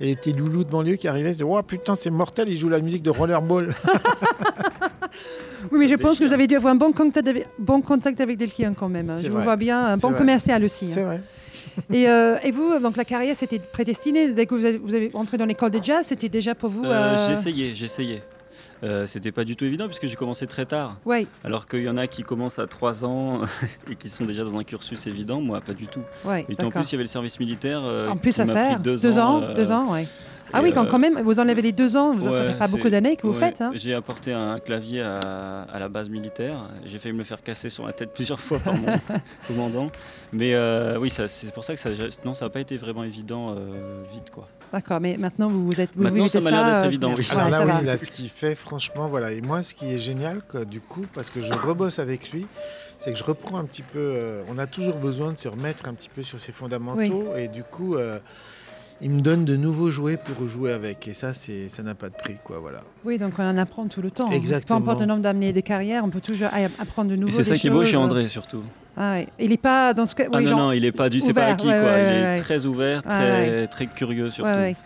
il 0.00 0.06
y 0.06 0.10
a 0.10 0.14
des 0.14 0.16
petits 0.16 0.32
loulous 0.32 0.64
de 0.64 0.70
banlieue 0.70 0.96
qui 0.96 1.08
arrivaient, 1.08 1.30
ils 1.30 1.32
disaient 1.32 1.44
Oh 1.48 1.62
putain, 1.62 1.96
c'est 2.00 2.10
mortel, 2.10 2.48
il 2.48 2.56
joue 2.58 2.68
la 2.68 2.80
musique 2.80 3.02
de 3.02 3.10
Rollerball. 3.10 3.74
Oui, 5.72 5.80
mais 5.80 5.88
je 5.88 5.94
pense 5.96 6.18
que 6.18 6.24
vous 6.24 6.32
avez 6.32 6.46
dû 6.46 6.54
avoir 6.54 6.72
un 6.72 6.76
bon 6.76 6.92
contact 6.92 7.26
avec, 7.26 7.46
bon 7.58 7.80
contact 7.80 8.20
avec 8.20 8.36
des 8.38 8.46
clients 8.46 8.74
quand 8.78 8.88
même. 8.88 9.10
hein. 9.10 9.14
C'est 9.16 9.24
Je 9.26 9.28
vous 9.30 9.36
vrai. 9.36 9.44
vois 9.44 9.56
bien, 9.56 9.86
un 9.86 9.94
C'est 9.96 10.02
bon 10.02 10.10
vrai. 10.10 10.18
commercial 10.18 10.62
aussi. 10.64 10.86
C'est 10.86 11.02
hein. 11.02 11.04
vrai. 11.06 11.22
Et, 11.92 12.08
euh, 12.08 12.36
et 12.44 12.50
vous, 12.52 12.78
donc 12.78 12.96
la 12.96 13.04
carrière, 13.04 13.34
c'était 13.36 13.58
prédestiné. 13.58 14.32
Dès 14.32 14.46
que 14.46 14.54
vous 14.54 14.64
avez, 14.64 14.78
vous 14.78 14.94
avez 14.94 15.10
entré 15.14 15.36
dans 15.36 15.44
l'école 15.46 15.70
de 15.72 15.82
jazz, 15.82 16.06
c'était 16.06 16.28
déjà 16.28 16.54
pour 16.54 16.70
vous. 16.70 16.84
Euh, 16.84 16.92
euh, 16.92 17.26
J'ai 17.26 17.32
essayé, 17.32 17.74
j'ai 17.74 17.84
essayé. 17.86 18.22
Euh, 18.84 19.06
C'était 19.06 19.32
pas 19.32 19.44
du 19.44 19.56
tout 19.56 19.64
évident 19.64 19.86
puisque 19.86 20.06
j'ai 20.06 20.14
commencé 20.16 20.46
très 20.46 20.64
tard. 20.66 20.96
Ouais, 21.04 21.26
Alors 21.44 21.66
qu'il 21.66 21.82
y 21.82 21.88
en 21.88 21.96
a 21.96 22.06
qui 22.06 22.22
commencent 22.22 22.58
à 22.58 22.66
3 22.66 23.04
ans 23.04 23.40
et 23.90 23.96
qui 23.96 24.08
sont 24.08 24.24
déjà 24.24 24.44
dans 24.44 24.56
un 24.56 24.64
cursus 24.64 25.06
évident, 25.06 25.40
moi 25.40 25.60
pas 25.60 25.74
du 25.74 25.86
tout. 25.86 26.02
ouais. 26.24 26.46
Et 26.48 26.62
en 26.64 26.70
plus, 26.70 26.88
il 26.90 26.92
y 26.92 26.94
avait 26.94 27.04
le 27.04 27.08
service 27.08 27.40
militaire. 27.40 27.80
euh, 27.84 28.08
En 28.08 28.16
plus 28.16 28.38
à 28.38 28.46
faire. 28.46 28.78
deux, 28.80 29.18
ans, 29.18 29.42
euh, 29.42 29.54
deux 29.54 29.70
ans, 29.72 29.92
ouais. 29.92 30.06
Ah 30.50 30.62
oui, 30.62 30.72
quand, 30.72 30.86
euh, 30.86 30.88
quand 30.90 30.98
même, 30.98 31.20
vous 31.20 31.40
enlevez 31.40 31.60
les 31.60 31.72
deux 31.72 31.94
ans, 31.98 32.14
vous 32.14 32.30
ça 32.32 32.42
fait 32.52 32.58
pas 32.58 32.68
beaucoup 32.68 32.88
d'années 32.88 33.16
que 33.16 33.26
vous 33.26 33.34
ouais, 33.34 33.38
faites. 33.38 33.60
Hein. 33.60 33.70
J'ai 33.74 33.92
apporté 33.92 34.32
un 34.32 34.58
clavier 34.58 35.02
à, 35.02 35.18
à 35.70 35.78
la 35.78 35.90
base 35.90 36.08
militaire. 36.08 36.56
J'ai 36.86 36.98
failli 36.98 37.12
me 37.12 37.18
le 37.18 37.24
faire 37.24 37.42
casser 37.42 37.68
sur 37.68 37.84
la 37.86 37.92
tête 37.92 38.12
plusieurs 38.14 38.40
fois 38.40 38.58
par 38.58 38.74
mon 38.74 38.86
commandant. 39.46 39.90
Mais 40.32 40.54
euh, 40.54 40.96
oui, 40.98 41.10
c'est 41.10 41.52
pour 41.52 41.64
ça 41.64 41.74
que 41.74 41.80
ça, 41.80 41.90
non, 42.24 42.32
ça 42.32 42.46
n'a 42.46 42.50
pas 42.50 42.60
été 42.60 42.78
vraiment 42.78 43.04
évident 43.04 43.54
euh, 43.58 44.02
vite. 44.10 44.30
quoi. 44.30 44.48
D'accord, 44.72 45.00
mais 45.00 45.16
maintenant 45.16 45.48
vous 45.48 45.80
êtes. 45.80 45.90
Vous 45.94 46.02
Maintenant, 46.02 46.24
vivez 46.26 46.28
ça 46.28 46.40
m'a 46.40 46.50
l'air 46.50 46.64
d'être 46.64 46.82
euh, 46.84 46.86
évident, 46.88 47.14
oui. 47.16 47.26
Alors 47.30 47.48
là, 47.48 47.64
oui, 47.80 47.86
là, 47.86 47.96
ce 47.96 48.10
qu'il 48.10 48.28
fait, 48.28 48.54
franchement, 48.54 49.08
voilà. 49.08 49.32
Et 49.32 49.40
moi, 49.40 49.62
ce 49.62 49.74
qui 49.74 49.86
est 49.86 49.98
génial, 49.98 50.42
quoi, 50.46 50.64
du 50.64 50.80
coup, 50.80 51.04
parce 51.14 51.30
que 51.30 51.40
je 51.40 51.52
rebosse 51.52 51.98
avec 51.98 52.30
lui, 52.32 52.46
c'est 52.98 53.12
que 53.12 53.18
je 53.18 53.24
reprends 53.24 53.58
un 53.58 53.64
petit 53.64 53.82
peu. 53.82 53.98
euh, 53.98 54.42
on 54.50 54.58
a 54.58 54.66
toujours 54.66 54.96
besoin 54.96 55.32
de 55.32 55.38
se 55.38 55.48
remettre 55.48 55.88
un 55.88 55.94
petit 55.94 56.10
peu 56.14 56.22
sur 56.22 56.38
ses 56.38 56.52
fondamentaux, 56.52 57.34
et 57.36 57.48
du 57.48 57.62
coup, 57.64 57.94
euh, 57.96 58.18
il 59.00 59.10
me 59.10 59.20
donne 59.20 59.44
de 59.44 59.56
nouveaux 59.56 59.90
jouets 59.90 60.16
pour 60.18 60.48
jouer 60.48 60.72
avec. 60.72 61.06
Et 61.08 61.14
ça, 61.14 61.32
c'est, 61.32 61.68
ça 61.68 61.82
n'a 61.82 61.94
pas 61.94 62.08
de 62.10 62.16
prix, 62.16 62.36
quoi. 62.44 62.58
Voilà. 62.58 62.80
Oui, 63.04 63.16
donc 63.16 63.34
on 63.38 63.42
en 63.48 63.56
apprend 63.56 63.86
tout 63.86 64.02
le 64.02 64.10
temps. 64.10 64.30
Exactement. 64.30 64.80
Peu 64.80 64.84
importe 64.84 65.00
le 65.00 65.06
nombre 65.06 65.22
d'années 65.22 65.52
de 65.52 65.60
carrière, 65.60 66.04
on 66.04 66.10
peut 66.10 66.20
toujours 66.20 66.48
a- 66.48 66.82
apprendre 66.82 67.10
de 67.10 67.16
nouveaux 67.16 67.28
Et 67.32 67.32
c'est 67.32 67.44
ça 67.44 67.54
qui 67.56 67.68
est 67.68 67.70
beau 67.70 67.84
chez. 67.84 67.96
André 67.96 68.26
surtout. 68.28 68.62
Ah 69.00 69.12
ouais. 69.12 69.28
Il 69.38 69.50
n'est 69.50 69.56
pas 69.56 69.94
dans 69.94 70.06
ce 70.06 70.14
cas. 70.16 70.24
Ah 70.32 70.36
oui, 70.38 70.42
non, 70.44 70.50
genre- 70.50 70.58
non, 70.58 70.72
il 70.72 70.84
est 70.84 70.92
pas 70.92 71.08
du, 71.08 71.20
c'est 71.20 71.32
pas 71.32 71.46
acquis 71.46 71.68
ouais, 71.68 71.72
quoi. 71.80 71.90
ouais, 71.92 72.04
il 72.18 72.24
est 72.24 72.38
très 72.40 72.66
ouvert, 72.66 73.00
Ouais, 73.06 73.10
très, 73.10 73.66
très 73.68 73.86
curieux 73.86 74.28
surtout. 74.30 74.50
Ouais, 74.50 74.56
ouais. 74.56 74.76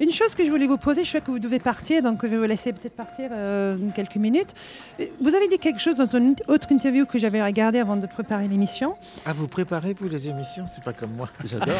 Une 0.00 0.12
chose 0.12 0.34
que 0.34 0.44
je 0.44 0.50
voulais 0.50 0.66
vous 0.66 0.76
poser, 0.76 1.02
je 1.04 1.10
sais 1.10 1.20
que 1.20 1.30
vous 1.30 1.38
devez 1.38 1.58
partir, 1.58 2.02
donc 2.02 2.20
je 2.22 2.28
vais 2.28 2.36
vous 2.36 2.44
laisser 2.44 2.72
peut-être 2.72 2.94
partir 2.94 3.30
euh, 3.32 3.76
quelques 3.94 4.16
minutes. 4.16 4.54
Euh, 5.00 5.06
Vous 5.20 5.34
avez 5.34 5.48
dit 5.48 5.58
quelque 5.58 5.80
chose 5.80 5.96
dans 5.96 6.16
une 6.16 6.36
autre 6.46 6.70
interview 6.70 7.04
que 7.06 7.18
j'avais 7.18 7.42
regardée 7.42 7.78
avant 7.80 7.96
de 7.96 8.06
préparer 8.06 8.46
l'émission. 8.48 8.94
Ah, 9.24 9.32
vous 9.32 9.48
préparez, 9.48 9.96
vous, 9.98 10.08
les 10.08 10.28
émissions? 10.28 10.66
C'est 10.72 10.84
pas 10.84 10.92
comme 10.92 11.12
moi. 11.16 11.28
J'adore. 11.44 11.74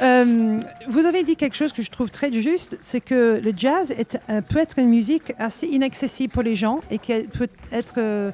Euh, 0.00 0.60
vous 0.86 1.06
avez 1.06 1.24
dit 1.24 1.34
quelque 1.34 1.56
chose 1.56 1.72
que 1.72 1.82
je 1.82 1.90
trouve 1.90 2.08
très 2.10 2.32
juste, 2.32 2.78
c'est 2.80 3.00
que 3.00 3.40
le 3.42 3.52
jazz 3.56 3.90
est, 3.90 4.16
euh, 4.30 4.40
peut 4.42 4.60
être 4.60 4.78
une 4.78 4.88
musique 4.88 5.32
assez 5.40 5.66
inaccessible 5.66 6.32
pour 6.32 6.44
les 6.44 6.54
gens 6.54 6.82
et 6.88 6.98
qu'elle 6.98 7.24
peut 7.24 7.48
être 7.72 7.94
euh, 7.98 8.30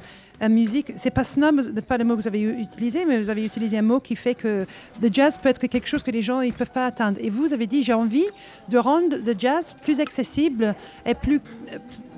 une 0.47 0.55
musique, 0.55 0.93
c'est 0.97 1.11
pas 1.11 1.25
snob, 1.25 1.61
pas 1.83 1.99
le 1.99 2.05
mot 2.05 2.17
que 2.17 2.23
vous 2.23 2.29
avez 2.29 2.43
utilisé, 2.43 3.05
mais 3.05 3.19
vous 3.19 3.31
avez 3.31 3.45
utilisé 3.45 3.79
un 3.79 3.83
mot 3.83 4.01
qui 4.01 4.17
fait 4.17 4.35
que 4.35 4.67
le 5.03 5.09
jazz 5.13 5.39
peut 5.39 5.49
être 5.49 5.67
quelque 5.67 5.89
chose 5.89 6.03
que 6.03 6.11
les 6.11 6.23
gens 6.23 6.41
ne 6.43 6.51
peuvent 6.51 6.71
pas 6.71 6.87
atteindre. 6.87 7.19
Et 7.21 7.31
vous 7.31 7.53
avez 7.53 7.67
dit, 7.67 7.83
j'ai 7.83 7.93
envie 7.93 8.27
de 8.69 8.79
rendre 8.79 9.17
le 9.17 9.35
jazz 9.39 9.77
plus 9.83 10.01
accessible 10.01 10.75
et 11.07 11.15
plus 11.15 11.41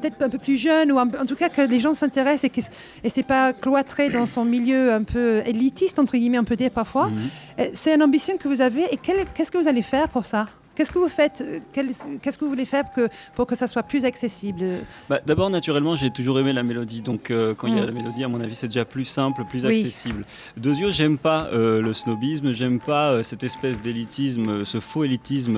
peut-être 0.01 0.23
un 0.23 0.29
peu 0.29 0.39
plus 0.39 0.57
jeune 0.57 0.93
ou 0.93 0.99
en 0.99 1.27
tout 1.27 1.37
cas 1.37 1.49
que 1.49 1.63
les 1.63 1.81
gens 1.81 1.95
s'intéressent 1.95 2.45
et 2.45 3.07
et 3.07 3.09
c'est 3.09 3.23
pas 3.23 3.53
cloîtré 3.53 4.11
dans 4.11 4.27
son 4.27 4.45
milieu 4.45 4.93
un 4.93 5.03
peu 5.03 5.43
élitiste 5.47 5.99
entre 5.99 6.17
guillemets 6.17 6.39
on 6.39 6.45
peut 6.45 6.57
dire 6.57 6.71
parfois. 6.71 7.09
Mhm. 7.09 7.67
C'est 7.73 7.95
une 7.95 8.03
ambition 8.03 8.37
que 8.37 8.49
vous 8.49 8.61
avez 8.61 8.85
et 8.93 8.99
qu'est-ce 8.99 9.51
que 9.51 9.59
vous 9.59 9.69
allez 9.69 9.83
faire 9.83 10.09
pour 10.09 10.25
ça? 10.25 10.49
Qu'est-ce 10.77 10.93
que 10.93 10.99
vous 10.99 11.09
faites 11.09 11.41
euh, 11.41 11.59
Qu'est-ce 11.73 12.39
que 12.39 12.45
vous 12.45 12.51
voulez 12.51 12.67
faire 12.67 12.85
que, 12.95 13.09
pour 13.35 13.47
que 13.47 13.55
ça 13.55 13.67
soit 13.67 13.83
plus 13.83 14.05
accessible? 14.05 14.65
Bah, 15.09 15.21
D'abord, 15.27 15.51
naturellement, 15.51 15.97
j'ai 15.97 16.11
toujours 16.11 16.39
aimé 16.39 16.53
la 16.53 16.63
mélodie. 16.63 17.01
Donc, 17.01 17.31
euh, 17.31 17.55
quand 17.55 17.67
il 17.67 17.75
y 17.75 17.79
a 17.79 17.83
Mm. 17.83 17.87
la 17.87 17.93
mélodie, 17.93 18.25
à 18.25 18.29
mon 18.29 18.41
avis, 18.41 18.55
c'est 18.55 18.69
déjà 18.69 18.85
plus 18.85 19.05
simple, 19.07 19.43
plus 19.49 19.65
Oui. 19.65 19.79
accessible. 19.81 20.25
Deuxièmement, 20.57 20.93
j'aime 20.93 21.19
pas 21.19 21.49
euh, 21.53 21.81
le 21.81 21.93
snobisme, 21.93 22.53
j'aime 22.53 22.79
pas 22.79 23.11
euh, 23.13 23.23
cette 23.23 23.43
espèce 23.43 23.81
d'élitisme, 23.81 24.65
ce 24.65 24.79
faux 24.81 25.05
élitisme. 25.05 25.57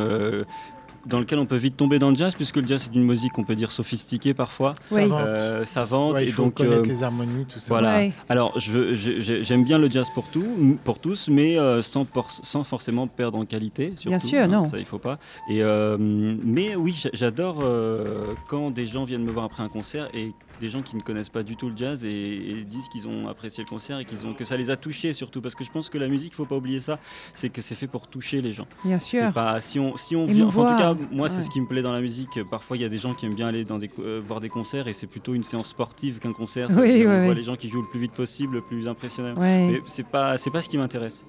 Dans 1.09 1.21
lequel 1.21 1.39
on 1.39 1.47
peut 1.47 1.57
vite 1.57 1.77
tomber 1.77 1.99
dans 1.99 2.11
le 2.11 2.17
jazz, 2.17 2.35
puisque 2.35 2.57
le 2.57 2.67
jazz 2.67 2.83
c'est 2.85 2.95
une 2.95 3.05
musique 3.05 3.33
qu'on 3.33 3.45
peut 3.45 3.55
dire 3.55 3.73
sophistiquée 3.73 4.35
parfois, 4.35 4.75
Oui. 4.91 4.97
Savante. 5.03 5.21
euh, 5.27 5.65
savante, 5.65 6.15
Ouais, 6.15 6.25
il 6.25 6.29
et 6.29 6.33
faut 6.33 6.43
donc 6.45 6.55
connaître 6.55 6.77
euh, 6.83 6.83
les 6.85 7.03
harmonies, 7.03 7.47
tout 7.47 7.59
ça. 7.59 7.69
Voilà. 7.69 7.97
Ouais. 7.97 8.13
Alors, 8.29 8.59
je- 8.59 8.95
je- 8.95 9.43
j'aime 9.43 9.65
bien 9.65 9.79
le 9.79 9.91
jazz 9.91 10.09
pour, 10.15 10.29
tout, 10.29 10.79
pour 10.85 10.99
tous, 10.99 11.29
mais 11.29 11.59
euh, 11.59 11.83
sans, 11.83 12.05
por- 12.05 12.31
sans 12.31 12.65
forcément 12.65 13.07
perdre 13.07 13.39
en 13.39 13.45
qualité. 13.47 13.93
Surtout, 13.97 14.09
Bien 14.11 14.19
sûr, 14.19 14.41
hein, 14.41 14.49
non. 14.49 14.65
Ça, 14.67 14.79
il 14.79 14.85
faut 14.85 14.99
pas. 14.99 15.19
Et, 15.51 15.63
euh, 15.63 15.97
mais 15.99 16.77
oui, 16.77 16.95
j'a- 16.99 17.11
j'adore 17.13 17.59
euh, 17.63 18.35
quand 18.49 18.71
des 18.71 18.87
gens 18.87 19.05
viennent 19.05 19.25
me 19.25 19.33
voir 19.33 19.47
après 19.47 19.63
un 19.63 19.69
concert 19.69 20.09
et 20.15 20.33
des 20.61 20.71
gens 20.71 20.83
qui 20.83 20.97
ne 20.97 21.01
connaissent 21.01 21.29
pas 21.29 21.43
du 21.43 21.57
tout 21.57 21.69
le 21.69 21.77
jazz 21.77 22.05
et, 22.05 22.09
et 22.09 22.65
disent 22.65 22.89
qu'ils 22.89 23.09
ont 23.09 23.29
apprécié 23.29 23.63
le 23.65 23.69
concert 23.69 23.99
et 23.99 24.05
qu'ils 24.05 24.27
ont, 24.27 24.35
que 24.35 24.45
ça 24.45 24.57
les 24.57 24.71
a 24.71 24.77
touchés 24.77 25.13
surtout. 25.13 25.41
Parce 25.41 25.55
que 25.55 25.65
je 25.65 25.71
pense 25.71 25.89
que 25.89 25.99
la 25.99 26.09
musique, 26.09 26.33
il 26.33 26.37
faut 26.37 26.47
pas 26.47 26.57
oublier 26.57 26.81
ça, 26.81 26.99
c'est 27.35 27.49
que 27.49 27.63
c'est 27.63 27.75
fait 27.75 27.87
pour 27.87 28.09
toucher 28.09 28.41
les 28.43 28.53
gens. 28.53 28.67
Bien 28.85 28.99
sûr. 28.99 29.33
pas 29.33 29.61
si 29.61 29.79
on 29.79 29.97
si 29.97 30.17
on 30.17 30.27
vient. 30.27 30.47
enfin, 30.47 30.63
en 30.63 30.71
tout 30.73 30.79
cas, 30.79 30.97
moi, 31.11 31.29
c'est 31.29 31.43
ce 31.43 31.51
qui 31.51 31.61
me 31.61 31.67
plaît 31.67 31.83
dans 31.83 31.93
la 31.93 32.01
musique. 32.01 32.43
Parfois, 32.51 32.77
il 32.77 32.83
y 32.83 32.87
a 32.87 32.89
des 32.89 32.99
gens 32.99 33.15
qui 33.15 33.27
aiment 33.27 33.35
bien 33.35 33.49
aller 33.49 33.65
dans 33.65 33.79
des, 33.79 33.91
euh, 33.99 34.21
voir 34.27 34.41
des 34.41 34.49
concerts 34.49 34.89
et 34.89 34.93
c'est 34.93 35.07
plutôt 35.07 35.35
une 35.35 35.45
séance 35.45 35.69
sportive 35.69 36.19
qu'un 36.19 36.33
concert. 36.33 36.69
Oui, 36.77 37.05
on 37.07 37.25
voit 37.25 37.35
les 37.35 37.45
gens 37.45 37.57
qui 37.57 37.69
jouent 37.69 37.83
le 37.83 37.89
plus 37.89 38.01
vite 38.01 38.13
possible, 38.13 38.57
le 38.57 38.61
plus 38.63 38.89
impressionnant. 38.89 39.35
Mais 39.39 39.81
pas 40.11 40.39
c'est 40.39 40.51
pas 40.51 40.63
ce 40.63 40.69
qui 40.69 40.79
m'intéresse. 40.79 41.25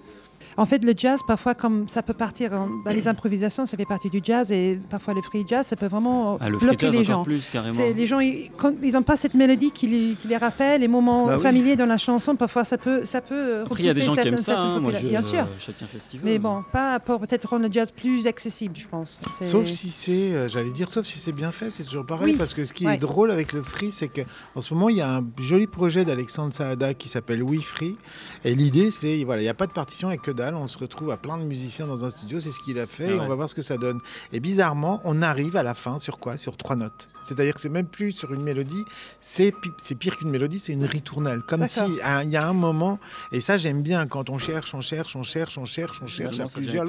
En 0.60 0.66
fait, 0.66 0.84
le 0.84 0.94
jazz, 0.96 1.20
parfois, 1.28 1.56
comme 1.56 1.88
ça 1.88 2.04
peut 2.04 2.14
partir 2.14 2.54
en- 2.54 2.70
dans 2.86 2.92
les 2.92 3.08
improvisations, 3.08 3.66
ça 3.66 3.78
fait 3.78 3.86
partie 3.86 4.10
du 4.10 4.20
jazz, 4.24 4.52
et 4.52 4.80
parfois 4.90 5.14
le 5.14 5.22
free 5.22 5.46
jazz, 5.48 5.66
ça 5.68 5.76
peut 5.76 5.88
vraiment 5.88 6.38
Ah, 6.42 6.50
le 6.50 6.58
free 6.58 6.68
bloquer 6.68 6.86
jazz 6.88 6.96
les 6.96 7.04
gens. 7.06 7.24
plus 7.24 7.52
les 7.96 8.06
gens, 8.06 8.20
ils 8.20 8.50
n'ont 8.94 9.02
pas 9.04 9.16
cette 9.18 9.34
mélodie 9.34 9.72
qui 9.72 9.88
les, 9.88 10.16
qui 10.16 10.28
les 10.28 10.38
rappelle, 10.38 10.82
les 10.82 10.88
moments 10.88 11.28
Bah 11.28 11.38
oui. 11.38 11.44
familiers 11.44 11.76
dans 11.76 11.86
la 11.86 11.98
chanson. 11.98 12.36
Parfois, 12.36 12.64
ça 12.64 12.78
peut, 12.78 13.06
ça 13.06 13.22
peut 13.22 13.62
Après, 13.66 13.84
il 13.84 13.86
y 13.86 13.90
a 13.90 13.94
des 13.94 14.02
repousser 14.02 14.16
gens 14.18 14.22
qui 14.22 14.28
aiment 14.28 14.38
ça. 14.38 14.60
hein. 14.62 14.80
Moi, 14.80 14.92
je, 15.00 15.08
Bien 15.08 15.22
sûr. 15.24 15.48
Chacun 15.60 15.86
fait 15.88 16.00
ce 16.00 16.08
qu'il 16.10 16.20
veut. 16.20 16.26
Mais 16.26 16.40
bon, 16.40 16.64
pas 16.72 17.00
pour 17.00 17.20
peut-être 17.20 17.48
rendre 17.50 17.66
le 17.66 17.72
jazz 17.72 17.92
plus 17.92 18.28
accessible, 18.28 18.76
je 18.78 18.88
pense. 18.88 19.20
Sauf 19.42 19.66
si 19.66 19.90
c'est, 19.90 20.34
euh, 20.36 20.50
j'allais 20.50 20.72
dire, 20.72 20.92
sauf 20.92 21.06
si 21.06 21.20
c'est 21.20 21.32
bien 21.32 21.52
fait, 21.52 21.70
c'est 21.70 21.84
toujours 21.84 22.06
pareil. 22.06 22.34
Oui. 22.34 22.38
Parce 22.38 22.54
que 22.54 22.64
ce 22.64 22.74
qui 22.74 22.86
Ouais. 22.86 22.96
est 22.96 22.98
drôle 22.98 23.32
avec 23.32 23.54
le 23.54 23.64
free, 23.64 23.92
c'est 23.92 24.08
qu'en 24.10 24.62
ce 24.62 24.74
moment, 24.74 24.90
il 24.90 24.98
y 24.98 25.02
a 25.02 25.16
un 25.18 25.26
joli 25.40 25.68
projet 25.68 26.06
d'Alexandre 26.06 26.54
Saada 26.54 26.94
qui 26.94 27.08
s'appelle 27.10 27.44
We 27.44 27.62
Free. 27.64 27.96
Et 28.44 28.54
l'idée, 28.56 28.92
c'est, 28.92 29.24
voilà, 29.24 29.42
il 29.42 29.46
n'y 29.46 29.50
a 29.50 29.54
pas 29.54 29.68
de 29.68 29.72
partition, 29.72 30.10
il 30.10 30.14
n'y 30.14 30.18
a 30.18 30.22
que 30.22 30.32
dalle. 30.32 30.49
On 30.56 30.68
se 30.68 30.78
retrouve 30.78 31.12
à 31.12 31.18
plein 31.18 31.38
de 31.38 31.44
musiciens 31.44 31.88
dans 31.88 32.06
un 32.06 32.10
studio. 32.10 32.40
C'est 32.40 32.52
ce 32.52 32.60
qu'il 32.60 32.80
a 32.80 32.88
fait. 32.88 33.08
Ah 33.10 33.14
et 33.14 33.20
on 33.20 33.28
va 33.28 33.36
voir 33.36 33.50
ce 33.50 33.56
que 33.56 33.62
ça 33.62 33.78
donne. 33.78 34.00
Et 34.34 34.40
bizarrement, 34.40 35.02
on 35.04 35.22
arrive 35.22 35.56
à 35.56 35.64
la 35.64 35.74
fin 35.74 36.00
sur 36.00 36.20
quoi? 36.20 36.38
Sur 36.38 36.58
trois 36.58 36.76
notes. 36.76 37.08
C'est-à-dire 37.30 37.54
que 37.54 37.62
c'est 37.62 37.70
même 37.70 37.86
plus 37.88 38.12
sur 38.12 38.34
une 38.34 38.42
mélodie. 38.44 38.84
C'est 39.22 39.52
pi- 39.52 39.72
c'est 39.84 39.96
pire 39.96 40.18
qu'une 40.18 40.30
mélodie. 40.30 40.60
C'est 40.60 40.74
une 40.74 40.86
ritournelle. 40.86 41.42
Comme 41.48 41.68
si 41.68 41.80
il 42.24 42.30
y 42.30 42.38
a 42.38 42.48
un 42.48 42.54
moment. 42.54 43.00
Et 43.32 43.40
ça, 43.42 43.58
j'aime 43.58 43.82
bien 43.82 44.06
quand 44.08 44.30
on 44.30 44.38
cherche, 44.38 44.74
on 44.74 44.82
cherche, 44.82 45.16
on 45.16 45.24
cherche, 45.24 45.58
on 45.58 45.66
cherche, 45.66 46.00
on 46.02 46.08
cherche 46.08 46.40
à 46.40 46.46
plusieurs. 46.46 46.86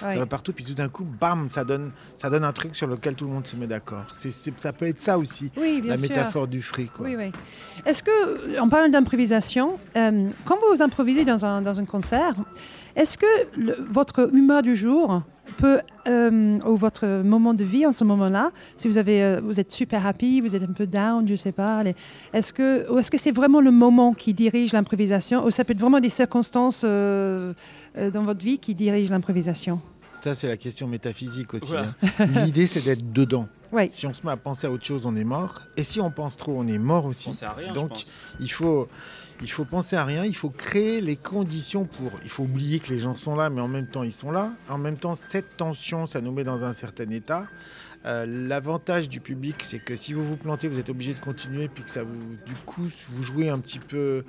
Ça 0.00 0.14
va 0.18 0.26
partout. 0.26 0.52
Puis 0.52 0.64
tout 0.64 0.74
d'un 0.74 0.88
coup, 0.88 1.04
bam, 1.20 1.48
ça 1.50 1.64
donne, 1.64 1.90
ça 2.16 2.30
donne 2.30 2.44
un 2.44 2.52
truc 2.52 2.74
sur 2.76 2.86
lequel 2.86 3.14
tout 3.14 3.26
le 3.26 3.32
monde 3.32 3.46
se 3.46 3.56
met 3.56 3.66
d'accord. 3.66 4.04
Ça 4.56 4.72
peut 4.72 4.86
être 4.86 4.98
ça 4.98 5.18
aussi. 5.18 5.50
Oui, 5.56 5.80
bien 5.80 5.92
la 5.92 5.96
sûr. 5.98 6.08
métaphore 6.08 6.46
du 6.48 6.62
fric. 6.62 6.92
Quoi. 6.92 7.06
Oui, 7.06 7.16
oui. 7.16 7.32
Est-ce 7.84 8.02
que, 8.02 8.58
en 8.60 8.68
parlant 8.68 8.88
d'improvisation, 8.88 9.78
euh, 9.96 10.28
quand 10.44 10.56
vous 10.72 10.82
improvisez 10.82 11.24
dans 11.24 11.44
un, 11.44 11.62
dans 11.62 11.78
un 11.80 11.84
concert, 11.84 12.34
est-ce 12.96 13.18
que 13.18 13.26
le- 13.56 13.76
votre 13.88 14.30
humeur 14.34 14.62
du 14.62 14.74
jour 14.76 15.22
peut, 15.58 15.80
euh, 16.06 16.58
ou 16.64 16.76
votre 16.76 17.22
moment 17.22 17.52
de 17.52 17.64
vie 17.64 17.84
en 17.84 17.92
ce 17.92 18.04
moment-là, 18.04 18.50
si 18.76 18.88
vous, 18.88 18.96
avez, 18.96 19.22
euh, 19.22 19.40
vous 19.42 19.60
êtes 19.60 19.70
super 19.70 20.06
happy, 20.06 20.40
vous 20.40 20.54
êtes 20.56 20.62
un 20.62 20.72
peu 20.72 20.86
down, 20.86 21.26
je 21.26 21.32
ne 21.32 21.36
sais 21.36 21.52
pas, 21.52 21.82
est-ce 22.32 22.52
que, 22.52 22.90
ou 22.90 22.98
est-ce 22.98 23.10
que 23.10 23.18
c'est 23.18 23.32
vraiment 23.32 23.60
le 23.60 23.72
moment 23.72 24.14
qui 24.14 24.32
dirige 24.32 24.72
l'improvisation, 24.72 25.44
ou 25.44 25.50
ça 25.50 25.64
peut 25.64 25.72
être 25.72 25.80
vraiment 25.80 26.00
des 26.00 26.10
circonstances 26.10 26.82
euh, 26.86 27.52
euh, 27.98 28.10
dans 28.10 28.22
votre 28.22 28.44
vie 28.44 28.58
qui 28.58 28.74
dirigent 28.74 29.12
l'improvisation? 29.12 29.80
Ça, 30.22 30.34
c'est 30.34 30.48
la 30.48 30.56
question 30.56 30.86
métaphysique 30.86 31.52
aussi. 31.54 31.74
Hein. 31.76 31.94
L'idée, 32.44 32.66
c'est 32.66 32.84
d'être 32.84 33.12
dedans. 33.12 33.48
Oui. 33.72 33.88
Si 33.90 34.06
on 34.06 34.12
se 34.12 34.24
met 34.24 34.32
à 34.32 34.36
penser 34.36 34.66
à 34.66 34.70
autre 34.70 34.84
chose, 34.84 35.04
on 35.06 35.14
est 35.16 35.24
mort. 35.24 35.54
Et 35.76 35.82
si 35.84 36.00
on 36.00 36.10
pense 36.10 36.36
trop, 36.36 36.54
on 36.56 36.66
est 36.66 36.78
mort 36.78 37.04
aussi. 37.04 37.30
À 37.44 37.52
rien, 37.52 37.72
Donc, 37.72 37.90
je 37.98 38.04
pense. 38.04 38.12
il 38.40 38.50
faut, 38.50 38.88
il 39.42 39.50
faut 39.50 39.64
penser 39.64 39.96
à 39.96 40.04
rien. 40.04 40.24
Il 40.24 40.34
faut 40.34 40.50
créer 40.50 41.00
les 41.00 41.16
conditions 41.16 41.84
pour. 41.84 42.10
Il 42.24 42.30
faut 42.30 42.44
oublier 42.44 42.80
que 42.80 42.88
les 42.92 42.98
gens 42.98 43.16
sont 43.16 43.36
là, 43.36 43.50
mais 43.50 43.60
en 43.60 43.68
même 43.68 43.86
temps, 43.86 44.02
ils 44.02 44.12
sont 44.12 44.30
là. 44.30 44.52
En 44.68 44.78
même 44.78 44.96
temps, 44.96 45.14
cette 45.14 45.56
tension, 45.56 46.06
ça 46.06 46.20
nous 46.20 46.32
met 46.32 46.44
dans 46.44 46.64
un 46.64 46.72
certain 46.72 47.08
état. 47.10 47.46
Euh, 48.08 48.24
L'avantage 48.26 49.08
du 49.08 49.20
public, 49.20 49.56
c'est 49.62 49.78
que 49.78 49.94
si 49.94 50.12
vous 50.14 50.24
vous 50.24 50.36
plantez, 50.36 50.66
vous 50.68 50.78
êtes 50.78 50.88
obligé 50.88 51.12
de 51.14 51.18
continuer, 51.18 51.68
puis 51.68 51.84
que 51.84 51.90
ça 51.90 52.02
vous, 52.02 52.36
du 52.46 52.54
coup, 52.64 52.82
vous 53.12 53.22
jouez 53.22 53.50
un 53.50 53.58
petit 53.58 53.78
peu. 53.78 54.24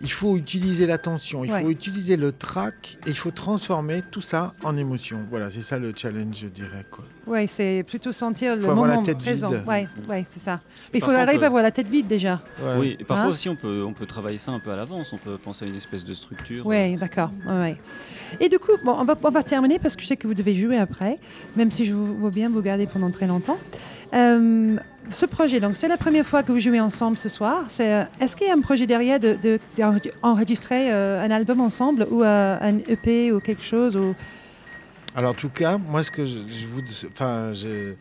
Il 0.00 0.10
faut 0.10 0.36
utiliser 0.36 0.86
l'attention, 0.86 1.44
il 1.44 1.52
Ouais. 1.52 1.60
faut 1.62 1.68
utiliser 1.70 2.16
le 2.16 2.32
track, 2.32 2.98
et 3.06 3.10
il 3.10 3.16
faut 3.16 3.30
transformer 3.30 4.02
tout 4.10 4.22
ça 4.22 4.54
en 4.62 4.76
émotion. 4.76 5.20
Voilà, 5.28 5.50
c'est 5.50 5.62
ça 5.62 5.78
le 5.78 5.92
challenge, 5.94 6.36
je 6.40 6.48
dirais. 6.48 6.84
Quoi. 6.90 7.04
Oui, 7.26 7.46
c'est 7.48 7.84
plutôt 7.86 8.12
sentir 8.12 8.56
le 8.56 8.62
Faut 8.62 8.70
avoir 8.70 8.86
la 8.86 8.94
moment 8.94 9.04
tête 9.04 9.18
présent. 9.18 9.48
vide. 9.50 9.62
Oui, 9.66 9.86
ouais, 10.08 10.26
c'est 10.30 10.40
ça. 10.40 10.60
Mais 10.92 10.98
il 10.98 11.04
faut 11.04 11.10
arriver 11.10 11.38
peut- 11.38 11.44
à 11.44 11.46
avoir 11.48 11.62
la 11.62 11.70
tête 11.70 11.88
vide 11.88 12.06
déjà. 12.06 12.42
Ouais. 12.62 12.74
Oui, 12.78 12.96
et 12.98 13.04
parfois 13.04 13.26
Hein 13.26 13.30
aussi 13.30 13.48
on 13.48 13.56
peut, 13.56 13.84
on 13.86 13.92
peut 13.92 14.06
travailler 14.06 14.38
ça 14.38 14.50
un 14.52 14.58
peu 14.60 14.70
à 14.70 14.76
l'avance, 14.76 15.12
on 15.12 15.18
peut 15.18 15.36
penser 15.38 15.64
à 15.64 15.68
une 15.68 15.76
espèce 15.76 16.04
de 16.04 16.14
structure. 16.14 16.66
Oui, 16.66 16.96
d'accord. 16.96 17.30
Ouais, 17.46 17.52
ouais. 17.52 17.76
Et 18.40 18.48
du 18.48 18.58
coup, 18.58 18.72
bon, 18.84 18.92
on, 18.98 19.04
va, 19.04 19.14
on 19.22 19.30
va 19.30 19.42
terminer 19.42 19.78
parce 19.78 19.94
que 19.96 20.02
je 20.02 20.08
sais 20.08 20.16
que 20.16 20.26
vous 20.26 20.34
devez 20.34 20.54
jouer 20.54 20.78
après, 20.78 21.18
même 21.56 21.70
si 21.70 21.84
je 21.84 21.92
vous 21.94 22.16
vois 22.16 22.30
bien 22.30 22.48
vous 22.50 22.62
garder 22.62 22.86
pendant 22.94 23.10
très 23.10 23.26
longtemps. 23.26 23.58
Euh, 24.14 24.76
ce 25.10 25.26
projet, 25.26 25.60
donc 25.60 25.76
c'est 25.76 25.88
la 25.88 25.98
première 25.98 26.24
fois 26.24 26.42
que 26.42 26.50
vous 26.52 26.60
jouez 26.60 26.80
ensemble 26.80 27.18
ce 27.18 27.28
soir. 27.28 27.64
C'est, 27.68 27.92
euh, 27.92 28.04
Est-ce 28.20 28.36
qu'il 28.36 28.46
y 28.46 28.50
a 28.50 28.54
un 28.54 28.60
projet 28.60 28.86
derrière 28.86 29.20
de, 29.20 29.36
de- 29.42 29.58
d'enregistrer 29.76 30.90
euh, 30.92 31.22
un 31.22 31.30
album 31.30 31.60
ensemble 31.60 32.06
ou 32.10 32.22
un 32.22 32.78
EP 32.88 33.30
ou 33.32 33.40
quelque 33.40 33.62
chose. 33.64 33.98
Alors, 35.16 35.32
en 35.32 35.34
tout 35.34 35.50
cas, 35.50 35.76
moi, 35.78 36.02
ce 36.02 36.10
que 36.10 36.24
je, 36.24 36.38
je 36.48 36.66
vous. 36.66 36.80
Enfin, 37.12 37.52
je. 37.52 37.92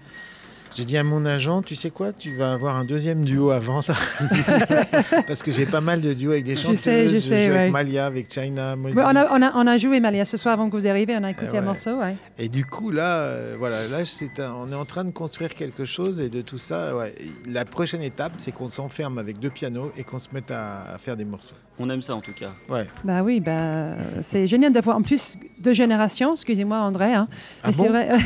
J'ai 0.76 0.86
dit 0.86 0.98
à 0.98 1.04
mon 1.04 1.26
agent, 1.26 1.62
tu 1.62 1.76
sais 1.76 1.92
quoi, 1.92 2.14
tu 2.14 2.36
vas 2.36 2.54
avoir 2.54 2.76
un 2.76 2.86
deuxième 2.86 3.24
duo 3.24 3.52
avant. 3.52 3.82
Parce 5.28 5.44
que 5.44 5.52
j'ai 5.52 5.66
pas 5.66 5.82
mal 5.82 6.02
de 6.02 6.14
duos 6.14 6.32
avec 6.32 6.46
des 6.46 6.56
Je 6.56 6.62
chanteuses. 6.62 6.80
sais, 6.80 7.08
je 7.10 7.20
sais, 7.20 7.46
joue 7.46 7.52
ouais. 7.52 7.58
avec 7.60 7.72
Malia, 7.72 8.06
avec 8.06 8.34
China, 8.34 8.76
Moses. 8.76 8.96
Ouais, 8.96 9.04
on, 9.06 9.16
a, 9.16 9.26
on, 9.32 9.42
a, 9.42 9.52
on 9.56 9.68
a 9.68 9.78
joué 9.78 10.00
Malia 10.00 10.26
ce 10.26 10.38
soir 10.38 10.54
avant 10.56 10.70
que 10.70 10.76
vous 10.76 10.88
arriviez, 10.88 11.16
on 11.20 11.24
a 11.24 11.32
écouté 11.32 11.52
Eh 11.54 11.58
un 11.58 11.62
morceau. 11.62 11.98
Ouais. 12.00 12.16
Et 12.40 12.50
du 12.50 12.66
coup, 12.66 12.90
là, 12.92 13.18
euh, 13.20 13.56
voilà, 13.60 13.88
là 13.88 14.00
un- 14.00 14.54
on 14.58 14.72
est 14.72 14.76
en 14.76 14.86
train 14.86 15.04
de 15.04 15.12
construire 15.12 15.54
quelque 15.54 15.86
chose 15.86 16.20
et 16.20 16.30
de 16.30 16.42
tout 16.42 16.58
ça. 16.58 16.96
Ouais. 16.96 17.14
La 17.48 17.66
prochaine 17.66 18.02
étape, 18.02 18.34
c'est 18.38 18.52
qu'on 18.52 18.70
s'enferme 18.70 19.18
avec 19.20 19.40
deux 19.40 19.50
pianos 19.52 19.92
et 19.98 20.04
qu'on 20.04 20.20
se 20.20 20.30
mette 20.34 20.50
à, 20.52 20.84
à 20.94 20.98
faire 20.98 21.16
des 21.18 21.26
morceaux. 21.26 21.56
On 21.80 21.90
aime 21.90 22.02
ça 22.04 22.16
en 22.16 22.22
tout 22.22 22.34
cas. 22.34 22.52
Ouais. 22.70 22.88
Bah 23.04 23.24
oui, 23.24 23.40
bah, 23.40 23.96
c'est 24.22 24.46
génial 24.48 24.72
d'avoir 24.72 24.98
en 24.98 25.02
plus 25.02 25.38
deux 25.60 25.74
générations, 25.74 26.34
excusez-moi 26.34 26.78
André, 26.78 27.14
hein, 27.14 27.28
Ah 27.64 27.68
mais 27.68 27.74
c'est 27.74 27.88
vrai. 27.88 28.10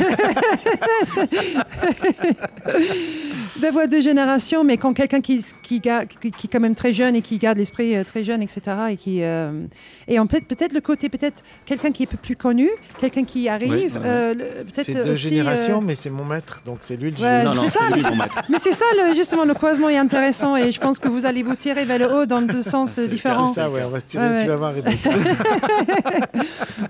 d'avoir 3.62 3.88
deux 3.88 4.02
générations, 4.02 4.64
mais 4.64 4.78
quand 4.78 4.94
quelqu'un 4.94 5.22
qui, 5.22 5.44
qui, 5.64 5.82
qui, 5.82 6.32
qui 6.32 6.48
est 6.48 6.50
quand 6.52 6.60
même 6.60 6.76
très 6.76 6.94
jeune 6.94 7.16
et 7.16 7.22
qui 7.22 7.38
garde 7.38 7.58
l'esprit 7.58 7.96
euh, 7.96 8.04
très 8.04 8.24
jeune, 8.24 8.42
etc. 8.42 8.62
Et, 8.92 8.98
qui, 8.98 9.24
euh, 9.24 9.66
et 10.08 10.20
en 10.20 10.28
fait, 10.28 10.42
peut-être 10.42 10.74
le 10.74 10.82
côté, 10.82 11.10
peut-être 11.10 11.44
quelqu'un 11.66 11.92
qui 11.92 12.04
est 12.04 12.08
peu 12.08 12.18
plus 12.18 12.36
connu, 12.36 12.70
quelqu'un 13.00 13.24
qui 13.24 13.50
arrive, 13.50 13.96
Ouais, 13.98 14.02
euh, 14.06 14.34
C'est 14.74 14.94
deux 15.04 15.12
aussi, 15.12 15.30
générations, 15.30 15.80
euh, 15.80 15.84
mais 15.86 15.96
c'est 15.96 16.10
mon 16.10 16.26
maître, 16.26 16.62
donc 16.66 16.80
c'est 16.82 16.98
lui 16.98 17.12
le 17.12 17.18
Ouais, 17.22 17.42
juge. 17.42 17.56
non, 17.56 17.56
non, 17.56 17.70
c'est 17.70 17.78
ça, 17.80 17.90
lui. 17.90 18.04
Mais 18.50 18.58
c'est 18.60 18.74
ça, 18.74 18.86
le, 18.96 19.16
justement, 19.16 19.46
le 19.46 19.54
croisement 19.54 19.90
est 19.90 19.98
intéressant 19.98 20.56
et 20.56 20.72
je 20.72 20.80
pense 20.80 21.00
que 21.00 21.08
vous 21.08 21.26
allez 21.26 21.44
vous 21.44 21.56
tirer 21.56 21.86
vers 21.86 22.00
le 22.00 22.12
haut 22.14 22.26
dans 22.26 22.42
deux 22.42 22.64
sens 22.76 22.98
euh, 23.00 23.08
différents. 23.08 23.48
C'est 23.48 23.62
ça, 23.62 23.70
ouais, 23.70 23.82
on 23.86 23.90
va 23.90 24.00
se 24.00 24.06
tirer, 24.06 24.28
Ouais, 24.28 24.36
ouais. 24.36 24.42
tu 24.44 24.48
vas 24.50 24.56
voir. 24.56 24.74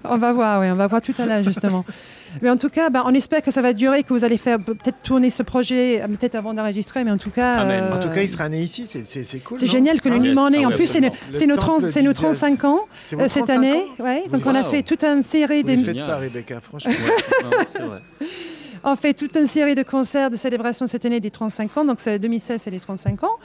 On 0.10 0.18
va 0.18 0.34
voir, 0.34 0.62
oui, 0.62 0.68
on 0.72 0.76
va 0.76 0.88
voir 0.88 1.02
tout 1.02 1.14
à 1.18 1.26
l'heure 1.26 1.44
justement. 1.44 1.86
Mais 2.42 2.50
en 2.50 2.56
tout 2.58 2.70
cas, 2.70 2.90
ben, 2.90 3.04
on 3.06 3.14
espère 3.14 3.42
que 3.42 3.52
ça 3.52 3.62
va 3.62 3.74
durer, 3.74 4.04
que 4.04 4.14
vous 4.14 4.24
allez 4.24 4.38
faire 4.38 4.60
peut-être 4.60 5.02
tourner 5.04 5.30
ce 5.30 5.44
projet, 5.44 6.02
euh, 6.02 6.08
peut-être 6.08 6.36
avant 6.36 6.54
d'enregistrer, 6.54 7.04
mais 7.04 7.12
en 7.12 7.18
tout 7.18 7.30
cas. 7.32 7.56
Amen. 7.62 7.84
euh, 7.92 7.96
En 7.96 8.00
tout 8.00 8.10
cas, 8.10 8.22
il 8.22 8.30
sera 8.30 8.50
né 8.50 8.60
ici, 8.62 8.86
c'est- 8.88 9.40
cool. 9.44 9.60
C'est 9.60 9.68
génial 9.68 10.02
que 10.02 10.10
le 10.10 10.16
Hein 10.16 10.20
New 10.20 10.26
yes. 10.28 10.36
Morning, 10.36 10.62
Ah 10.64 10.68
en 10.68 10.70
oui, 10.72 10.76
plus, 10.76 10.88
c'est 10.88 11.00
nos, 11.02 11.08
absolument. 11.08 11.38
c'est 11.40 11.46
nos 11.48 11.54
Le 11.56 11.60
30 11.60 11.80
temple 11.82 11.92
c'est 11.94 12.02
du 12.02 12.08
nos 12.08 12.14
jazz. 12.14 12.22
35 12.40 12.64
ans 12.66 12.80
euh, 13.14 13.28
cette 13.28 13.46
35 13.46 13.50
année. 13.58 13.74
ans 14.00 14.04
Ouais, 14.04 14.24
donc 14.32 14.42
Oui. 14.46 14.52
on 14.52 14.56
a 14.56 14.64
fait 14.64 14.84
toute 14.84 15.04
une 15.04 15.24
série 15.24 15.62
Vous 15.62 15.68
les 15.70 15.76
de, 15.78 15.84
faites 15.84 15.98
pas, 16.06 16.18
Rebecca, 16.18 16.62
franchement. 16.62 16.92
Ouais, 16.92 17.82
vrai. 17.86 18.02
on 18.84 18.96
fait 18.96 19.14
toute 19.14 19.36
une 19.36 19.48
série 19.48 19.76
de 19.76 19.84
concerts 19.84 20.30
de 20.30 20.36
célébration 20.36 20.88
cette 20.88 21.06
année 21.06 21.20
des 21.20 21.32
35 21.32 21.78
ans, 21.78 21.86
donc 21.86 22.00
c'est 22.00 22.20
2016, 22.20 22.62
c'est 22.62 22.72
les 22.72 22.80
35 22.80 23.24
ans. 23.24 23.36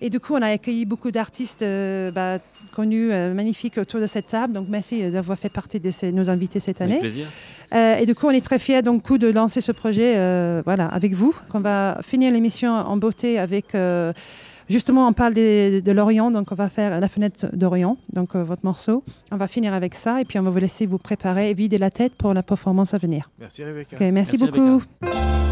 Et 0.00 0.10
du 0.10 0.18
coup, 0.20 0.34
on 0.34 0.42
a 0.42 0.48
accueilli 0.48 0.84
beaucoup 0.86 1.10
d'artistes 1.10 1.62
euh, 1.62 2.10
bah, 2.10 2.38
connus, 2.70 3.10
euh, 3.12 3.34
magnifiques 3.34 3.78
autour 3.78 4.00
de 4.00 4.06
cette 4.06 4.26
table. 4.26 4.52
Donc 4.54 4.66
merci 4.68 5.10
d'avoir 5.10 5.38
fait 5.38 5.48
partie 5.48 5.80
de 5.80 5.90
ces- 5.90 6.12
nos 6.12 6.30
invités 6.30 6.60
cette 6.60 6.80
Avec 6.80 6.92
année. 6.92 7.00
plaisir. 7.00 7.26
Euh, 7.74 7.96
et 7.96 8.06
du 8.06 8.14
coup, 8.14 8.26
on 8.26 8.30
est 8.30 8.44
très 8.44 8.58
fiers 8.58 8.82
donc, 8.82 9.02
coup, 9.02 9.18
de 9.18 9.28
lancer 9.28 9.60
ce 9.60 9.72
projet 9.72 10.14
euh, 10.16 10.62
voilà, 10.64 10.86
avec 10.86 11.12
vous. 11.14 11.34
On 11.54 11.60
va 11.60 11.98
finir 12.02 12.32
l'émission 12.32 12.72
en 12.72 12.96
beauté 12.96 13.38
avec. 13.38 13.74
euh, 13.74 14.12
justement, 14.68 15.06
on 15.08 15.12
parle 15.12 15.34
de, 15.34 15.90
l'Orient, 15.92 16.30
donc 16.30 16.52
on 16.52 16.54
va 16.54 16.68
faire 16.68 17.00
la 17.00 17.08
fenêtre 17.08 17.46
d'Orient, 17.52 17.96
donc 18.12 18.34
euh, 18.36 18.44
votre 18.44 18.64
morceau. 18.64 19.02
On 19.32 19.36
va 19.36 19.48
finir 19.48 19.74
avec 19.74 19.94
ça 19.94 20.20
et 20.20 20.24
puis 20.24 20.38
on 20.38 20.42
va 20.42 20.50
vous 20.50 20.58
laisser 20.58 20.86
vous 20.86 20.98
préparer 20.98 21.50
et 21.50 21.54
vider 21.54 21.78
la 21.78 21.90
tête 21.90 22.14
pour 22.14 22.34
la 22.34 22.42
performance 22.44 22.94
à 22.94 22.98
venir. 22.98 23.28
Merci, 23.40 23.64
Rebecca. 23.64 23.96
Merci, 23.98 24.12
Merci, 24.12 24.38
beaucoup. 24.38 24.82
Rebecca. 25.02 25.49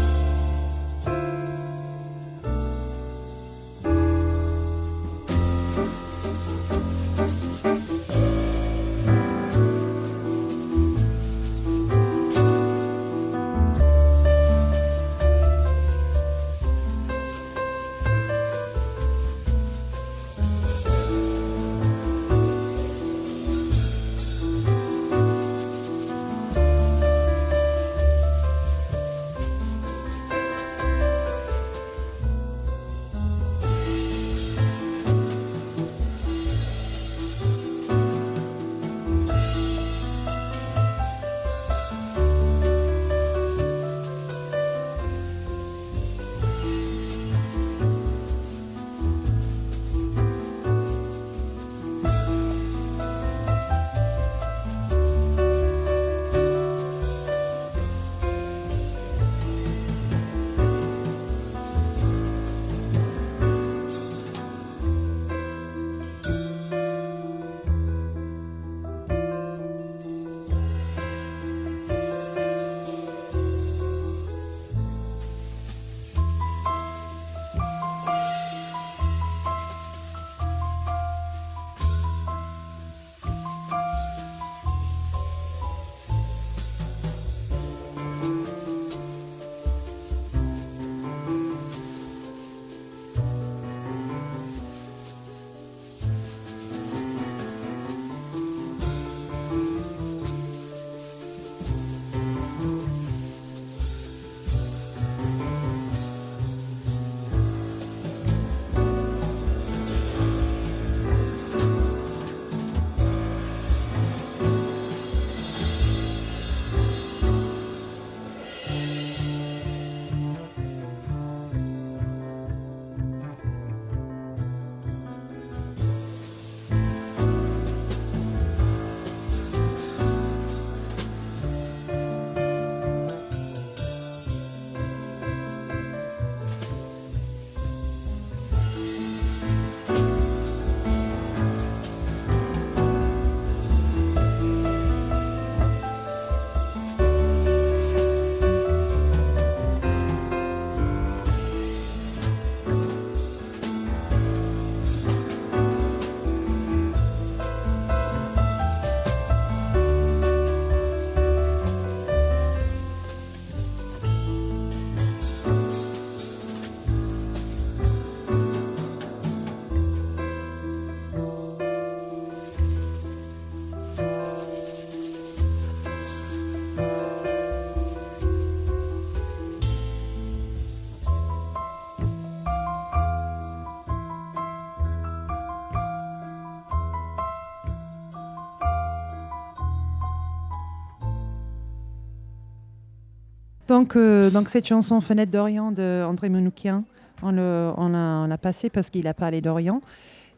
Donc, 193.79 193.95
euh, 193.95 194.29
donc 194.29 194.49
cette 194.49 194.67
chanson 194.67 194.99
Fenêtre 194.99 195.31
d'Orient 195.31 195.71
de 195.71 196.03
André 196.05 196.27
Manoukian, 196.27 196.83
on 197.23 197.31
l'a 197.31 197.73
on 197.77 198.29
parce 198.73 198.89
qu'il 198.89 199.07
a 199.07 199.13
parlé 199.13 199.39
d'Orient. 199.39 199.79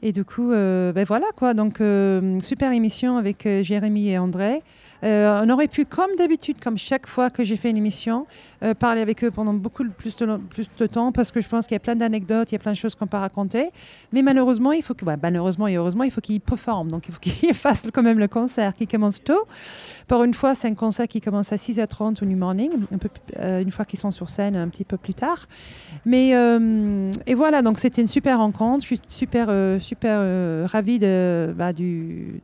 Et 0.04 0.12
du 0.12 0.24
coup, 0.24 0.52
euh, 0.52 0.94
ben 0.94 1.06
voilà 1.06 1.26
quoi. 1.36 1.56
Donc, 1.56 1.82
euh, 1.82 2.40
super 2.40 2.72
émission 2.72 3.18
avec 3.18 3.48
Jérémy 3.64 4.10
et 4.10 4.20
André. 4.20 4.62
Euh, 5.04 5.42
on 5.44 5.50
aurait 5.50 5.68
pu, 5.68 5.86
comme 5.86 6.16
d'habitude, 6.18 6.58
comme 6.62 6.78
chaque 6.78 7.08
fois 7.08 7.30
que 7.30 7.44
j'ai 7.44 7.56
fait 7.56 7.70
une 7.70 7.78
émission, 7.78 8.28
euh, 8.64 8.74
parler 8.74 9.02
avec 9.02 9.24
eux 9.24 9.32
pendant 9.32 9.54
beaucoup 9.54 9.84
plus 9.86 10.16
de, 10.16 10.88
temps 10.88 11.12
parce 11.12 11.32
que 11.32 11.42
je 11.42 11.50
pense 11.50 11.66
qu'il 11.66 11.76
y 11.76 11.78
a 11.78 11.80
plein 11.80 11.96
d'anecdotes, 11.96 12.52
il 12.52 12.56
y 12.56 12.58
a 12.58 12.60
plein 12.60 12.72
de 12.72 12.78
choses 12.78 12.96
qu'on 12.96 13.08
peut 13.08 13.18
raconter. 13.18 13.70
Mais 14.14 14.22
malheureusement, 14.22 14.72
il 14.72 14.84
faut 14.84 14.94
que, 14.94 15.06
bah, 15.06 15.18
malheureusement 15.22 15.68
et 15.68 15.76
heureusement, 15.76 16.04
il 16.04 16.12
faut 16.12 16.22
qu'ils 16.22 16.40
performent. 16.40 16.90
Donc, 16.90 17.08
il 17.08 17.14
faut 17.14 17.20
qu'ils 17.20 17.54
fassent 17.54 17.88
quand 17.92 18.04
même 18.04 18.20
le 18.20 18.28
concert 18.28 18.76
qui 18.76 18.88
commence 18.88 19.24
tôt. 19.24 19.48
Pour 20.08 20.24
une 20.24 20.34
fois, 20.34 20.56
c'est 20.56 20.68
un 20.68 20.76
concert 20.76 21.08
qui 21.08 21.22
commence 21.22 21.52
à 21.52 21.56
6h30 21.56 22.22
au 22.22 22.26
New 22.26 22.38
Morning, 22.38 22.72
euh, 23.40 23.62
une 23.62 23.72
fois 23.72 23.86
qu'ils 23.86 24.00
sont 24.00 24.12
sur 24.12 24.30
scène 24.30 24.56
un 24.56 24.68
petit 24.68 24.86
peu 24.86 24.98
plus 24.98 25.14
tard. 25.14 25.48
Mais 26.06 26.32
et 27.26 27.34
voilà, 27.34 27.62
donc 27.62 27.80
c'était 27.80 28.02
une 28.02 28.08
super 28.08 28.40
rencontre. 28.40 28.82
Je 28.82 28.88
suis 28.88 29.02
super, 29.08 29.82
super 29.82 30.70
ravie 30.70 31.00
de, 31.00 31.54
bah, 31.56 31.74
du, 31.74 32.42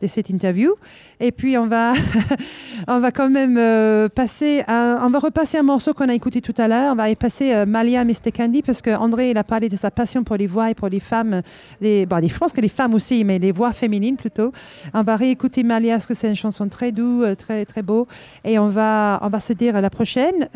de 0.00 0.06
cette 0.06 0.30
interview. 0.30 0.72
Et 1.20 1.32
puis 1.32 1.58
on 1.58 1.66
va, 1.66 1.92
on 2.88 2.98
va 3.00 3.10
quand 3.12 3.28
même 3.30 3.56
euh, 3.58 4.08
passer, 4.08 4.62
on 4.68 5.10
va 5.10 5.18
repasser 5.18 5.58
un 5.58 5.62
morceau 5.62 5.94
qu'on 5.94 6.08
a 6.08 6.14
écouté 6.14 6.40
tout 6.40 6.54
à 6.58 6.68
l'heure. 6.68 6.92
On 6.92 6.96
va 6.96 7.10
y 7.10 7.16
passer 7.16 7.52
euh, 7.52 7.66
Malia. 7.66 8.04
Candy 8.34 8.62
parce 8.62 8.82
que 8.82 8.90
André 8.90 9.30
il 9.30 9.38
a 9.38 9.44
parlé 9.44 9.68
de 9.68 9.76
sa 9.76 9.90
passion 9.90 10.24
pour 10.24 10.36
les 10.36 10.46
voix 10.46 10.70
et 10.70 10.74
pour 10.74 10.88
les 10.88 11.00
femmes, 11.00 11.42
les, 11.80 12.06
bon, 12.06 12.16
les- 12.16 12.28
je 12.28 12.38
pense 12.38 12.52
que 12.52 12.60
les 12.60 12.68
femmes 12.68 12.94
aussi, 12.94 13.24
mais 13.24 13.38
les 13.38 13.52
voix 13.52 13.72
féminines 13.72 14.16
plutôt. 14.16 14.52
On 14.94 15.02
va 15.02 15.16
réécouter 15.16 15.62
Malia 15.62 15.94
parce 15.94 16.06
que 16.06 16.14
c'est 16.14 16.28
une 16.28 16.36
chanson 16.36 16.68
très 16.68 16.92
douce, 16.92 17.24
euh, 17.26 17.34
très 17.34 17.64
très 17.64 17.82
beau. 17.82 18.06
Et 18.44 18.58
on 18.58 18.68
va, 18.68 19.18
on 19.22 19.28
va 19.28 19.40
se 19.40 19.52
dire 19.52 19.76
à 19.76 19.80
la 19.80 19.90
prochaine. 19.90 20.48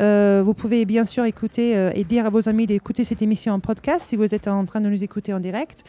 Vous 0.43 0.53
pouvez 0.53 0.85
bien 0.85 1.05
sûr 1.05 1.25
écouter 1.25 1.91
et 1.95 2.03
dire 2.03 2.25
à 2.25 2.29
vos 2.29 2.47
amis 2.49 2.65
d'écouter 2.65 3.03
cette 3.03 3.21
émission 3.21 3.53
en 3.53 3.59
podcast 3.59 4.01
si 4.01 4.15
vous 4.15 4.33
êtes 4.33 4.47
en 4.47 4.65
train 4.65 4.81
de 4.81 4.89
nous 4.89 5.03
écouter 5.03 5.33
en 5.33 5.39
direct. 5.39 5.83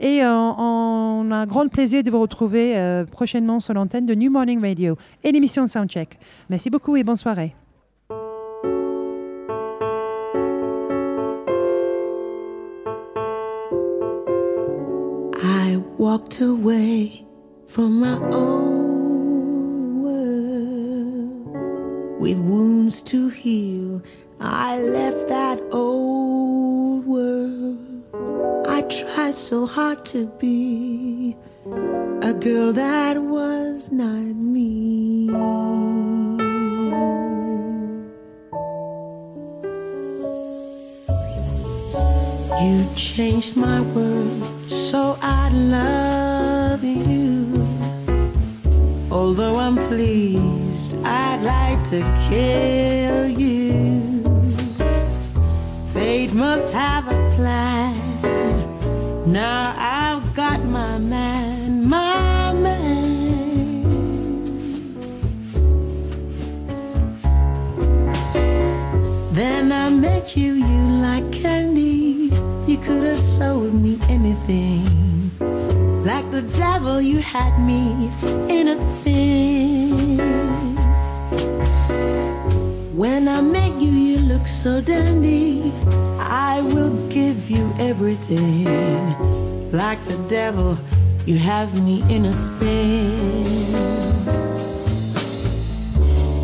Et 0.00 0.20
on 0.24 1.30
a 1.30 1.34
un 1.36 1.46
grand 1.46 1.68
plaisir 1.68 2.02
de 2.02 2.10
vous 2.10 2.20
retrouver 2.20 3.01
prochainement 3.06 3.60
sur 3.60 3.74
l'antenne 3.74 4.06
de 4.06 4.14
New 4.14 4.30
Morning 4.30 4.60
Radio 4.60 4.96
et 5.24 5.32
l'émission 5.32 5.66
Soundcheck. 5.66 6.18
Merci 6.50 6.70
beaucoup 6.70 6.96
et 6.96 7.04
bonne 7.04 7.16
soirée. 7.16 7.54
I 15.44 15.76
walked 15.98 16.40
away 16.40 17.24
from 17.66 18.00
my 18.00 18.18
old 18.30 20.02
world 20.02 21.46
with 22.20 22.38
wounds 22.38 23.02
to 23.02 23.28
heal. 23.28 24.02
I 24.40 24.78
left 24.80 25.28
that 25.28 25.60
old 25.70 27.06
world. 27.06 27.78
I 28.68 28.82
tried 28.82 29.36
so 29.36 29.66
hard 29.66 30.04
to 30.06 30.26
be 30.38 31.36
a 32.24 32.32
girl 32.32 32.72
that 32.72 33.16
was 33.20 33.90
not 33.90 34.36
me. 34.54 35.26
You 42.62 42.86
changed 42.94 43.56
my 43.56 43.80
world 43.94 44.44
so 44.70 45.18
I 45.20 45.50
love 45.50 46.84
you. 46.84 47.66
Although 49.10 49.56
I'm 49.56 49.76
pleased, 49.88 51.04
I'd 51.04 51.42
like 51.42 51.82
to 51.90 52.00
kill 52.28 53.26
you. 53.26 54.22
Fate 55.92 56.32
must 56.32 56.72
have 56.72 57.08
a 57.08 57.18
plan. 57.34 57.96
Now 59.26 59.74
I've 59.76 60.34
got 60.34 60.62
my 60.64 60.98
man, 60.98 61.41
could 72.84 73.04
have 73.04 73.18
sold 73.18 73.74
me 73.74 73.98
anything. 74.08 75.30
Like 76.04 76.28
the 76.30 76.42
devil, 76.42 77.00
you 77.00 77.18
had 77.18 77.56
me 77.64 78.10
in 78.48 78.68
a 78.68 78.76
spin. 78.76 80.18
When 82.96 83.28
I 83.28 83.40
met 83.40 83.80
you, 83.80 83.90
you 83.90 84.18
look 84.18 84.46
so 84.46 84.80
dandy. 84.80 85.72
I 86.18 86.60
will 86.74 86.94
give 87.08 87.50
you 87.50 87.72
everything. 87.78 88.70
Like 89.70 90.02
the 90.06 90.18
devil, 90.28 90.76
you 91.24 91.38
have 91.38 91.70
me 91.84 92.02
in 92.14 92.26
a 92.26 92.32
spin. 92.32 93.74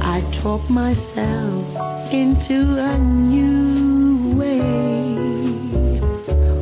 I 0.02 0.20
talk 0.32 0.68
myself 0.70 1.64
into 2.12 2.58
a 2.78 2.98
new 2.98 4.38
way. 4.38 4.87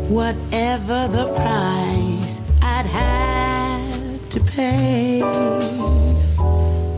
Whatever 0.09 1.09
the 1.09 1.27
price 1.35 2.41
I'd 2.63 2.87
have 2.87 4.29
to 4.31 4.41
pay, 4.41 5.21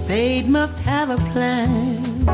fate 0.07 0.47
must 0.47 0.79
have 0.81 1.09
a 1.09 1.17
plan. 1.33 2.25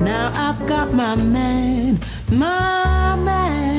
Now 0.00 0.32
I've 0.34 0.66
got 0.66 0.92
my 0.92 1.14
man, 1.14 2.00
my 2.32 3.14
man. 3.14 3.69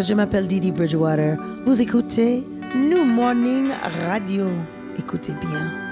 Je 0.00 0.14
m'appelle 0.14 0.46
Didi 0.46 0.70
Bridgewater? 0.70 1.36
Vous 1.64 1.80
écoutez 1.80 2.44
New 2.74 3.04
Morning 3.04 3.70
Radio. 4.06 4.46
Écoutez 4.98 5.32
bien. 5.40 5.87